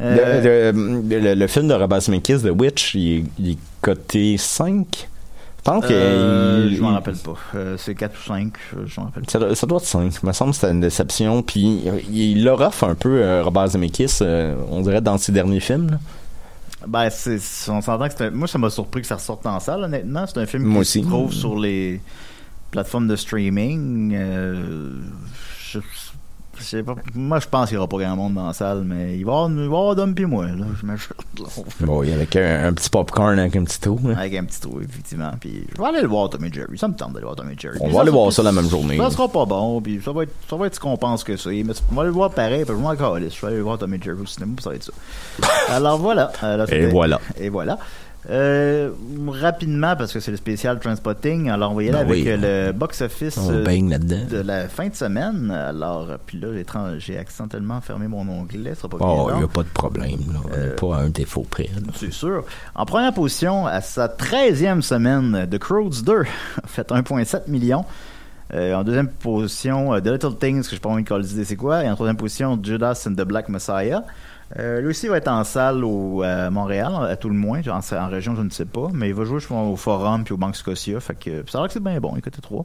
Euh, 0.00 0.72
Le, 0.72 1.08
le- 1.08 1.18
le- 1.20 1.34
le 1.34 1.46
film 1.46 1.68
de 1.68 1.74
Robert 1.74 2.00
Zemeckis, 2.00 2.38
The 2.42 2.50
Witch, 2.58 2.94
il 2.94 3.18
est, 3.18 3.24
il 3.38 3.50
est 3.52 3.58
coté 3.80 4.36
5. 4.38 5.08
Que. 5.64 5.86
euh, 5.92 6.66
il- 6.70 6.76
je 6.76 6.82
m'en 6.82 6.92
rappelle 6.92 7.16
pas. 7.16 7.34
Euh, 7.54 7.76
c'est 7.78 7.94
4 7.94 8.18
ou 8.18 8.22
5, 8.26 8.52
je 8.86 9.00
m'en 9.00 9.06
rappelle 9.06 9.22
pas. 9.24 9.30
Ça, 9.30 9.38
doit- 9.38 9.54
ça 9.54 9.66
doit 9.66 9.78
être 9.78 9.84
5. 9.86 10.12
Il 10.22 10.26
me 10.26 10.32
semble 10.32 10.50
que 10.50 10.56
c'était 10.56 10.72
une 10.72 10.80
déception. 10.80 11.42
Puis 11.42 11.82
il, 12.10 12.42
leur 12.44 12.60
offre 12.60 12.84
un 12.84 12.94
peu, 12.96 13.22
euh, 13.22 13.42
Robert 13.44 13.68
Zemeckis, 13.68 14.18
euh, 14.22 14.56
on 14.70 14.80
dirait, 14.80 15.00
dans 15.00 15.18
ses 15.18 15.30
derniers 15.32 15.60
films. 15.60 15.90
là. 15.92 15.98
Ben, 16.88 17.08
c'est, 17.10 17.38
on 17.70 17.80
s'entend 17.80 18.08
que 18.08 18.14
c'est 18.18 18.30
moi, 18.32 18.48
ça 18.48 18.58
m'a 18.58 18.68
surpris 18.70 19.02
que 19.02 19.06
ça 19.06 19.14
ressorte 19.14 19.46
en 19.46 19.60
salle, 19.60 19.84
honnêtement. 19.84 20.24
C'est 20.26 20.40
un 20.40 20.46
film 20.46 20.64
Moi 20.64 20.74
qui 20.82 20.98
aussi. 20.98 21.02
se 21.02 21.06
trouve 21.06 21.32
sur 21.32 21.56
les 21.56 22.00
plateformes 22.72 23.06
de 23.06 23.14
streaming. 23.14 24.12
Euh, 24.16 24.90
je, 25.70 25.78
pas. 26.84 26.94
Moi, 27.14 27.38
je 27.40 27.48
pense 27.48 27.68
qu'il 27.68 27.76
n'y 27.76 27.78
aura 27.78 27.88
pas 27.88 27.98
grand 27.98 28.16
monde 28.16 28.34
dans 28.34 28.46
la 28.46 28.52
salle, 28.52 28.82
mais 28.84 29.16
il 29.18 29.24
va 29.24 29.32
y 29.32 29.34
avoir, 29.34 29.50
avoir 29.50 29.94
Dom 29.96 30.14
puis 30.14 30.26
moi, 30.26 30.46
là. 30.46 30.66
Je 30.80 30.86
là. 30.86 30.94
Bon, 31.80 32.00
avec 32.02 32.36
un, 32.36 32.66
un 32.68 32.72
petit 32.72 32.90
popcorn 32.90 33.38
avec 33.38 33.56
un 33.56 33.64
petit 33.64 33.80
trou. 33.80 33.98
là. 34.04 34.18
Avec 34.18 34.34
un 34.36 34.44
petit 34.44 34.60
trou, 34.60 34.80
effectivement. 34.80 35.30
Puis 35.40 35.66
je 35.74 35.80
vais 35.80 35.88
aller 35.88 36.02
le 36.02 36.08
voir, 36.08 36.28
Tom 36.30 36.44
et 36.44 36.52
Jerry. 36.52 36.76
Ça 36.78 36.88
me 36.88 36.94
tente 36.94 37.12
d'aller 37.12 37.24
voir 37.24 37.36
Tom 37.36 37.50
et 37.50 37.56
Jerry. 37.58 37.78
On 37.80 37.88
va 37.88 38.02
aller 38.02 38.10
voir 38.10 38.32
ça 38.32 38.42
la 38.42 38.52
même 38.52 38.68
journée. 38.68 38.98
Ça 38.98 39.10
sera 39.10 39.28
pas 39.28 39.44
bon, 39.44 39.80
puis 39.80 40.00
ça 40.04 40.12
va 40.12 40.24
être, 40.24 40.32
ça 40.48 40.56
va 40.56 40.66
être 40.66 40.74
ce 40.74 40.80
qu'on 40.80 40.96
pense 40.96 41.24
que 41.24 41.36
c'est. 41.36 41.62
Mais 41.62 41.72
on 41.90 41.94
va 41.94 42.02
aller 42.02 42.08
le 42.10 42.14
voir 42.14 42.30
pareil, 42.30 42.64
puis 42.64 42.74
je 42.76 42.80
m'en 42.80 42.94
calisse. 42.94 43.34
Je 43.34 43.40
vais 43.46 43.52
aller 43.52 43.62
voir 43.62 43.78
Tom 43.78 43.92
et 43.94 44.00
Jerry 44.02 44.20
au 44.20 44.26
cinéma, 44.26 44.52
puis 44.56 44.62
ça 44.62 44.70
va 44.70 44.76
être 44.76 44.84
ça. 44.84 44.92
Alors 45.70 45.98
voilà. 45.98 46.32
Alors, 46.42 46.70
Et 46.72 46.86
voilà. 46.86 47.20
Et 47.38 47.48
voilà. 47.48 47.78
Euh, 48.30 48.90
rapidement, 49.28 49.96
parce 49.96 50.12
que 50.12 50.20
c'est 50.20 50.30
le 50.30 50.36
spécial 50.36 50.78
Transpotting, 50.78 51.50
alors 51.50 51.72
on 51.72 51.74
va 51.74 51.82
y 51.82 51.88
aller 51.88 51.98
Ben 51.98 52.04
avec 52.06 52.24
oui. 52.24 52.28
euh, 52.28 52.66
le 52.68 52.72
box-office 52.72 53.36
euh, 53.50 53.64
de 53.64 54.40
la 54.40 54.68
fin 54.68 54.88
de 54.88 54.94
semaine. 54.94 55.50
Alors, 55.50 56.06
puis 56.24 56.38
là, 56.38 56.48
j'ai 56.98 57.18
accidentellement 57.18 57.80
fermé 57.80 58.06
mon 58.06 58.20
onglet, 58.28 58.76
ça 58.76 58.82
sera 58.82 58.90
pas 58.90 58.98
Oh, 59.00 59.28
il 59.32 59.38
n'y 59.38 59.44
a 59.44 59.48
pas 59.48 59.64
de 59.64 59.68
problème. 59.68 60.20
Là. 60.32 60.38
On 60.44 60.48
Euh, 60.56 60.76
pas 60.76 60.98
un 60.98 61.08
défaut 61.08 61.42
près. 61.50 61.64
là. 61.74 61.92
C'est 61.96 62.12
sûr. 62.12 62.44
En 62.76 62.86
première 62.86 63.12
position, 63.12 63.66
à 63.66 63.80
sa 63.80 64.06
13e 64.06 64.82
semaine, 64.82 65.48
The 65.50 65.58
Crowds 65.58 66.02
2 66.04 66.20
a 66.22 66.24
fait 66.66 66.88
1,7 66.90 67.48
million. 67.50 67.84
Euh, 68.54 68.74
en 68.74 68.84
deuxième 68.84 69.08
position, 69.08 69.98
The 70.00 70.06
Little 70.06 70.36
Things, 70.38 70.62
que 70.62 70.68
je 70.70 70.74
n'ai 70.74 70.80
pas 70.80 70.90
envie 70.90 71.02
de 71.04 71.44
c'est 71.44 71.56
quoi. 71.56 71.82
Et 71.84 71.88
en 71.90 71.94
troisième 71.94 72.18
position, 72.18 72.56
Judas 72.62 73.04
and 73.08 73.14
the 73.14 73.22
Black 73.26 73.48
Messiah. 73.48 74.04
Euh, 74.58 74.80
lui 74.80 74.88
aussi 74.88 75.08
va 75.08 75.16
être 75.16 75.28
en 75.28 75.44
salle 75.44 75.84
au, 75.84 76.22
à 76.22 76.50
Montréal, 76.50 76.92
à 77.08 77.16
tout 77.16 77.28
le 77.28 77.34
moins. 77.34 77.60
En, 77.68 77.80
en 77.96 78.08
région, 78.08 78.34
je 78.36 78.42
ne 78.42 78.50
sais 78.50 78.66
pas. 78.66 78.88
Mais 78.92 79.08
il 79.08 79.14
va 79.14 79.24
jouer 79.24 79.40
je 79.40 79.46
pense, 79.46 79.72
au 79.72 79.76
Forum 79.76 80.24
puis 80.24 80.34
au 80.34 80.36
Banque 80.36 80.56
Scotia. 80.56 81.00
Fait 81.00 81.14
que, 81.14 81.44
ça 81.48 81.58
a 81.58 81.60
l'air 81.62 81.68
que 81.68 81.74
c'est 81.74 81.82
bien 81.82 81.98
bon. 82.00 82.12
Il 82.16 82.22
coûtait 82.22 82.40
3. 82.40 82.64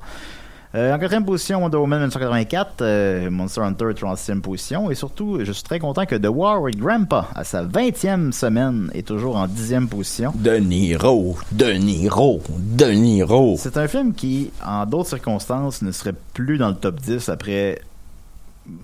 Euh, 0.75 0.93
en 0.93 0.99
quatrième 0.99 1.23
position, 1.23 1.61
Wonder 1.61 1.77
Woman 1.77 1.99
1984, 1.99 2.81
euh, 2.81 3.29
Monster 3.31 3.61
Hunter 3.61 3.85
36e 3.85 4.41
position. 4.41 4.91
Et 4.91 4.95
surtout, 4.95 5.39
je 5.41 5.51
suis 5.51 5.63
très 5.63 5.79
content 5.79 6.05
que 6.05 6.15
The 6.15 6.27
War 6.29 6.61
with 6.61 6.77
Grandpa, 6.77 7.29
à 7.33 7.45
sa 7.45 7.63
20e 7.63 8.33
semaine, 8.33 8.91
est 8.93 9.07
toujours 9.07 9.37
en 9.37 9.47
10e 9.47 9.87
position. 9.87 10.33
De 10.35 10.57
Niro, 10.57 11.37
De 11.53 11.71
Niro, 11.71 12.41
De 12.49 12.91
Niro. 12.91 13.55
C'est 13.57 13.77
un 13.77 13.87
film 13.87 14.13
qui, 14.13 14.51
en 14.65 14.85
d'autres 14.85 15.09
circonstances, 15.09 15.81
ne 15.81 15.91
serait 15.91 16.15
plus 16.33 16.57
dans 16.57 16.69
le 16.69 16.75
top 16.75 16.99
10 16.99 17.29
après 17.29 17.81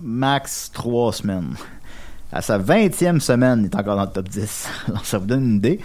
max 0.01 0.71
3 0.73 1.11
semaines. 1.11 1.53
À 2.33 2.41
sa 2.41 2.57
20e 2.57 3.19
semaine, 3.19 3.59
il 3.61 3.65
est 3.65 3.75
encore 3.75 3.95
dans 3.95 4.03
le 4.05 4.09
top 4.09 4.27
10. 4.27 4.67
Alors, 4.87 5.05
ça 5.05 5.19
vous 5.19 5.25
donne 5.27 5.43
une 5.43 5.55
idée. 5.57 5.79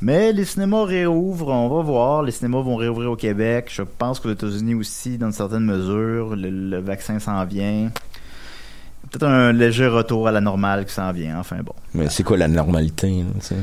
Mais 0.00 0.32
les 0.32 0.44
cinémas 0.44 0.84
réouvrent, 0.84 1.48
on 1.48 1.68
va 1.68 1.82
voir. 1.82 2.22
Les 2.22 2.30
cinémas 2.30 2.60
vont 2.60 2.76
réouvrir 2.76 3.10
au 3.10 3.16
Québec. 3.16 3.68
Je 3.72 3.82
pense 3.82 4.20
qu'aux 4.20 4.30
États-Unis 4.30 4.74
aussi, 4.74 5.18
dans 5.18 5.26
une 5.26 5.32
certaine 5.32 5.64
mesure. 5.64 6.36
Le, 6.36 6.50
le 6.50 6.78
vaccin 6.78 7.18
s'en 7.18 7.44
vient. 7.44 7.90
Peut-être 9.10 9.24
un 9.26 9.52
léger 9.52 9.88
retour 9.88 10.28
à 10.28 10.32
la 10.32 10.40
normale 10.40 10.86
qui 10.86 10.92
s'en 10.94 11.10
vient. 11.10 11.40
Enfin 11.40 11.56
bon. 11.64 11.72
Mais 11.94 12.08
c'est 12.08 12.22
quoi 12.22 12.36
la 12.36 12.46
normalité? 12.46 13.24
sais? 13.40 13.56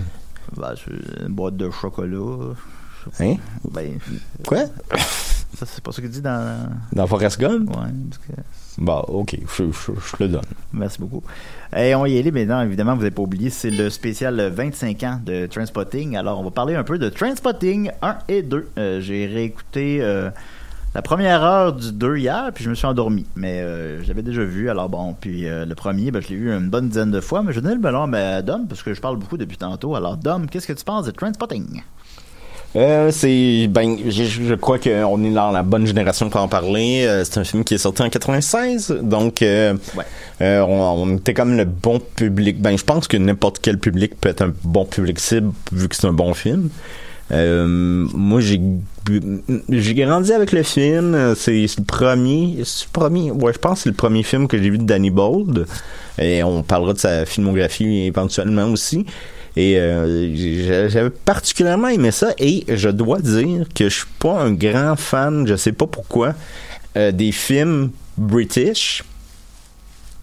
Ben, 0.58 0.74
une 1.26 1.34
boîte 1.34 1.56
de 1.56 1.69
chocolat. 1.71 2.54
Hein? 3.19 3.36
Ben, 3.71 3.98
Quoi? 4.45 4.63
ça, 5.56 5.65
c'est 5.65 5.84
pas 5.84 5.91
ça 5.91 6.02
qu'il 6.02 6.12
dit 6.12 6.22
dans. 6.22 6.70
Dans 6.91 7.08
Forrest 7.08 7.39
Gump? 7.39 7.70
Ouais, 7.70 7.91
parce 8.10 8.18
que- 8.28 8.41
Bah, 8.78 9.04
ok, 9.08 9.38
je, 9.58 9.63
je, 9.72 9.91
le 10.24 10.28
donne. 10.28 10.41
Merci 10.74 11.00
beaucoup. 11.00 11.24
Et 11.76 11.96
on 11.96 12.06
y 12.06 12.18
est 12.18 12.20
allé 12.20 12.32
maintenant, 12.32 12.62
évidemment, 12.62 12.94
vous 12.94 13.00
n'avez 13.02 13.12
pas 13.12 13.22
oublié, 13.22 13.50
c'est 13.50 13.72
le 13.72 13.89
spécial 13.89 14.52
25 14.54 15.04
ans 15.04 15.22
de 15.26 15.46
Transpotting. 15.48 16.15
Alors, 16.18 16.39
on 16.39 16.44
va 16.44 16.52
parler 16.52 16.76
un 16.76 16.84
peu 16.84 16.98
de 16.98 17.10
Transpotting 17.10 17.91
1 18.02 18.18
et 18.28 18.41
2. 18.44 18.68
Euh, 18.78 19.00
J'ai 19.02 19.26
réécouté 19.28 20.00
euh, 20.02 20.30
la 20.94 21.02
première 21.02 21.44
heure 21.44 21.74
du 21.74 21.91
2 21.91 22.18
hier, 22.18 22.52
puis 22.54 22.63
je 22.63 22.70
me 22.70 22.76
suis 22.76 22.86
endormi. 22.86 23.26
Mais 23.36 23.62
euh, 23.62 24.02
je 24.04 24.08
l'avais 24.10 24.24
déjà 24.24 24.44
vu, 24.44 24.70
alors 24.70 24.89
bon. 24.89 25.15
Puis 25.20 25.48
euh, 25.48 25.65
le 25.65 25.76
premier, 25.76 26.12
ben, 26.12 26.22
je 26.22 26.30
l'ai 26.30 26.36
vu 26.36 26.52
une 26.54 26.70
bonne 26.70 26.89
dizaine 26.89 27.12
de 27.12 27.22
fois, 27.22 27.44
mais 27.44 27.54
je 27.54 27.60
donnais 27.60 27.76
le 27.76 27.82
ballon 27.82 28.12
à 28.13 28.41
Dom, 28.41 28.68
parce 28.68 28.84
que 28.84 28.94
je 28.94 29.00
parle 29.02 29.18
beaucoup 29.18 29.38
depuis 29.38 29.58
tantôt. 29.58 29.96
Alors, 29.96 30.18
Dom, 30.18 30.48
qu'est-ce 30.50 30.68
que 30.68 30.74
tu 30.74 30.84
penses 30.84 31.06
de 31.06 31.12
Transpotting? 31.12 31.82
Euh, 32.75 33.09
c'est 33.11 33.67
ben 33.69 33.95
je, 34.05 34.23
je 34.25 34.53
crois 34.53 34.77
qu'on 34.79 35.23
est 35.23 35.31
dans 35.31 35.51
la 35.51 35.63
bonne 35.63 35.88
génération 35.88 36.29
pour 36.29 36.41
en 36.41 36.49
parler. 36.49 37.05
Euh, 37.05 37.23
c'est 37.23 37.38
un 37.39 37.45
film 37.45 37.63
qui 37.63 37.75
est 37.75 37.77
sorti 37.77 38.01
en 38.01 38.09
96, 38.09 38.97
donc 39.01 39.41
euh, 39.41 39.75
Ouais. 39.95 40.03
euh, 40.41 40.59
on, 40.61 41.03
on 41.03 41.15
était 41.17 41.33
comme 41.33 41.55
le 41.55 41.63
bon 41.63 42.01
public. 42.15 42.61
Ben 42.61 42.77
je 42.77 42.83
pense 42.83 43.07
que 43.07 43.15
n'importe 43.15 43.59
quel 43.61 43.79
public 43.79 44.19
peut 44.19 44.27
être 44.29 44.41
un 44.41 44.53
bon 44.65 44.85
public 44.85 45.19
cible 45.19 45.51
vu 45.71 45.88
que 45.88 45.95
c'est 45.95 46.07
un 46.07 46.11
bon 46.13 46.33
film. 46.33 46.69
Euh, 47.31 47.65
moi 48.13 48.41
j'ai 48.41 48.59
j'ai 49.69 49.93
grandi 49.93 50.33
avec 50.33 50.51
le 50.51 50.63
film. 50.63 51.33
C'est 51.38 51.53
le 51.77 51.83
premier, 51.85 52.57
le 52.57 52.65
premier. 52.91 53.31
Ouais, 53.31 53.53
je 53.53 53.57
pense 53.59 53.75
que 53.79 53.83
c'est 53.83 53.89
le 53.89 53.95
premier 53.95 54.23
film 54.23 54.47
que 54.49 54.57
j'ai 54.61 54.69
vu 54.69 54.77
de 54.79 54.83
Danny 54.83 55.11
Bold. 55.11 55.65
Et 56.19 56.43
on 56.43 56.61
parlera 56.61 56.93
de 56.93 56.99
sa 56.99 57.25
filmographie 57.25 58.05
éventuellement 58.07 58.65
aussi. 58.65 59.05
Et 59.58 59.78
euh, 59.80 60.89
j'avais 60.89 61.10
particulièrement 61.10 61.88
aimé 61.88 62.12
ça. 62.12 62.32
Et 62.39 62.65
je 62.68 62.89
dois 62.89 63.20
dire 63.20 63.65
que 63.74 63.86
je 63.89 63.96
suis 63.96 64.08
pas 64.20 64.41
un 64.41 64.52
grand 64.52 64.96
fan, 64.98 65.48
je 65.48 65.56
sais 65.56 65.72
pas 65.72 65.88
pourquoi, 65.88 66.34
euh, 66.98 67.12
des 67.12 67.32
films 67.32 67.91
british. 68.18 69.04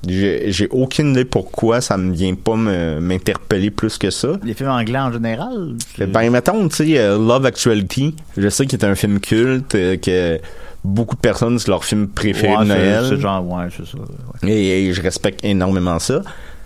J'ai 0.08 0.66
aucune 0.72 1.12
idée 1.12 1.24
pourquoi 1.24 1.80
ça 1.80 1.96
me 1.96 2.12
vient 2.12 2.34
pas 2.34 2.56
m'interpeller 2.56 3.70
plus 3.70 3.98
que 3.98 4.10
ça. 4.10 4.30
Les 4.42 4.52
films 4.52 4.70
anglais 4.70 4.98
en 4.98 5.12
général? 5.12 5.76
Ben, 6.08 6.28
mettons, 6.30 6.68
tu 6.68 6.74
sais, 6.76 6.98
euh, 6.98 7.16
Love 7.18 7.46
Actuality, 7.46 8.16
je 8.36 8.48
sais 8.48 8.66
qu'il 8.66 8.80
est 8.80 8.84
un 8.84 8.96
film 8.96 9.20
culte, 9.20 9.70
que 10.00 10.40
beaucoup 10.82 11.14
de 11.14 11.20
personnes, 11.20 11.56
c'est 11.60 11.68
leur 11.68 11.84
film 11.84 12.08
préféré 12.08 12.52
Ouais, 12.56 12.64
de 12.64 12.68
Noël. 12.70 13.04
C'est 13.10 13.20
genre, 13.20 13.46
ouais, 13.48 13.66
c'est 13.76 13.86
ça. 13.86 13.96
ouais. 14.42 14.50
Et, 14.52 14.88
et 14.88 14.92
je 14.92 15.00
respecte 15.00 15.44
énormément 15.44 16.00
ça. 16.00 16.22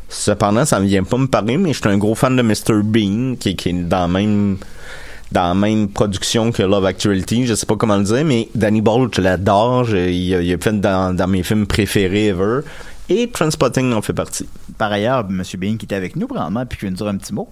Cependant, 0.09 0.65
ça 0.65 0.79
me 0.81 0.87
vient 0.87 1.03
pas 1.05 1.17
me 1.19 1.27
parler, 1.27 1.57
mais 1.57 1.73
je 1.73 1.81
suis 1.81 1.89
un 1.89 1.99
gros 1.99 2.15
fan 2.15 2.37
de 2.37 2.43
Mr. 2.43 2.83
Bean, 2.85 3.35
qui, 3.39 3.57
qui 3.57 3.69
est 3.71 3.73
dans 3.73 4.01
la 4.03 4.09
même 4.09 4.59
dans 5.33 5.49
la 5.49 5.55
même 5.55 5.89
production 5.89 6.53
que 6.53 6.63
Love 6.63 6.87
Actuality, 6.87 7.47
je 7.49 7.55
sais 7.55 7.67
pas 7.67 7.75
comment 7.75 7.97
le 7.97 8.05
dire, 8.05 8.25
mais 8.25 8.49
Danny 8.55 8.81
Boyle, 8.81 9.09
je 9.13 9.21
l'adore, 9.21 9.89
il, 9.91 10.35
a- 10.35 10.41
il 10.41 10.55
a 10.55 10.59
fait 10.59 10.81
dans, 10.81 11.15
dans 11.17 11.27
mes 11.27 11.43
films 11.43 11.67
préférés 11.67 12.27
ever, 12.29 12.61
et 13.09 13.29
Transpotting 13.29 13.93
en 13.93 14.01
fait 14.03 14.13
partie. 14.13 14.49
Par 14.79 14.93
ailleurs, 14.93 15.27
M. 15.29 15.43
Bean 15.59 15.77
qui 15.77 15.85
était 15.87 15.97
avec 15.97 16.15
nous, 16.15 16.29
probablement, 16.29 16.65
puis 16.65 16.79
qui 16.79 16.85
vient 16.85 16.91
nous 16.93 16.97
dire 16.99 17.09
un 17.09 17.17
petit 17.17 17.35
mot. 17.35 17.49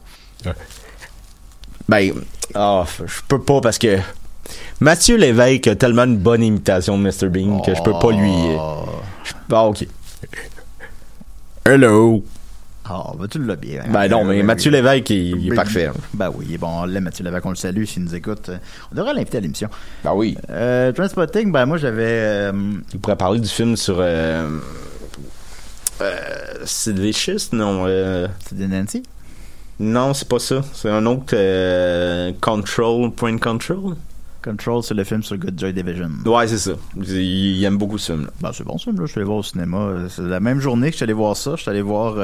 Ben, 1.89 2.13
ah, 2.55 2.85
je 3.05 3.21
peux 3.27 3.41
pas 3.43 3.61
parce 3.61 3.79
que 3.79 3.99
Mathieu 4.81 5.17
Lévesque 5.17 5.67
a 5.67 5.75
tellement 5.75 6.05
une 6.05 6.17
bonne 6.19 6.45
imitation 6.45 6.97
de 6.97 7.03
Mr. 7.03 7.29
Bean 7.29 7.61
que 7.61 7.75
je 7.75 7.83
peux 7.83 7.99
pas 7.99 8.13
lui... 8.13 8.33
je- 9.25 9.33
Ah, 9.53 9.65
ok. 9.67 9.85
Hello. 11.67 12.25
Ah, 12.87 13.13
ben 13.19 13.27
tu 13.29 13.43
l'as 13.43 13.57
bien. 13.57 13.83
Ben 13.89 14.09
non, 14.09 14.25
mais 14.25 14.37
Ben 14.41 14.47
Mathieu. 14.47 14.71
Lévesque, 14.71 15.09
il, 15.11 15.37
il 15.41 15.47
est 15.47 15.51
Ben, 15.51 15.57
parfait. 15.57 15.87
hein. 15.87 15.95
Ben 16.13 16.31
oui, 16.35 16.45
il 16.49 16.55
est 16.55 16.59
bon, 16.59 16.69
on 16.69 16.85
l'aime, 16.85 17.05
Mathieu 17.05 17.25
Lévesque, 17.25 17.47
on 17.47 17.51
le 17.51 17.55
salue 17.57 17.85
s'il 17.85 18.05
nous 18.05 18.15
écoute. 18.15 18.51
Euh, 18.51 18.59
On 18.93 18.95
devrait 18.95 19.15
l'inviter 19.15 19.39
à 19.39 19.41
l'émission. 19.41 19.69
Ben 20.05 20.13
oui. 20.15 20.37
Euh, 20.51 20.93
Transpotting, 20.93 21.51
ben 21.51 21.65
moi 21.65 21.79
j'avais... 21.79 22.03
euh, 22.05 22.53
Il 22.93 23.01
pourrait 23.01 23.17
parler 23.17 23.41
du 23.41 23.49
film 23.49 23.75
sur... 23.77 23.97
Euh, 24.01 24.59
euh, 26.03 26.15
Sid 26.65 26.99
Vicious, 26.99 27.49
non. 27.53 27.85
Euh, 27.87 28.29
c'est 28.47 28.59
de 28.59 28.67
Nancy? 28.67 29.03
non, 29.81 30.13
c'est 30.15 30.29
pas 30.29 30.39
ça. 30.39 30.63
C'est 30.73 30.91
un 30.91 31.05
autre... 31.07 31.33
euh, 31.35 32.33
Control, 32.41 33.11
Point 33.13 33.39
Control. 33.39 33.95
Control, 34.43 34.83
c'est 34.83 34.93
le 34.95 35.05
film 35.05 35.23
sur 35.23 35.39
Good 35.39 35.59
Joy 35.59 35.73
Division. 35.73 36.11
Ouais, 36.27 36.47
c'est 36.49 36.59
ça. 36.59 36.73
Il, 36.97 37.11
il 37.13 37.65
aime 37.65 37.79
beaucoup 37.79 37.97
ce 37.97 38.13
film. 38.13 38.29
Ben 38.43 38.51
c'est 38.53 38.63
bon 38.65 38.77
ça, 38.77 38.91
là, 38.91 38.97
je 39.01 39.07
suis 39.07 39.19
allé 39.19 39.25
voir 39.27 39.39
au 39.39 39.43
cinéma. 39.43 39.79
Euh, 39.79 40.09
C'est 40.11 40.21
la 40.23 40.39
même 40.41 40.61
journée 40.61 40.89
que 40.89 40.93
je 40.93 40.97
suis 40.99 41.05
allé 41.05 41.15
voir 41.15 41.35
ça. 41.35 41.53
Je 41.57 41.63
suis 41.63 41.71
allé 41.71 41.81
voir... 41.81 42.17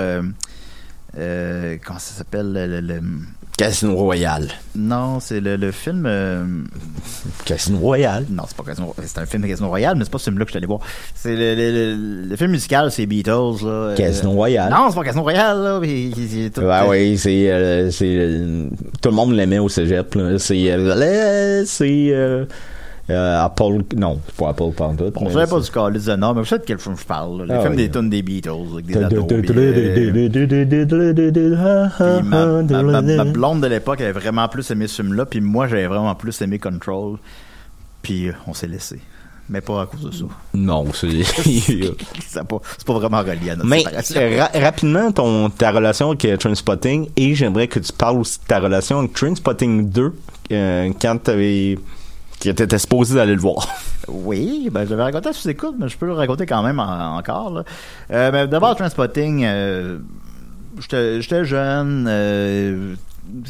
Euh, 1.16 1.74
euh, 1.74 1.76
comment 1.84 1.98
ça 1.98 2.14
s'appelle? 2.14 2.52
Le, 2.52 3.00
Casino 3.56 3.94
Royale. 3.94 4.48
Non, 4.74 5.20
c'est 5.20 5.40
le, 5.40 5.56
le 5.56 5.70
film. 5.70 6.06
euh, 6.06 6.44
Casino 7.44 7.78
Royale. 7.78 8.24
Non, 8.30 8.44
c'est 8.48 8.56
pas 8.56 8.62
Casino 8.62 8.94
C'est 9.04 9.18
un 9.18 9.26
film 9.26 9.42
de 9.42 9.48
Casino 9.48 9.68
Royale, 9.68 9.96
mais 9.98 10.04
c'est 10.04 10.10
pas 10.10 10.16
ce 10.18 10.24
film-là 10.24 10.44
que 10.46 10.48
je 10.48 10.52
suis 10.52 10.56
allé 10.58 10.66
voir. 10.66 10.80
C'est 11.14 11.36
le, 11.36 12.24
le, 12.26 12.36
film 12.36 12.52
musical, 12.52 12.90
c'est 12.90 13.04
Beatles. 13.04 13.30
Là, 13.62 13.66
euh, 13.68 13.96
Casino 13.96 14.30
Royale. 14.30 14.70
Non, 14.70 14.86
c'est 14.88 14.94
pas 14.94 15.04
Casino 15.04 15.22
Royale, 15.24 15.58
là. 15.58 15.78
tout- 15.78 16.60
Ouais, 16.62 16.88
ouais, 16.88 17.16
c'est, 17.18 17.50
euh, 17.50 17.90
euh, 18.00 18.68
tout 19.02 19.08
le 19.10 19.14
monde 19.14 19.32
l'aimait 19.32 19.58
au 19.58 19.68
cégep. 19.68 20.16
C'est, 20.38 20.70
euh, 20.72 21.64
c'est, 21.66 22.46
euh, 23.10 23.44
Apple, 23.44 23.82
non, 23.96 24.18
c'est 24.26 24.34
pas 24.36 24.48
Apple 24.50 24.72
Pantoute. 24.76 25.14
On 25.16 25.30
savait 25.30 25.46
pas 25.46 25.60
du 25.60 25.70
calice 25.70 26.04
de 26.06 26.16
nom, 26.16 26.34
mais 26.34 26.40
vous 26.40 26.46
savez 26.46 26.60
de 26.62 26.66
quel 26.66 26.78
film 26.78 26.96
je 26.98 27.04
parle. 27.04 27.38
Là. 27.38 27.44
Le 27.46 27.54
Ah 27.60 27.66
oui. 27.70 27.76
des 27.76 27.90
tunes 27.90 28.10
des 28.10 28.22
Beatles, 28.22 28.50
avec 28.72 28.86
des 28.86 28.96
ados. 28.96 29.26
puis, 29.26 29.42
puis 29.42 29.54
ma, 32.24 32.62
ma- 32.62 32.82
ma- 32.82 33.02
ma 33.02 33.24
blonde 33.24 33.60
de 33.62 33.66
l'époque 33.66 34.00
avait 34.00 34.12
vraiment 34.12 34.48
plus 34.48 34.70
aimé 34.70 34.86
ce 34.86 35.02
film-là, 35.02 35.26
puis 35.26 35.40
moi 35.40 35.66
j'avais 35.68 35.86
vraiment 35.86 36.14
plus 36.14 36.40
aimé 36.42 36.58
Control. 36.58 37.16
Puis 38.02 38.28
euh, 38.28 38.32
on 38.46 38.54
s'est 38.54 38.68
laissé. 38.68 39.00
Mais 39.48 39.60
pas 39.60 39.82
à 39.82 39.86
cause 39.86 40.04
de 40.04 40.12
ça. 40.12 40.24
Non, 40.54 40.86
c'est, 40.94 41.24
C'est 41.24 42.44
pas, 42.46 42.60
pas 42.86 42.92
vraiment 42.92 43.18
relié 43.20 43.50
à 43.50 43.56
notre 43.56 43.68
Mais 43.68 43.82
euh, 44.16 44.38
ra- 44.42 44.50
rapidement, 44.60 45.10
ton, 45.10 45.50
ta 45.50 45.72
relation 45.72 46.12
avec 46.12 46.38
Trainspotting, 46.38 47.08
et 47.16 47.34
j'aimerais 47.34 47.66
que 47.66 47.80
tu 47.80 47.92
parles 47.92 48.18
aussi 48.18 48.38
de 48.38 48.44
ta 48.44 48.60
relation 48.60 49.00
avec 49.00 49.12
Trainspotting 49.12 49.90
2, 49.90 50.12
euh, 50.52 50.90
quand 51.02 51.16
t'avais, 51.20 51.76
que 52.40 52.50
t'étais 52.50 52.78
supposé 52.78 53.14
d'aller 53.14 53.34
le 53.34 53.40
voir. 53.40 53.68
Oui, 54.08 54.70
ben, 54.72 54.84
je 54.86 54.90
l'avais 54.90 55.02
raconté 55.04 55.28
à 55.28 55.32
sous-écoute, 55.32 55.76
mais 55.78 55.88
je 55.88 55.96
peux 55.96 56.06
le 56.06 56.14
raconter 56.14 56.44
quand 56.44 56.62
même 56.64 56.80
en- 56.80 57.16
encore. 57.18 57.62
Euh, 58.10 58.30
ben, 58.32 58.46
D'abord, 58.48 58.74
Transpotting, 58.74 59.44
euh, 59.44 59.98
j'étais 60.80 61.44
jeune. 61.44 62.06
euh, 62.08 62.94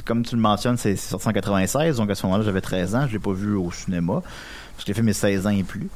comme 0.05 0.23
tu 0.25 0.35
le 0.35 0.41
mentionnes, 0.43 0.77
c'est 0.77 0.97
sorti 0.97 1.29
en 1.29 1.33
96, 1.33 1.97
donc 1.97 2.11
à 2.11 2.15
ce 2.15 2.27
moment-là, 2.27 2.45
j'avais 2.45 2.61
13 2.61 2.95
ans. 2.95 3.07
Je 3.07 3.13
l'ai 3.13 3.19
pas 3.19 3.33
vu 3.33 3.55
au 3.55 3.71
cinéma. 3.73 4.15
Parce 4.75 4.85
que 4.85 4.89
j'ai 4.89 4.95
fait 4.95 5.03
mes 5.03 5.13
16 5.15 5.47
ans 5.47 5.51
et 5.51 5.63
plus. 5.63 5.89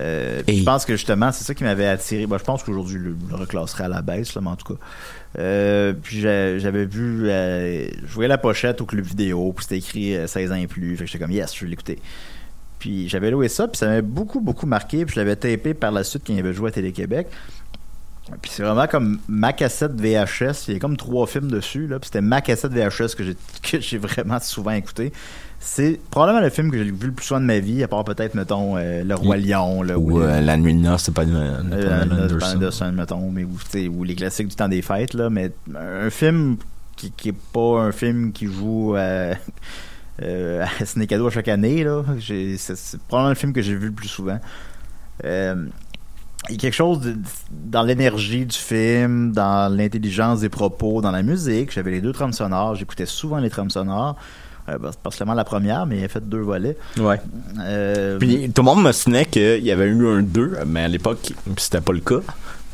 Euh, 0.00 0.42
Je 0.48 0.64
pense 0.64 0.84
que 0.84 0.94
justement, 0.96 1.30
c'est 1.30 1.44
ça 1.44 1.54
qui 1.54 1.62
m'avait 1.64 1.86
attiré. 1.86 2.22
Je 2.22 2.44
pense 2.44 2.62
qu'aujourd'hui, 2.64 2.94
je 2.94 3.08
le 3.30 3.36
reclasserai 3.36 3.84
à 3.84 3.88
la 3.88 4.02
baisse, 4.02 4.34
là, 4.34 4.40
mais 4.40 4.48
en 4.50 4.56
tout 4.56 4.74
cas. 4.74 4.80
Euh, 5.38 5.92
puis 6.02 6.20
j'a- 6.20 6.58
j'avais 6.58 6.86
vu, 6.86 7.28
euh, 7.28 7.86
je 8.04 8.12
voyais 8.14 8.28
la 8.28 8.38
pochette 8.38 8.80
au 8.80 8.86
club 8.86 9.04
vidéo, 9.04 9.52
puis 9.54 9.64
c'était 9.64 9.78
écrit 9.78 10.16
euh, 10.16 10.26
16 10.26 10.50
ans 10.50 10.56
et 10.56 10.66
plus. 10.66 10.96
Fait 10.96 11.04
que 11.04 11.10
j'étais 11.10 11.22
comme, 11.22 11.32
yes, 11.32 11.54
je 11.54 11.64
vais 11.64 11.70
l'écouter. 11.70 11.98
Puis 12.78 13.08
j'avais 13.08 13.30
loué 13.30 13.48
ça, 13.48 13.66
puis 13.68 13.76
ça 13.76 13.86
m'avait 13.86 14.02
beaucoup, 14.02 14.40
beaucoup 14.40 14.66
marqué. 14.66 15.04
Puis 15.04 15.14
je 15.14 15.20
l'avais 15.20 15.36
tapé 15.36 15.74
par 15.74 15.90
la 15.90 16.04
suite 16.04 16.22
quand 16.26 16.32
il 16.32 16.38
avait 16.38 16.52
joué 16.52 16.68
à 16.68 16.72
Télé-Québec. 16.72 17.28
Puis 18.42 18.50
c'est 18.54 18.62
vraiment 18.62 18.86
comme 18.86 19.18
ma 19.28 19.52
cassette 19.52 19.92
VHS. 19.92 20.68
Il 20.68 20.74
y 20.74 20.76
a 20.76 20.80
comme 20.80 20.96
trois 20.96 21.26
films 21.26 21.50
dessus. 21.50 21.86
Là, 21.86 21.98
puis 21.98 22.06
c'était 22.06 22.20
ma 22.20 22.40
cassette 22.40 22.72
VHS 22.72 23.14
que 23.16 23.24
j'ai, 23.24 23.36
que 23.62 23.80
j'ai 23.80 23.98
vraiment 23.98 24.38
souvent 24.40 24.72
écouté. 24.72 25.12
C'est 25.60 25.98
probablement 26.10 26.40
le 26.40 26.50
film 26.50 26.70
que 26.70 26.78
j'ai 26.78 26.84
vu 26.84 27.06
le 27.06 27.12
plus 27.12 27.26
souvent 27.26 27.40
de 27.40 27.46
ma 27.46 27.58
vie, 27.58 27.82
à 27.82 27.88
part 27.88 28.04
peut-être, 28.04 28.34
mettons, 28.34 28.76
euh, 28.76 29.02
Le 29.02 29.14
Roi 29.14 29.38
Lion. 29.38 29.82
Là, 29.82 29.98
Ou 29.98 30.20
euh, 30.20 30.40
La 30.40 30.56
Nuit 30.56 30.74
de 30.74 30.78
Noces, 30.78 31.04
c'est 31.04 31.14
pas 31.14 31.24
une, 31.24 31.34
euh, 31.34 32.02
Anderson. 32.02 32.24
Anderson. 32.24 32.54
Anderson, 32.54 32.92
mettons, 32.92 33.30
mais, 33.30 33.44
ou, 33.88 34.04
les 34.04 34.14
classiques 34.14 34.48
du 34.48 34.54
temps 34.54 34.68
des 34.68 34.82
fêtes, 34.82 35.14
là, 35.14 35.30
mais 35.30 35.50
un 35.76 36.10
film 36.10 36.58
qui, 36.94 37.10
qui 37.10 37.30
est 37.30 37.40
pas 37.52 37.80
un 37.80 37.92
film 37.92 38.32
qui 38.32 38.46
joue 38.46 38.94
euh, 40.22 40.64
à 40.80 40.84
Ciné 40.84 41.06
Cadeau 41.06 41.26
à 41.26 41.30
chaque 41.30 41.48
année, 41.48 41.84
là. 41.84 42.02
C'est, 42.20 42.98
probablement 43.08 43.30
le 43.30 43.34
film 43.34 43.52
que 43.52 43.62
j'ai 43.62 43.74
vu 43.74 43.86
le 43.86 43.92
plus 43.92 44.08
souvent. 44.08 44.38
Euh, 45.24 45.66
il 46.48 46.52
y 46.54 46.58
a 46.58 46.58
quelque 46.60 46.74
chose 46.74 47.00
de- 47.00 47.16
dans 47.50 47.82
l'énergie 47.82 48.46
du 48.46 48.56
film, 48.56 49.32
dans 49.32 49.72
l'intelligence 49.74 50.40
des 50.40 50.48
propos, 50.48 51.00
dans 51.02 51.10
la 51.10 51.22
musique. 51.22 51.72
J'avais 51.72 51.90
les 51.90 52.00
deux 52.00 52.12
trames 52.12 52.32
sonores, 52.32 52.76
j'écoutais 52.76 53.06
souvent 53.06 53.38
les 53.38 53.50
trames 53.50 53.70
sonores. 53.70 54.16
Euh, 54.68 54.78
pas 54.78 54.90
pas 55.02 55.10
seulement 55.10 55.34
la 55.34 55.44
première, 55.44 55.86
mais 55.86 55.98
il 55.98 56.04
a 56.04 56.08
fait 56.08 56.26
deux 56.26 56.40
volets. 56.40 56.76
Ouais. 56.98 57.20
Euh, 57.60 58.18
Puis 58.18 58.50
tout 58.54 58.60
le 58.62 58.66
monde 58.66 58.82
me 58.82 58.92
souvenait 58.92 59.24
qu'il 59.24 59.64
y 59.64 59.70
avait 59.72 59.86
eu 59.86 60.06
un 60.06 60.22
2, 60.22 60.58
mais 60.66 60.82
à 60.84 60.88
l'époque, 60.88 61.32
c'était 61.56 61.80
pas 61.80 61.92
le 61.92 62.00
cas. 62.00 62.20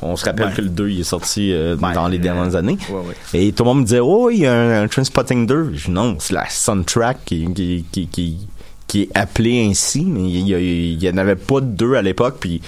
On 0.02 0.16
se 0.16 0.24
rappelle 0.26 0.48
Ouais. 0.48 0.52
que 0.54 0.60
le 0.60 0.68
2 0.68 0.88
il 0.90 1.00
est 1.00 1.04
sorti 1.04 1.52
euh, 1.52 1.76
Ouais, 1.76 1.94
dans 1.94 2.08
les 2.08 2.18
dernières 2.18 2.56
années. 2.56 2.76
ouais. 2.90 3.14
Et 3.48 3.52
tout 3.52 3.62
le 3.64 3.68
monde 3.68 3.78
me 3.80 3.84
disait, 3.84 4.00
oh, 4.00 4.28
il 4.30 4.40
y 4.40 4.46
a 4.46 4.52
un, 4.52 4.82
un 4.82 4.88
Trainspotting 4.88 5.46
2. 5.46 5.70
Je 5.74 5.86
dis, 5.86 5.90
non, 5.90 6.16
c'est 6.18 6.34
la 6.34 6.48
soundtrack 6.48 7.24
qui, 7.24 7.46
qui, 7.54 7.84
qui, 7.90 8.06
qui, 8.08 8.38
qui 8.86 9.02
est 9.02 9.08
appelée 9.14 9.66
ainsi, 9.68 10.04
mais 10.04 10.20
il 10.28 10.48
y, 10.48 10.54
a- 10.54 10.58
il 10.60 11.02
y 11.02 11.08
en 11.08 11.16
avait 11.16 11.36
pas 11.36 11.60
de 11.60 11.66
2 11.66 11.94
à 11.94 12.02
l'époque. 12.02 12.36
Puis 12.38 12.60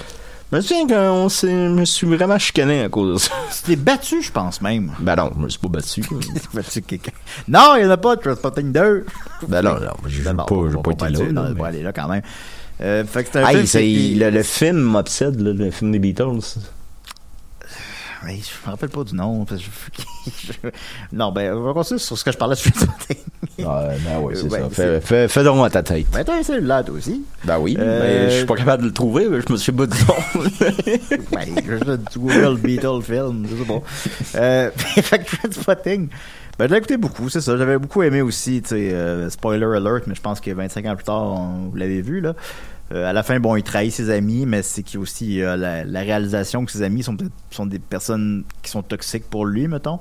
je 0.51 0.55
me 0.55 0.61
souviens 0.61 0.87
qu'on 0.87 1.29
s'est- 1.29 1.47
je 1.47 1.69
me 1.73 1.85
suis 1.85 2.07
vraiment 2.07 2.39
chicané 2.39 2.81
à 2.83 2.89
cause 2.89 3.13
de 3.13 3.19
ça. 3.19 3.31
Tu 3.57 3.71
t'es 3.71 3.75
battu, 3.75 4.23
je 4.23 4.31
pense 4.31 4.59
même. 4.61 4.93
Ben 4.99 5.15
non, 5.15 5.29
je 5.37 5.43
me 5.43 5.49
suis 5.49 5.59
pas 5.59 5.67
battu. 5.67 6.01
battu 6.55 6.81
quelqu'un. 6.81 7.11
Non, 7.47 7.73
il 7.75 7.81
n'y 7.83 7.85
en 7.87 7.91
a 7.91 7.97
pas 7.97 8.15
de 8.15 8.21
Transpotting 8.21 8.71
2. 8.71 9.05
ben 9.47 9.61
non, 9.61 9.73
non, 9.75 9.91
j'ai 10.07 10.23
Ben 10.23 10.33
pas, 10.33 10.45
j'ai 10.71 10.77
pas 10.81 11.05
va 11.05 11.09
été 11.09 11.23
là. 11.23 11.31
non, 11.31 11.53
là, 11.53 11.65
aller 11.67 11.83
là 11.83 11.91
quand 11.93 12.07
même. 12.07 12.23
Euh, 12.81 13.03
fait 13.05 13.23
que 13.25 13.29
c'est 13.33 13.39
un 13.39 13.47
Hey, 13.47 13.55
film 13.55 13.65
c'est- 13.67 13.81
qui- 13.83 14.15
le, 14.15 14.29
le 14.31 14.43
film 14.43 14.77
m'obsède, 14.79 15.39
le 15.39 15.69
film 15.71 15.91
des 15.91 15.99
Beatles. 15.99 16.39
Ouais, 18.27 18.39
je 18.41 18.65
me 18.67 18.71
rappelle 18.71 18.89
pas 18.89 19.03
du 19.05 19.15
nom. 19.15 19.45
parce 19.45 19.61
que 19.61 19.67
je- 20.27 20.31
je- 20.63 20.69
Non, 21.15 21.31
ben, 21.31 21.53
on 21.53 21.61
va 21.63 21.73
continuer 21.73 21.99
sur 21.99 22.17
ce 22.17 22.23
que 22.25 22.31
je 22.31 22.37
parlais 22.37 22.55
de 22.55 22.59
Transpotting. 22.71 23.17
Ah, 23.65 23.87
ben 24.05 24.19
ouais, 24.19 24.35
c'est 24.35 24.43
Ouais, 24.43 24.59
ça. 24.59 24.67
c'est- 24.71 24.99
Fais, 24.99 25.01
fais, 25.01 25.27
fais 25.29 25.43
donc 25.43 25.65
à 25.65 25.69
ta 25.69 25.81
tête. 25.81 26.07
Ben, 26.11 26.23
t'as 26.23 26.35
un 26.37 26.43
cellulaire, 26.43 26.83
toi 26.85 26.95
aussi. 26.95 27.23
Ben 27.45 27.57
oui, 27.59 27.75
Euh, 27.79 28.01
mais 28.27 28.29
je 28.31 28.37
suis 28.37 28.45
pas 28.45 28.55
capable 28.55 28.83
de 28.83 28.87
le 28.89 28.93
trouver, 28.93 29.27
mais 29.29 29.39
je 29.47 29.51
me 29.51 29.57
suis 29.57 29.71
pas 29.71 29.85
dit 29.87 29.97
non. 30.07 30.43
Ben, 31.31 31.45
je 31.65 32.19
Google 32.19 32.57
Beatle 32.59 33.01
film, 33.01 33.47
je 33.49 33.55
sais 33.55 33.65
pas. 33.67 33.81
Euh, 34.39 34.71
fait 34.75 35.19
que 35.19 35.35
Trainspotting, 35.37 36.09
ben, 36.59 36.67
je 36.67 36.71
l'ai 36.73 36.77
écouté 36.77 36.97
beaucoup, 36.97 37.29
c'est 37.29 37.41
ça. 37.41 37.55
J'avais 37.57 37.77
beaucoup 37.77 38.03
aimé 38.03 38.21
aussi, 38.21 38.61
tu 38.61 38.69
sais, 38.69 38.91
euh, 38.93 39.29
spoiler 39.29 39.65
alert, 39.65 40.05
mais 40.07 40.15
je 40.15 40.21
pense 40.21 40.39
que 40.41 40.51
25 40.51 40.85
ans 40.85 40.95
plus 40.95 41.05
tard, 41.05 41.23
on- 41.23 41.69
vous 41.69 41.75
l'avez 41.77 42.01
vu, 42.01 42.19
là. 42.21 42.33
Euh, 42.93 43.05
à 43.09 43.11
la 43.13 43.21
fin, 43.23 43.39
bon, 43.39 43.55
il 43.57 43.63
trahit 43.63 43.91
ses 43.91 44.09
amis, 44.09 44.45
mais 44.45 44.61
c'est 44.63 44.81
qu'il 44.83 44.95
y 44.95 44.97
a 44.97 45.01
aussi 45.01 45.41
euh, 45.41 45.57
la, 45.57 45.83
la 45.83 45.99
réalisation 46.01 46.63
que 46.65 46.71
ses 46.71 46.81
amis 46.83 47.03
sont, 47.03 47.17
sont 47.51 47.65
des 47.65 47.79
personnes 47.79 48.43
qui 48.61 48.71
sont 48.71 48.81
toxiques 48.83 49.29
pour 49.29 49.45
lui, 49.45 49.67
mettons. 49.67 49.99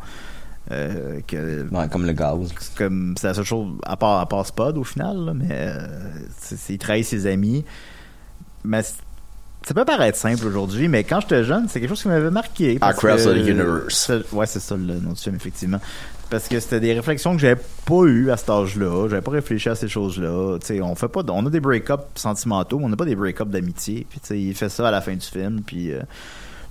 Euh, 0.72 1.20
que 1.28 1.62
ouais, 1.72 1.88
comme 1.88 2.06
le 2.06 2.12
gaz. 2.12 2.52
c'est 2.58 2.74
comme 2.76 3.14
c'est 3.16 3.28
la 3.28 3.34
seule 3.34 3.44
chose 3.44 3.68
à 3.84 3.96
part 3.96 4.18
à 4.18 4.28
part 4.28 4.44
Spud 4.44 4.76
au 4.76 4.82
final 4.82 5.16
là, 5.26 5.32
mais 5.32 5.46
euh, 5.50 5.86
c'est 6.38 6.56
c'est- 6.58 6.74
il 6.74 6.78
trahit 6.78 7.04
ses 7.04 7.28
amis 7.28 7.64
mais 8.64 8.82
c- 8.82 8.94
ça 9.64 9.74
peut 9.74 9.84
paraître 9.84 10.18
simple 10.18 10.44
aujourd'hui 10.44 10.88
mais 10.88 11.04
quand 11.04 11.20
j'étais 11.20 11.44
jeune 11.44 11.68
c'est 11.68 11.78
quelque 11.78 11.90
chose 11.90 12.02
qui 12.02 12.08
m'avait 12.08 12.32
marqué 12.32 12.78
Across 12.80 13.26
the 13.26 13.36
Universe. 13.36 13.94
c'est- 14.08 14.32
ouais 14.34 14.46
c'est 14.46 14.58
ça 14.58 14.74
le 14.76 14.94
nom 14.98 15.12
du 15.12 15.20
film 15.20 15.36
effectivement 15.36 15.78
parce 16.30 16.48
que 16.48 16.58
c'était 16.60 16.80
des 16.80 16.92
réflexions 16.92 17.34
que 17.34 17.40
j'avais 17.40 17.60
pas 17.84 18.02
eues 18.04 18.30
à 18.30 18.36
cet 18.36 18.50
âge-là 18.50 19.08
j'avais 19.08 19.22
pas 19.22 19.30
réfléchi 19.32 19.68
à 19.68 19.74
ces 19.74 19.88
choses-là 19.88 20.58
tu 20.60 20.66
sais 20.66 20.80
on 20.80 20.94
fait 20.94 21.08
pas 21.08 21.22
de- 21.22 21.30
on 21.30 21.44
a 21.46 21.50
des 21.50 21.60
break-ups 21.60 22.02
sentimentaux 22.14 22.78
mais 22.78 22.86
on 22.86 22.88
n'a 22.88 22.96
pas 22.96 23.04
des 23.04 23.16
break-ups 23.16 23.50
d'amitié 23.50 24.06
puis 24.08 24.20
tu 24.20 24.26
sais 24.28 24.40
il 24.40 24.54
fait 24.54 24.68
ça 24.68 24.88
à 24.88 24.90
la 24.90 25.00
fin 25.00 25.14
du 25.14 25.26
film 25.26 25.60
puis 25.64 25.92
euh, 25.92 26.00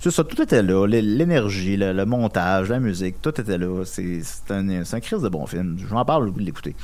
ça, 0.08 0.22
tout 0.22 0.40
était 0.40 0.62
là. 0.62 0.86
L'énergie, 0.86 1.76
le, 1.76 1.92
le 1.92 2.06
montage, 2.06 2.68
la 2.68 2.78
musique, 2.78 3.20
tout 3.22 3.40
était 3.40 3.58
là. 3.58 3.82
C'est 3.84 4.20
un, 4.50 4.84
c'est 4.84 4.96
un 4.96 5.00
crise 5.00 5.20
de 5.20 5.28
bon 5.28 5.46
film. 5.46 5.78
Je 5.84 5.92
m'en 5.92 6.04
parle 6.04 6.28
au 6.28 6.30
goût 6.30 6.38
de 6.38 6.44
l'écouter. 6.44 6.76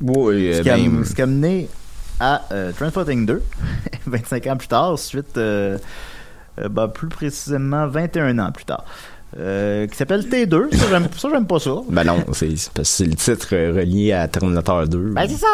Oui, 0.00 0.52
Ce 0.52 0.58
euh, 0.58 0.62
qui 0.62 0.70
a, 0.70 1.04
ce 1.04 1.14
qui 1.14 1.22
a 1.22 1.26
mené 1.26 1.68
à 2.18 2.42
euh, 2.50 2.72
Transporting 2.72 3.24
2, 3.24 3.40
25 4.06 4.46
ans 4.48 4.56
plus 4.56 4.66
tard, 4.66 4.98
suite, 4.98 5.36
euh, 5.36 5.78
euh, 6.58 6.68
ben, 6.68 6.88
plus 6.88 7.06
précisément 7.08 7.86
21 7.86 8.36
ans 8.40 8.50
plus 8.50 8.64
tard. 8.64 8.84
Euh, 9.38 9.86
qui 9.86 9.96
s'appelle 9.96 10.22
T2. 10.22 10.74
Ça, 10.74 10.86
j'aime 11.30 11.46
pas 11.46 11.58
ça. 11.58 11.74
ben 11.90 12.04
non, 12.04 12.24
c'est 12.32 12.56
c'est 12.56 12.72
parce 12.72 12.88
que 12.88 12.94
c'est 12.96 13.04
le 13.04 13.14
titre 13.16 13.48
euh, 13.52 13.72
relié 13.76 14.12
à 14.12 14.26
Terminator 14.28 14.88
2. 14.88 14.98
Ben, 15.12 15.26
c'est 15.28 15.36
ça. 15.36 15.46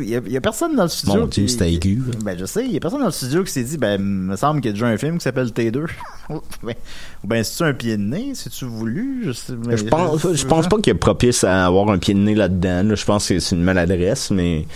Il 0.00 0.08
y, 0.08 0.16
a- 0.16 0.20
il 0.26 0.32
y 0.32 0.36
a 0.36 0.40
personne 0.40 0.74
dans 0.74 0.82
le 0.82 0.88
studio. 0.88 1.20
Mon 1.20 1.26
Dieu, 1.26 1.46
c'était 1.46 1.72
aigu. 1.72 1.96
là. 2.04 2.18
Ben, 2.24 2.36
je 2.36 2.44
sais, 2.46 2.64
il 2.64 2.72
y 2.72 2.76
a 2.76 2.80
personne 2.80 2.98
dans 3.00 3.06
le 3.06 3.12
studio 3.12 3.44
qui 3.44 3.52
s'est 3.52 3.62
dit, 3.62 3.78
ben, 3.78 4.00
me 4.02 4.34
semble 4.34 4.60
qu'il 4.60 4.70
y 4.70 4.70
a 4.70 4.72
déjà 4.72 4.86
un 4.86 4.96
film 4.96 5.18
qui 5.18 5.22
s'appelle 5.24 5.48
T2. 5.48 5.84
ben, 6.30 6.74
ou 7.22 7.26
ben, 7.28 7.44
c'est-tu 7.44 7.62
un 7.62 7.74
pied 7.74 7.96
de 7.96 8.02
nez? 8.02 8.32
C'est-tu 8.34 8.64
voulu? 8.64 9.22
Je, 9.26 9.32
sais, 9.32 9.52
Je 9.70 9.84
pense, 9.84 10.32
je 10.34 10.44
pense 10.46 10.66
pas 10.66 10.78
qu'il 10.78 10.90
est 10.90 10.94
propice 10.94 11.44
à 11.44 11.66
avoir 11.66 11.88
un 11.90 11.98
pied 11.98 12.14
de 12.14 12.18
nez 12.20 12.34
là-dedans. 12.34 12.82
là. 12.88 12.94
Je 12.96 13.04
pense 13.04 13.28
que 13.28 13.38
c'est 13.38 13.54
une 13.54 13.62
maladresse, 13.62 14.32
mais 14.32 14.66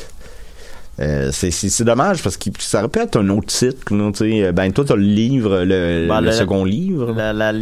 euh, 1.01 1.30
c'est- 1.32 1.51
c'est 1.51 1.68
c'est 1.70 1.84
dommage 1.84 2.22
parce 2.22 2.36
que 2.36 2.51
ça 2.59 2.80
aurait 2.80 2.88
pu 2.88 2.99
être 3.01 3.16
un 3.18 3.28
autre 3.30 3.47
titre. 3.47 3.95
là, 3.95 4.11
tu 4.12 4.18
sais. 4.30 4.53
ben 4.53 4.72
toi, 4.72 4.84
t'as 4.84 4.97
le 4.97 5.03
livre, 5.03 5.61
le, 5.64 6.07
Ben, 6.09 6.20
le 6.20 6.26
la- 6.26 6.32
second 6.32 6.64
livre. 6.64 7.12
La, 7.12 7.32
la, 7.32 7.53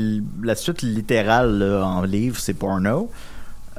la 0.43 0.55
suite 0.55 0.83
littérale 0.83 1.59
là, 1.59 1.85
en 1.85 2.03
livre, 2.03 2.39
c'est 2.39 2.55
porno. 2.55 3.11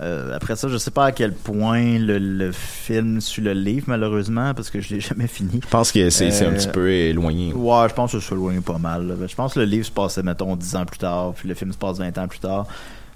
Euh, 0.01 0.35
après 0.35 0.55
ça, 0.55 0.67
je 0.67 0.77
sais 0.77 0.89
pas 0.89 1.05
à 1.05 1.11
quel 1.11 1.31
point 1.33 1.99
le, 1.99 2.17
le 2.17 2.51
film 2.53 3.21
suit 3.21 3.41
le 3.43 3.53
livre, 3.53 3.85
malheureusement, 3.87 4.53
parce 4.55 4.71
que 4.71 4.79
je 4.81 4.95
l'ai 4.95 4.99
jamais 5.09 5.27
fini. 5.27 5.59
Je 5.63 5.67
pense 5.69 5.91
que 5.91 6.09
c'est 6.09 6.31
c'est 6.31 6.45
un 6.45 6.51
Euh, 6.53 6.55
petit 6.55 6.69
peu 6.69 6.89
éloigné. 6.89 7.53
Ouais, 7.53 7.87
je 7.89 7.93
pense 7.93 8.13
que 8.13 8.19
ça 8.19 8.29
s'éloigne 8.29 8.61
pas 8.61 8.79
mal. 8.79 9.05
là. 9.07 9.13
Je 9.27 9.35
pense 9.35 9.53
que 9.53 9.59
le 9.59 9.65
livre 9.65 9.85
se 9.85 9.91
passait, 9.91 10.23
mettons, 10.23 10.55
10 10.55 10.75
ans 10.75 10.85
plus 10.85 10.97
tard, 10.97 11.33
puis 11.35 11.47
le 11.49 11.53
film 11.55 11.71
se 11.71 11.77
passe 11.77 11.97
20 11.99 12.17
ans 12.17 12.27
plus 12.27 12.39
tard. 12.39 12.65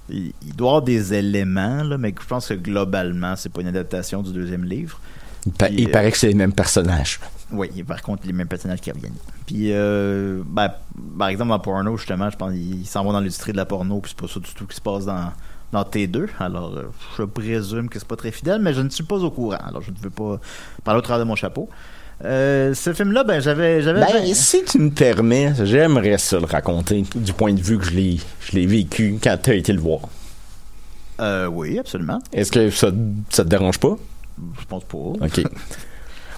Il, 0.09 0.33
il 0.45 0.55
doit 0.55 0.67
y 0.67 0.69
avoir 0.69 0.81
des 0.83 1.13
éléments, 1.15 1.81
là, 1.81 1.97
mais 1.97 2.13
je 2.21 2.27
pense 2.27 2.47
que 2.49 2.53
globalement, 2.53 3.36
c'est 3.36 3.51
pas 3.51 3.61
une 3.61 3.67
adaptation 3.67 4.21
du 4.21 4.31
deuxième 4.31 4.65
livre. 4.65 4.99
Il, 5.45 5.51
pa- 5.53 5.67
puis, 5.67 5.75
il 5.79 5.87
euh, 5.89 5.91
paraît 5.91 6.11
que 6.11 6.17
c'est 6.17 6.27
les 6.27 6.33
mêmes 6.33 6.53
personnages. 6.53 7.19
Oui, 7.51 7.69
par 7.83 8.01
contre 8.01 8.25
les 8.25 8.33
mêmes 8.33 8.47
personnages 8.47 8.81
qui 8.81 8.91
reviennent. 8.91 9.13
Puis, 9.45 9.71
euh, 9.71 10.41
ben, 10.45 10.71
par 11.17 11.27
exemple, 11.27 11.49
dans 11.49 11.59
porno, 11.59 11.95
justement, 11.97 12.29
je 12.29 12.35
pense 12.37 12.51
qu'ils 12.53 12.87
s'en 12.87 13.03
vont 13.03 13.11
dans 13.13 13.19
l'industrie 13.19 13.51
de 13.51 13.57
la 13.57 13.65
porno, 13.65 13.99
puis 13.99 14.13
c'est 14.15 14.19
pas 14.27 14.31
ça 14.33 14.39
du 14.39 14.51
tout 14.53 14.65
qui 14.65 14.75
se 14.75 14.81
passe 14.81 15.05
dans, 15.05 15.31
dans 15.71 15.83
T2. 15.83 16.27
Alors, 16.39 16.73
euh, 16.75 16.91
je 17.17 17.23
présume 17.23 17.87
que 17.89 17.99
c'est 17.99 18.07
pas 18.07 18.15
très 18.15 18.31
fidèle, 18.31 18.59
mais 18.61 18.73
je 18.73 18.81
ne 18.81 18.89
suis 18.89 19.03
pas 19.03 19.17
au 19.17 19.29
courant. 19.29 19.59
Alors, 19.67 19.81
je 19.83 19.91
ne 19.91 19.97
veux 20.01 20.09
pas 20.09 20.39
parler 20.83 20.97
au 20.99 21.01
travers 21.03 21.23
de 21.23 21.29
mon 21.29 21.35
chapeau. 21.35 21.69
Euh, 22.23 22.73
ce 22.73 22.93
film-là, 22.93 23.23
ben, 23.25 23.39
j'avais, 23.41 23.81
j'avais. 23.83 23.99
Ben, 23.99 24.33
si 24.33 24.63
tu 24.63 24.79
me 24.79 24.89
permets, 24.89 25.53
j'aimerais 25.63 26.17
ça 26.17 26.39
le 26.39 26.45
raconter 26.45 27.03
du 27.13 27.33
point 27.33 27.53
de 27.53 27.61
vue 27.61 27.77
que 27.77 27.83
je 27.85 27.91
l'ai, 27.91 28.17
je 28.39 28.53
l'ai 28.53 28.65
vécu 28.65 29.19
quand 29.21 29.37
tu 29.43 29.49
as 29.51 29.55
été 29.55 29.73
le 29.73 29.81
voir. 29.81 29.99
Euh, 31.19 31.45
oui, 31.47 31.77
absolument. 31.77 32.19
Est-ce 32.33 32.51
que 32.51 32.69
ça, 32.71 32.89
ça 33.29 33.43
te 33.43 33.49
dérange 33.49 33.79
pas? 33.79 33.95
Je 34.59 34.65
pense 34.65 34.83
pas. 34.83 34.97
OK. 34.97 35.43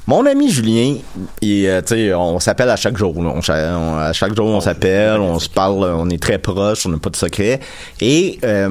Mon 0.07 0.25
ami 0.25 0.49
Julien, 0.49 0.95
il, 1.41 1.67
euh, 1.67 1.81
tu 1.81 1.95
sais, 1.95 2.13
on 2.13 2.39
s'appelle 2.39 2.69
à 2.69 2.77
chaque 2.77 2.95
jour. 2.95 3.21
là. 3.21 3.33
On, 3.35 3.97
à 3.97 4.13
chaque 4.13 4.33
jour, 4.33 4.45
on 4.47 4.61
s'appelle, 4.61 5.19
on 5.19 5.37
se 5.37 5.49
parle, 5.49 5.83
on 5.83 6.09
est 6.09 6.21
très 6.21 6.37
proches, 6.37 6.85
on 6.85 6.89
n'a 6.89 6.97
pas 6.97 7.09
de 7.09 7.17
secret. 7.17 7.59
Et 7.99 8.39
euh, 8.45 8.69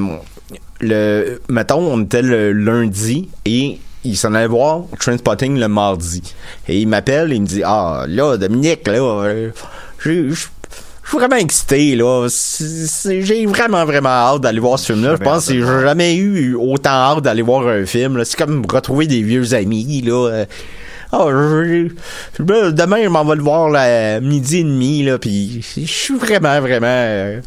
le, 0.81 1.43
mettons, 1.51 1.81
on 1.81 2.03
était 2.05 2.23
le 2.23 2.53
lundi 2.53 3.29
et 3.45 3.79
il 4.03 4.17
s'en 4.17 4.33
allait 4.33 4.47
voir 4.47 4.85
Trainspotting 4.99 5.59
le 5.59 5.69
mardi. 5.69 6.23
Et 6.69 6.81
il 6.81 6.89
m'appelle 6.89 7.33
et 7.33 7.37
il 7.37 7.43
me 7.43 7.47
dit 7.47 7.63
Ah, 7.63 8.07
là, 8.09 8.39
Dominique, 8.39 8.87
là, 8.87 8.95
euh, 8.95 9.51
je 9.99 10.47
je 11.07 11.11
suis 11.11 11.19
vraiment 11.19 11.37
excité, 11.37 11.95
là. 11.97 12.27
J'ai 12.29 13.47
vraiment, 13.47 13.85
vraiment 13.85 14.09
hâte 14.09 14.41
d'aller 14.43 14.59
voir 14.61 14.79
ce 14.79 14.93
film-là. 14.93 15.17
Je 15.19 15.23
pense 15.25 15.47
que 15.47 15.55
j'ai 15.55 15.61
jamais 15.63 16.17
eu 16.17 16.55
autant 16.57 16.91
hâte 16.91 17.23
d'aller 17.23 17.43
voir 17.43 17.67
un 17.69 17.87
film. 17.87 18.23
C'est 18.25 18.37
comme 18.37 18.65
retrouver 18.71 19.07
des 19.07 19.23
vieux 19.23 19.55
amis, 19.55 20.03
là. 20.03 20.45
Je- 21.13 21.89
je- 22.39 22.45
je- 22.45 22.71
demain, 22.73 23.05
je 23.05 23.09
m'en 23.09 23.25
vais 23.25 23.37
le 23.37 23.43
voir 23.43 23.71
là, 23.71 24.17
à 24.17 24.21
midi 24.21 24.59
et 24.59 24.65
demi, 24.65 25.05
là, 25.05 25.19
puis 25.19 25.65
je 25.77 25.87
suis 25.87 26.17
vraiment, 26.17 26.61
vraiment 26.61 26.87
euh, 26.89 27.41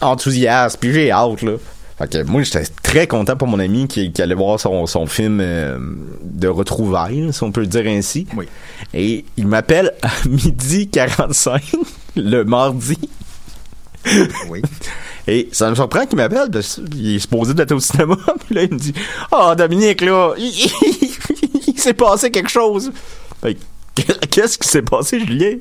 enthousiaste, 0.00 0.78
puis 0.80 0.92
j'ai 0.92 1.10
hâte, 1.12 1.42
là. 1.42 1.52
Fait 1.98 2.10
que 2.10 2.22
moi, 2.24 2.42
j'étais 2.42 2.64
très 2.82 3.06
content 3.06 3.36
pour 3.36 3.46
mon 3.46 3.60
ami 3.60 3.86
qui, 3.86 4.10
qui 4.10 4.20
allait 4.22 4.34
voir 4.34 4.58
son, 4.58 4.86
son 4.86 5.06
film 5.06 5.38
euh, 5.40 5.78
de 6.24 6.48
retrouvailles, 6.48 7.28
si 7.32 7.42
on 7.44 7.52
peut 7.52 7.60
le 7.60 7.68
dire 7.68 7.84
ainsi. 7.86 8.26
Oui. 8.36 8.46
Et 8.94 9.24
il 9.36 9.46
m'appelle 9.46 9.92
à 10.02 10.08
midi 10.28 10.88
45, 10.88 11.62
le 12.16 12.44
mardi. 12.44 12.98
Oui. 14.48 14.62
Et 15.26 15.48
ça 15.52 15.70
me 15.70 15.74
surprend 15.74 16.04
qu'il 16.04 16.16
m'appelle 16.16 16.50
parce 16.50 16.80
qu'il 16.90 17.16
est 17.16 17.18
supposé 17.18 17.54
d'être 17.54 17.72
au 17.72 17.80
cinéma. 17.80 18.16
Puis 18.46 18.54
là, 18.54 18.62
il 18.64 18.74
me 18.74 18.78
dit 18.78 18.92
Ah, 19.32 19.54
Dominique, 19.56 20.02
là, 20.02 20.34
il, 20.36 20.52
il 21.66 21.78
s'est 21.78 21.94
passé 21.94 22.30
quelque 22.30 22.50
chose. 22.50 22.92
Fait 23.40 23.56
Qu'est-ce 24.30 24.58
qui 24.58 24.68
s'est 24.68 24.82
passé, 24.82 25.20
Julien? 25.20 25.56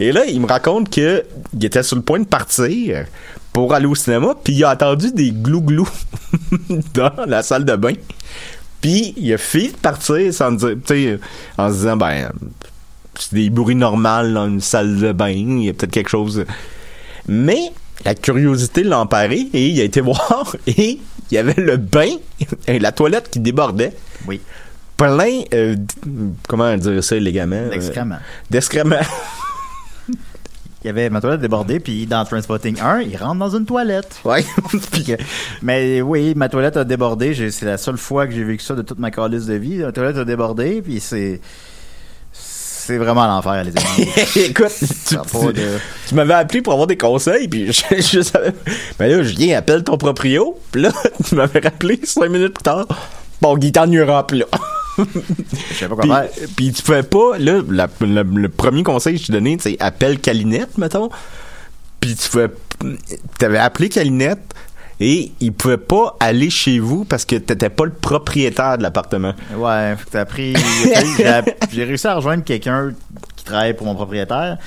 Et 0.00 0.12
là, 0.12 0.26
il 0.26 0.40
me 0.40 0.46
raconte 0.46 0.90
que 0.90 1.24
il 1.54 1.64
était 1.64 1.82
sur 1.82 1.96
le 1.96 2.02
point 2.02 2.20
de 2.20 2.26
partir 2.26 3.06
pour 3.52 3.74
aller 3.74 3.86
au 3.86 3.94
cinéma, 3.94 4.34
puis 4.44 4.52
il 4.52 4.64
a 4.64 4.72
entendu 4.72 5.10
des 5.12 5.32
glou-glou 5.32 5.88
dans 6.94 7.12
la 7.26 7.42
salle 7.42 7.64
de 7.64 7.74
bain. 7.74 7.94
Puis 8.80 9.14
il 9.16 9.32
a 9.32 9.38
fini 9.38 9.68
de 9.68 9.76
partir 9.76 10.32
sans 10.32 10.52
dire, 10.52 11.18
en 11.56 11.68
se 11.70 11.74
disant 11.74 11.96
ben 11.96 12.30
c'est 13.18 13.34
des 13.34 13.50
bruits 13.50 13.74
normaux 13.74 14.32
dans 14.32 14.46
une 14.46 14.60
salle 14.60 14.98
de 14.98 15.12
bain, 15.12 15.28
il 15.30 15.64
y 15.64 15.68
a 15.68 15.72
peut-être 15.72 15.90
quelque 15.92 16.10
chose. 16.10 16.44
Mais 17.26 17.58
la 18.04 18.14
curiosité 18.14 18.82
l'a 18.84 18.98
emparé 19.00 19.48
et 19.52 19.66
il 19.68 19.80
a 19.80 19.84
été 19.84 20.00
voir 20.02 20.56
et 20.66 20.98
il 21.30 21.34
y 21.34 21.38
avait 21.38 21.60
le 21.60 21.76
bain 21.76 22.10
et 22.66 22.78
la 22.78 22.92
toilette 22.92 23.28
qui 23.30 23.40
débordait. 23.40 23.92
Oui. 24.26 24.40
Plein, 24.96 25.42
euh, 25.54 25.76
comment 26.48 26.76
dire 26.76 27.04
ça 27.04 27.14
élégamment? 27.16 27.54
euh, 27.56 27.70
D'excréments. 27.70 28.18
D'excréments. 28.50 28.96
Il 30.84 30.86
y 30.86 30.90
avait 30.90 31.10
ma 31.10 31.20
toilette 31.20 31.40
débordée, 31.40 31.80
puis 31.80 32.06
dans 32.06 32.24
Transpotting 32.24 32.78
1, 32.80 33.00
il 33.00 33.16
rentre 33.16 33.34
dans 33.40 33.56
une 33.56 33.66
toilette. 33.66 34.20
ouais. 34.24 34.44
Puis 34.92 35.12
mais 35.60 36.00
oui, 36.00 36.34
ma 36.36 36.48
toilette 36.48 36.76
a 36.76 36.84
débordé. 36.84 37.50
C'est 37.50 37.66
la 37.66 37.76
seule 37.78 37.98
fois 37.98 38.28
que 38.28 38.32
j'ai 38.32 38.44
vécu 38.44 38.62
ça 38.62 38.76
de 38.76 38.82
toute 38.82 39.00
ma 39.00 39.10
calice 39.10 39.46
de 39.46 39.54
vie. 39.54 39.78
La 39.78 39.90
toilette 39.90 40.18
a 40.18 40.24
débordé, 40.24 40.80
puis 40.80 41.00
c'est. 41.00 41.40
C'est 42.88 42.96
vraiment 42.96 43.26
l'enfer, 43.26 43.64
les 43.64 43.70
amis. 43.76 44.08
Écoute, 44.48 44.72
tu, 45.06 45.14
de- 45.14 46.14
m'avais 46.14 46.32
appelé 46.32 46.62
pour 46.62 46.72
avoir 46.72 46.86
des 46.86 46.96
conseils, 46.96 47.46
puis 47.46 47.70
je, 47.72 47.82
je 48.00 48.22
savais. 48.22 48.54
Mais 48.98 49.10
là, 49.10 49.22
je 49.22 49.36
viens, 49.36 49.58
appelle 49.58 49.84
ton 49.84 49.98
proprio. 49.98 50.58
Puis 50.72 50.80
là, 50.80 50.90
tu 51.28 51.34
m'avais 51.34 51.60
rappelé 51.60 52.00
cinq 52.04 52.30
minutes 52.30 52.54
plus 52.54 52.62
tard. 52.62 52.86
Bon, 53.42 53.58
Guy, 53.58 53.72
t'ennuieras 53.72 54.22
plus 54.22 54.38
là. 54.38 54.46
Je 54.96 55.04
sais 55.76 55.86
pas 55.86 55.96
quoi 55.96 56.06
faire. 56.06 56.28
puis 56.56 56.72
tu 56.72 56.82
pouvais 56.82 57.02
pas, 57.02 57.36
là, 57.38 57.60
la- 57.68 57.88
la- 58.00 58.22
le 58.22 58.48
premier 58.48 58.82
conseil 58.82 59.16
que 59.16 59.20
je 59.20 59.26
t'ai 59.26 59.32
donné, 59.34 59.58
c'est 59.60 59.76
appelle 59.80 60.18
Calinette, 60.18 60.78
mettons. 60.78 61.10
Puis 62.00 62.14
tu 62.16 62.26
pouvais, 62.30 62.48
t'avais 63.38 63.58
appelé 63.58 63.90
Calinette 63.90 64.40
et 65.00 65.32
il 65.40 65.52
pouvait 65.52 65.76
pas 65.76 66.16
aller 66.20 66.50
chez 66.50 66.78
vous 66.80 67.04
parce 67.04 67.24
que 67.24 67.36
t'étais 67.36 67.70
pas 67.70 67.84
le 67.84 67.92
propriétaire 67.92 68.78
de 68.78 68.82
l'appartement. 68.82 69.34
Ouais, 69.56 69.94
fait 69.96 70.04
que 70.04 70.10
t'as 70.10 70.24
pris. 70.24 70.54
j'ai- 71.72 71.84
réussi 71.84 72.06
à 72.06 72.14
rejoindre 72.16 72.42
quelqu'un 72.44 72.92
qui 73.36 73.44
travaille 73.44 73.74
pour 73.74 73.86
mon 73.86 73.94
propriétaire. 73.94 74.58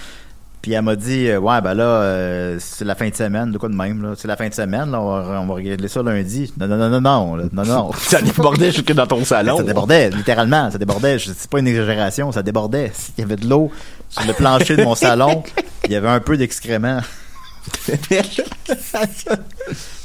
Puis 0.61 0.73
elle 0.73 0.83
m'a 0.83 0.95
dit, 0.95 1.27
euh, 1.27 1.39
ouais, 1.39 1.59
ben 1.59 1.73
là, 1.73 1.83
euh, 1.83 2.57
c'est 2.59 2.85
la 2.85 2.93
fin 2.93 3.09
de 3.09 3.15
semaine, 3.15 3.51
de 3.51 3.57
quoi 3.57 3.67
de 3.67 3.73
même, 3.73 4.03
là. 4.03 4.13
C'est 4.15 4.27
la 4.27 4.37
fin 4.37 4.47
de 4.47 4.53
semaine, 4.53 4.91
là, 4.91 5.01
on 5.01 5.09
va, 5.09 5.41
on 5.41 5.47
va 5.47 5.53
regarder 5.55 5.87
ça 5.87 6.03
lundi. 6.03 6.53
Non, 6.59 6.67
non, 6.67 6.77
non, 6.77 6.87
non, 6.89 7.01
non, 7.01 7.35
là. 7.35 7.43
non, 7.51 7.65
non. 7.65 7.91
Ça 7.97 8.21
débordait 8.21 8.71
jusque 8.71 8.93
dans 8.93 9.07
ton 9.07 9.25
salon. 9.25 9.57
Ça 9.57 9.63
débordait, 9.63 10.11
littéralement, 10.11 10.69
ça 10.69 10.77
débordait. 10.77 11.17
C'est 11.17 11.49
pas 11.49 11.57
une 11.59 11.67
exagération, 11.67 12.31
ça 12.31 12.43
débordait. 12.43 12.91
Il 13.17 13.21
y 13.21 13.23
avait 13.23 13.37
de 13.37 13.49
l'eau 13.49 13.71
sur 14.07 14.23
le 14.27 14.33
plancher 14.33 14.75
de 14.75 14.83
mon 14.83 14.93
salon. 14.93 15.41
Il 15.85 15.91
y 15.93 15.95
avait 15.95 16.09
un 16.09 16.19
peu 16.19 16.37
d'excréments. 16.37 16.99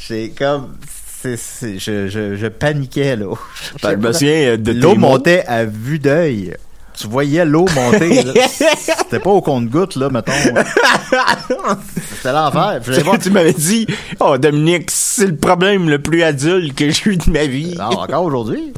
J'ai 0.08 0.30
comme, 0.30 0.76
je, 1.24 1.36
je, 1.78 2.36
je 2.36 2.46
paniquais 2.46 3.16
là. 3.16 3.34
Ben, 3.82 3.90
je 3.92 3.96
me 3.96 4.12
souviens 4.12 4.50
euh, 4.52 4.56
de 4.56 4.72
L'eau 4.72 4.94
montait 4.94 5.44
à 5.46 5.64
vue 5.64 5.98
d'œil. 5.98 6.54
Tu 6.98 7.08
voyais 7.08 7.44
l'eau 7.44 7.66
monter. 7.74 8.22
là. 8.22 8.32
C'était 8.48 9.18
pas 9.20 9.28
au 9.30 9.42
compte-goutte, 9.42 9.96
là, 9.96 10.08
mettons. 10.08 10.32
C'était 10.32 12.32
l'enfer. 12.32 12.80
Voir- 13.04 13.18
tu 13.18 13.30
m'avais 13.30 13.52
dit, 13.52 13.86
oh 14.20 14.38
Dominique, 14.38 14.90
c'est 14.90 15.26
le 15.26 15.36
problème 15.36 15.88
le 15.90 16.00
plus 16.00 16.22
adulte 16.22 16.74
que 16.74 16.90
j'ai 16.90 17.10
eu 17.10 17.16
de 17.16 17.30
ma 17.30 17.46
vie. 17.46 17.74
Non, 17.76 17.98
encore 17.98 18.24
aujourd'hui. 18.24 18.72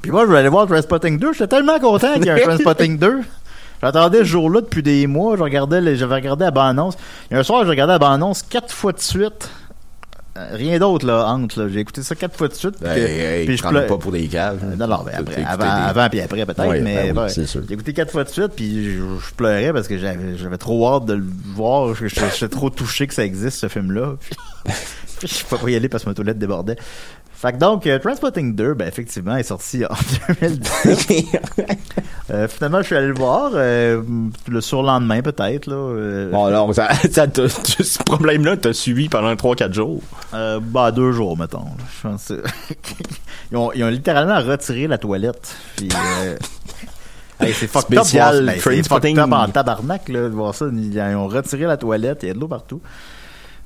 Puis 0.00 0.10
moi, 0.10 0.22
je 0.22 0.26
voulais 0.26 0.40
aller 0.40 0.48
voir 0.48 0.66
Transpotting 0.66 1.18
2. 1.18 1.32
J'étais 1.32 1.48
tellement 1.48 1.78
content 1.78 2.14
qu'il 2.14 2.26
y 2.26 2.28
ait 2.28 2.32
un 2.32 2.38
Transpotting 2.46 2.98
2. 2.98 3.20
J'attendais 3.82 4.18
ce 4.18 4.24
jour-là 4.24 4.60
depuis 4.60 4.82
des 4.82 5.06
mois. 5.08 5.36
Je 5.36 5.42
regardais 5.42 5.80
les- 5.80 5.96
j'avais 5.96 6.14
regardé 6.16 6.44
la 6.44 6.50
bande-annonce. 6.52 6.94
Il 7.30 7.34
y 7.34 7.36
a 7.36 7.40
un 7.40 7.42
soir, 7.42 7.64
j'ai 7.64 7.70
regardé 7.70 7.92
la 7.92 7.98
bande-annonce 7.98 8.42
quatre 8.44 8.72
fois 8.72 8.92
de 8.92 9.00
suite. 9.00 9.50
Euh, 10.38 10.48
rien 10.52 10.78
d'autre, 10.78 11.06
là, 11.06 11.26
entre, 11.26 11.60
là. 11.62 11.68
J'ai 11.68 11.80
écouté 11.80 12.02
ça 12.02 12.14
quatre 12.14 12.36
fois 12.36 12.48
de 12.48 12.54
suite. 12.54 12.76
puis 12.78 12.86
que- 12.86 12.98
Hey, 13.00 13.20
hey, 13.40 13.44
puis 13.46 13.56
je 13.58 13.62
prends-le 13.62 13.80
pleu- 13.80 13.88
pas 13.88 13.98
pour 13.98 14.12
des 14.12 14.26
caves. 14.28 14.60
Euh, 14.64 14.76
Non, 14.76 14.86
non, 14.86 15.02
ben 15.04 15.12
après, 15.18 15.44
avant, 15.44 15.64
des- 15.64 15.90
avant 15.90 16.08
puis 16.08 16.20
après, 16.22 16.46
peut-être, 16.46 16.66
Ouais, 16.66 16.80
mais 16.80 17.12
ben 17.12 17.26
oui, 17.26 17.46
j'ai 17.68 17.74
écouté 17.74 17.92
quatre 17.92 18.10
fois 18.12 18.24
de 18.24 18.30
suite, 18.30 18.52
puis 18.56 18.94
je, 18.94 19.00
je 19.00 19.34
pleurais 19.36 19.72
parce 19.74 19.88
que 19.88 19.98
j'avais, 19.98 20.56
trop 20.58 20.88
hâte 20.94 21.04
de 21.04 21.14
le 21.14 21.24
voir. 21.54 21.94
J'étais 21.94 22.48
trop 22.48 22.70
touché 22.70 23.06
que 23.06 23.12
ça 23.14 23.24
existe, 23.24 23.58
ce 23.58 23.68
film-là. 23.68 24.14
Puis, 24.20 24.34
je 25.28 25.44
pouvais 25.44 25.60
pas 25.60 25.70
y 25.70 25.76
aller 25.76 25.88
parce 25.90 26.04
que 26.04 26.08
ma 26.08 26.14
toilette 26.14 26.38
débordait. 26.38 26.76
Fait 27.42 27.52
que 27.54 27.58
donc, 27.58 27.88
euh, 27.88 27.98
Transpotting 27.98 28.54
2, 28.54 28.74
ben 28.74 28.86
effectivement, 28.86 29.34
est 29.36 29.42
sorti 29.42 29.84
en 29.84 29.88
2017. 30.40 31.40
Euh, 32.30 32.46
finalement, 32.46 32.78
je 32.82 32.86
suis 32.86 32.94
allé 32.96 33.08
le 33.08 33.14
voir 33.14 33.50
euh, 33.54 34.00
le 34.48 34.60
surlendemain, 34.60 35.22
peut-être. 35.22 35.66
Là, 35.66 35.74
euh, 35.74 36.30
Bon, 36.30 36.44
alors, 36.44 36.72
ça, 36.72 36.90
ce 37.02 38.02
problème-là 38.04 38.56
t'a 38.56 38.72
suivi 38.72 39.08
pendant 39.08 39.34
3-4 39.34 39.72
jours? 39.72 40.00
Euh, 40.34 40.60
bah, 40.62 40.92
deux 40.92 41.10
jours, 41.10 41.36
mettons. 41.36 41.64
Je 42.02 42.08
pense 42.08 42.28
que- 42.28 42.42
ils, 43.50 43.56
ont, 43.56 43.72
ils 43.72 43.82
ont 43.82 43.88
littéralement 43.90 44.38
retiré 44.40 44.86
la 44.86 44.98
toilette. 44.98 45.56
Puis, 45.76 45.88
euh, 46.24 46.36
hey, 47.40 47.52
c'est 47.54 47.66
fucked 47.66 47.92
up. 47.98 48.04
Spécial 48.04 48.34
voir- 48.34 48.44
ben, 48.46 48.52
c'est 48.54 48.60
fucked 48.60 48.72
Trainspotting. 48.88 49.18
up 49.18 49.32
en 49.32 49.48
tabarnak, 49.48 50.08
là, 50.10 50.20
de 50.28 50.34
voir 50.34 50.54
ça. 50.54 50.66
Ils, 50.72 50.94
ils 50.94 51.16
ont 51.16 51.26
retiré 51.26 51.64
la 51.64 51.76
toilette, 51.76 52.20
il 52.22 52.28
y 52.28 52.30
a 52.30 52.34
de 52.34 52.38
l'eau 52.38 52.46
partout. 52.48 52.80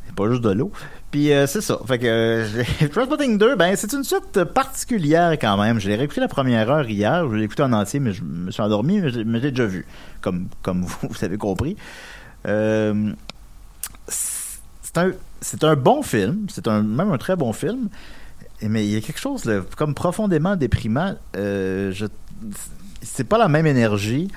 C'est 0.06 0.14
pas 0.14 0.30
juste 0.30 0.42
de 0.42 0.50
l'eau. 0.52 0.72
Puis 1.10 1.32
euh, 1.32 1.46
c'est 1.46 1.60
ça. 1.60 1.78
Fait 1.86 1.98
que 1.98 2.06
euh, 2.06 2.88
Transpotting 2.92 3.38
2, 3.38 3.56
ben 3.56 3.74
c'est 3.76 3.92
une 3.92 4.04
suite 4.04 4.44
particulière 4.44 5.32
quand 5.32 5.56
même. 5.56 5.78
Je 5.78 5.88
l'ai 5.88 5.96
réécouté 5.96 6.20
la 6.20 6.28
première 6.28 6.70
heure 6.70 6.88
hier. 6.88 7.28
Je 7.30 7.36
l'ai 7.36 7.44
écouté 7.44 7.62
en 7.62 7.72
entier, 7.72 8.00
mais 8.00 8.12
je 8.12 8.22
me 8.22 8.50
suis 8.50 8.62
endormi, 8.62 9.00
mais 9.00 9.10
je, 9.10 9.20
l'ai 9.20 9.50
déjà 9.50 9.66
vu. 9.66 9.86
Comme, 10.20 10.48
comme 10.62 10.82
vous, 10.82 11.08
avez 11.22 11.38
compris. 11.38 11.76
Euh, 12.46 13.12
c'est 14.08 14.98
un, 14.98 15.12
un 15.62 15.76
bon 15.76 16.02
film. 16.02 16.46
C'est 16.50 16.66
un, 16.68 16.82
même 16.82 17.12
un 17.12 17.18
très 17.18 17.36
bon 17.36 17.52
film. 17.52 17.88
Mais 18.62 18.84
il 18.86 18.92
y 18.92 18.96
a 18.96 19.00
quelque 19.00 19.20
chose 19.20 19.42
comme 19.76 19.94
profondément 19.94 20.56
déprimant. 20.56 21.14
Euh, 21.36 21.92
c'est 23.02 23.24
pas 23.24 23.38
la 23.38 23.48
même 23.48 23.66
énergie. 23.66 24.28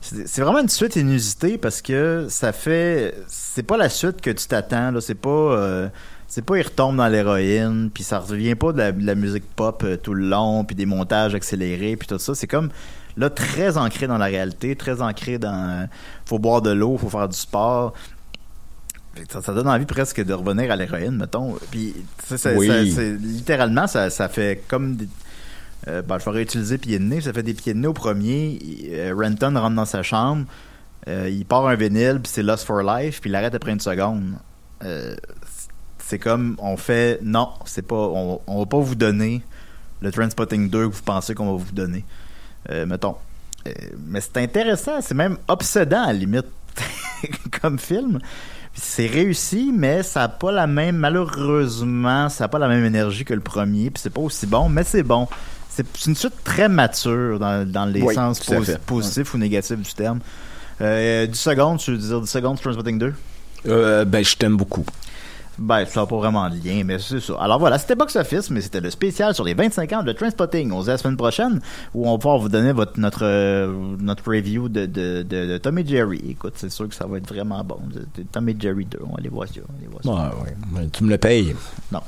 C'est 0.00 0.42
vraiment 0.42 0.60
une 0.60 0.68
suite 0.68 0.96
inusitée 0.96 1.58
parce 1.58 1.82
que 1.82 2.26
ça 2.28 2.52
fait. 2.52 3.14
C'est 3.26 3.62
pas 3.62 3.76
la 3.76 3.88
suite 3.88 4.20
que 4.20 4.30
tu 4.30 4.46
t'attends. 4.46 4.92
C'est 5.00 5.14
pas. 5.14 5.90
C'est 6.34 6.42
pas 6.42 6.56
il 6.58 6.62
retombe 6.62 6.96
dans 6.96 7.06
l'héroïne, 7.06 7.92
puis 7.94 8.02
ça 8.02 8.18
revient 8.18 8.56
pas 8.56 8.72
de 8.72 8.78
la, 8.78 8.90
de 8.90 9.06
la 9.06 9.14
musique 9.14 9.44
pop 9.54 9.84
euh, 9.84 9.96
tout 9.96 10.14
le 10.14 10.28
long, 10.28 10.64
puis 10.64 10.74
des 10.74 10.84
montages 10.84 11.32
accélérés, 11.32 11.94
puis 11.94 12.08
tout 12.08 12.18
ça. 12.18 12.34
C'est 12.34 12.48
comme 12.48 12.70
là 13.16 13.30
très 13.30 13.78
ancré 13.78 14.08
dans 14.08 14.18
la 14.18 14.24
réalité, 14.24 14.74
très 14.74 15.00
ancré 15.00 15.38
dans. 15.38 15.54
euh, 15.54 15.86
faut 16.26 16.40
boire 16.40 16.60
de 16.60 16.72
l'eau, 16.72 16.98
faut 16.98 17.08
faire 17.08 17.28
du 17.28 17.36
sport. 17.36 17.92
ça, 19.30 19.42
ça 19.42 19.54
donne 19.54 19.68
envie 19.68 19.86
presque 19.86 20.24
de 20.24 20.34
revenir 20.34 20.72
à 20.72 20.74
l'héroïne, 20.74 21.18
mettons. 21.18 21.54
Puis, 21.70 21.94
Oui. 22.56 22.68
littéralement, 23.22 23.86
ça, 23.86 24.10
ça 24.10 24.28
fait 24.28 24.64
comme 24.66 24.96
des. 24.96 25.08
Euh, 25.86 26.02
ben, 26.02 26.18
je 26.18 26.24
vais 26.24 26.30
réutiliser 26.32 26.78
pied 26.78 26.98
de 26.98 27.04
nez. 27.04 27.20
Ça 27.20 27.32
fait 27.32 27.44
des 27.44 27.54
pieds 27.54 27.74
de 27.74 27.78
nez 27.78 27.86
au 27.86 27.92
premier. 27.92 28.58
Euh, 28.90 29.14
Renton 29.16 29.54
rentre 29.54 29.76
dans 29.76 29.84
sa 29.84 30.02
chambre. 30.02 30.46
il 31.06 31.44
part 31.46 31.68
un 31.68 31.76
vinyle, 31.76 32.18
puis 32.20 32.32
c'est 32.34 32.42
Lost 32.42 32.64
for 32.64 32.82
Life, 32.82 33.20
puis 33.20 33.30
il 33.30 33.36
arrête 33.36 33.54
après 33.54 33.70
une 33.70 33.78
seconde. 33.78 34.34
Euh, 34.84 35.14
c'est 36.06 36.18
comme, 36.18 36.56
on 36.58 36.76
fait, 36.76 37.18
non, 37.22 37.48
c'est 37.64 37.86
pas, 37.86 37.94
on, 37.96 38.40
on 38.46 38.58
va 38.60 38.66
pas 38.66 38.78
vous 38.78 38.94
donner 38.94 39.42
le 40.00 40.10
Transpotting 40.12 40.68
2 40.68 40.88
que 40.88 40.94
vous 40.94 41.02
pensez 41.02 41.34
qu'on 41.34 41.56
va 41.56 41.64
vous 41.64 41.72
donner. 41.72 42.04
Euh, 42.70 42.86
mettons. 42.86 43.16
Euh, 43.66 43.72
mais 44.06 44.20
c'est 44.20 44.36
intéressant, 44.38 45.00
c'est 45.00 45.14
même 45.14 45.38
obsédant 45.48 46.02
à 46.02 46.06
la 46.08 46.12
limite 46.12 46.46
comme 47.62 47.78
film. 47.78 48.18
C'est 48.74 49.06
réussi, 49.06 49.72
mais 49.74 50.02
ça 50.02 50.20
n'a 50.20 50.28
pas 50.28 50.50
la 50.52 50.66
même, 50.66 50.96
malheureusement, 50.96 52.28
ça 52.28 52.44
n'a 52.44 52.48
pas 52.48 52.58
la 52.58 52.68
même 52.68 52.84
énergie 52.84 53.24
que 53.24 53.32
le 53.34 53.40
premier, 53.40 53.90
puis 53.90 54.00
c'est 54.02 54.10
pas 54.10 54.20
aussi 54.20 54.46
bon, 54.46 54.68
mais 54.68 54.84
c'est 54.84 55.02
bon. 55.04 55.28
C'est 55.70 55.86
une 56.06 56.14
suite 56.14 56.34
très 56.44 56.68
mature 56.68 57.38
dans, 57.38 57.68
dans 57.68 57.84
les 57.86 58.02
Oui, 58.02 58.14
sens 58.14 58.40
posi- 58.40 58.78
positifs 58.78 59.34
ou 59.34 59.38
négatifs 59.38 59.78
du 59.80 59.92
terme. 59.94 60.20
Euh, 60.80 61.26
10 61.26 61.38
secondes, 61.38 61.78
tu 61.78 61.92
veux 61.92 61.98
dire 61.98 62.20
10 62.20 62.26
secondes 62.30 62.56
sur 62.58 62.64
Transpotting 62.70 62.98
2? 62.98 63.14
Euh, 63.66 64.04
ben, 64.04 64.24
je 64.24 64.36
t'aime 64.36 64.56
beaucoup. 64.56 64.84
Ben, 65.58 65.84
ça 65.86 66.00
n'a 66.00 66.06
pas 66.06 66.16
vraiment 66.16 66.48
de 66.50 66.56
lien, 66.56 66.82
mais 66.84 66.98
c'est 66.98 67.20
ça. 67.20 67.34
Alors 67.38 67.58
voilà, 67.58 67.78
c'était 67.78 67.94
Box 67.94 68.16
Office, 68.16 68.50
mais 68.50 68.60
c'était 68.60 68.80
le 68.80 68.90
spécial 68.90 69.34
sur 69.34 69.44
les 69.44 69.54
25 69.54 69.92
ans 69.92 70.02
de 70.02 70.12
Transpotting. 70.12 70.72
On 70.72 70.80
se 70.80 70.84
dit 70.84 70.90
la 70.90 70.98
semaine 70.98 71.16
prochaine, 71.16 71.60
où 71.94 72.08
on 72.08 72.12
va 72.12 72.18
pouvoir 72.18 72.38
vous 72.38 72.48
donner 72.48 72.72
votre, 72.72 72.98
notre, 72.98 73.24
euh, 73.24 73.72
notre 74.00 74.28
review 74.28 74.68
de, 74.68 74.86
de, 74.86 75.22
de, 75.22 75.46
de 75.46 75.58
Tom 75.58 75.78
et 75.78 75.86
Jerry. 75.86 76.22
Écoute, 76.28 76.54
c'est 76.56 76.70
sûr 76.70 76.88
que 76.88 76.94
ça 76.94 77.06
va 77.06 77.18
être 77.18 77.28
vraiment 77.28 77.62
bon. 77.62 77.78
Tom 78.32 78.48
et 78.48 78.56
Jerry 78.58 78.84
2, 78.86 78.98
on 79.04 79.10
va 79.10 79.14
aller 79.18 79.28
voir 79.28 79.46
ça. 79.48 79.60
on 79.68 79.72
va 79.72 79.78
aller 79.78 79.88
voir 79.88 80.30
ça. 80.32 80.36
Ouais, 80.36 80.42
ouais. 80.44 80.56
Ben, 80.72 80.90
Tu 80.90 81.04
me 81.04 81.10
le 81.10 81.18
payes. 81.18 81.54
Non. 81.92 82.00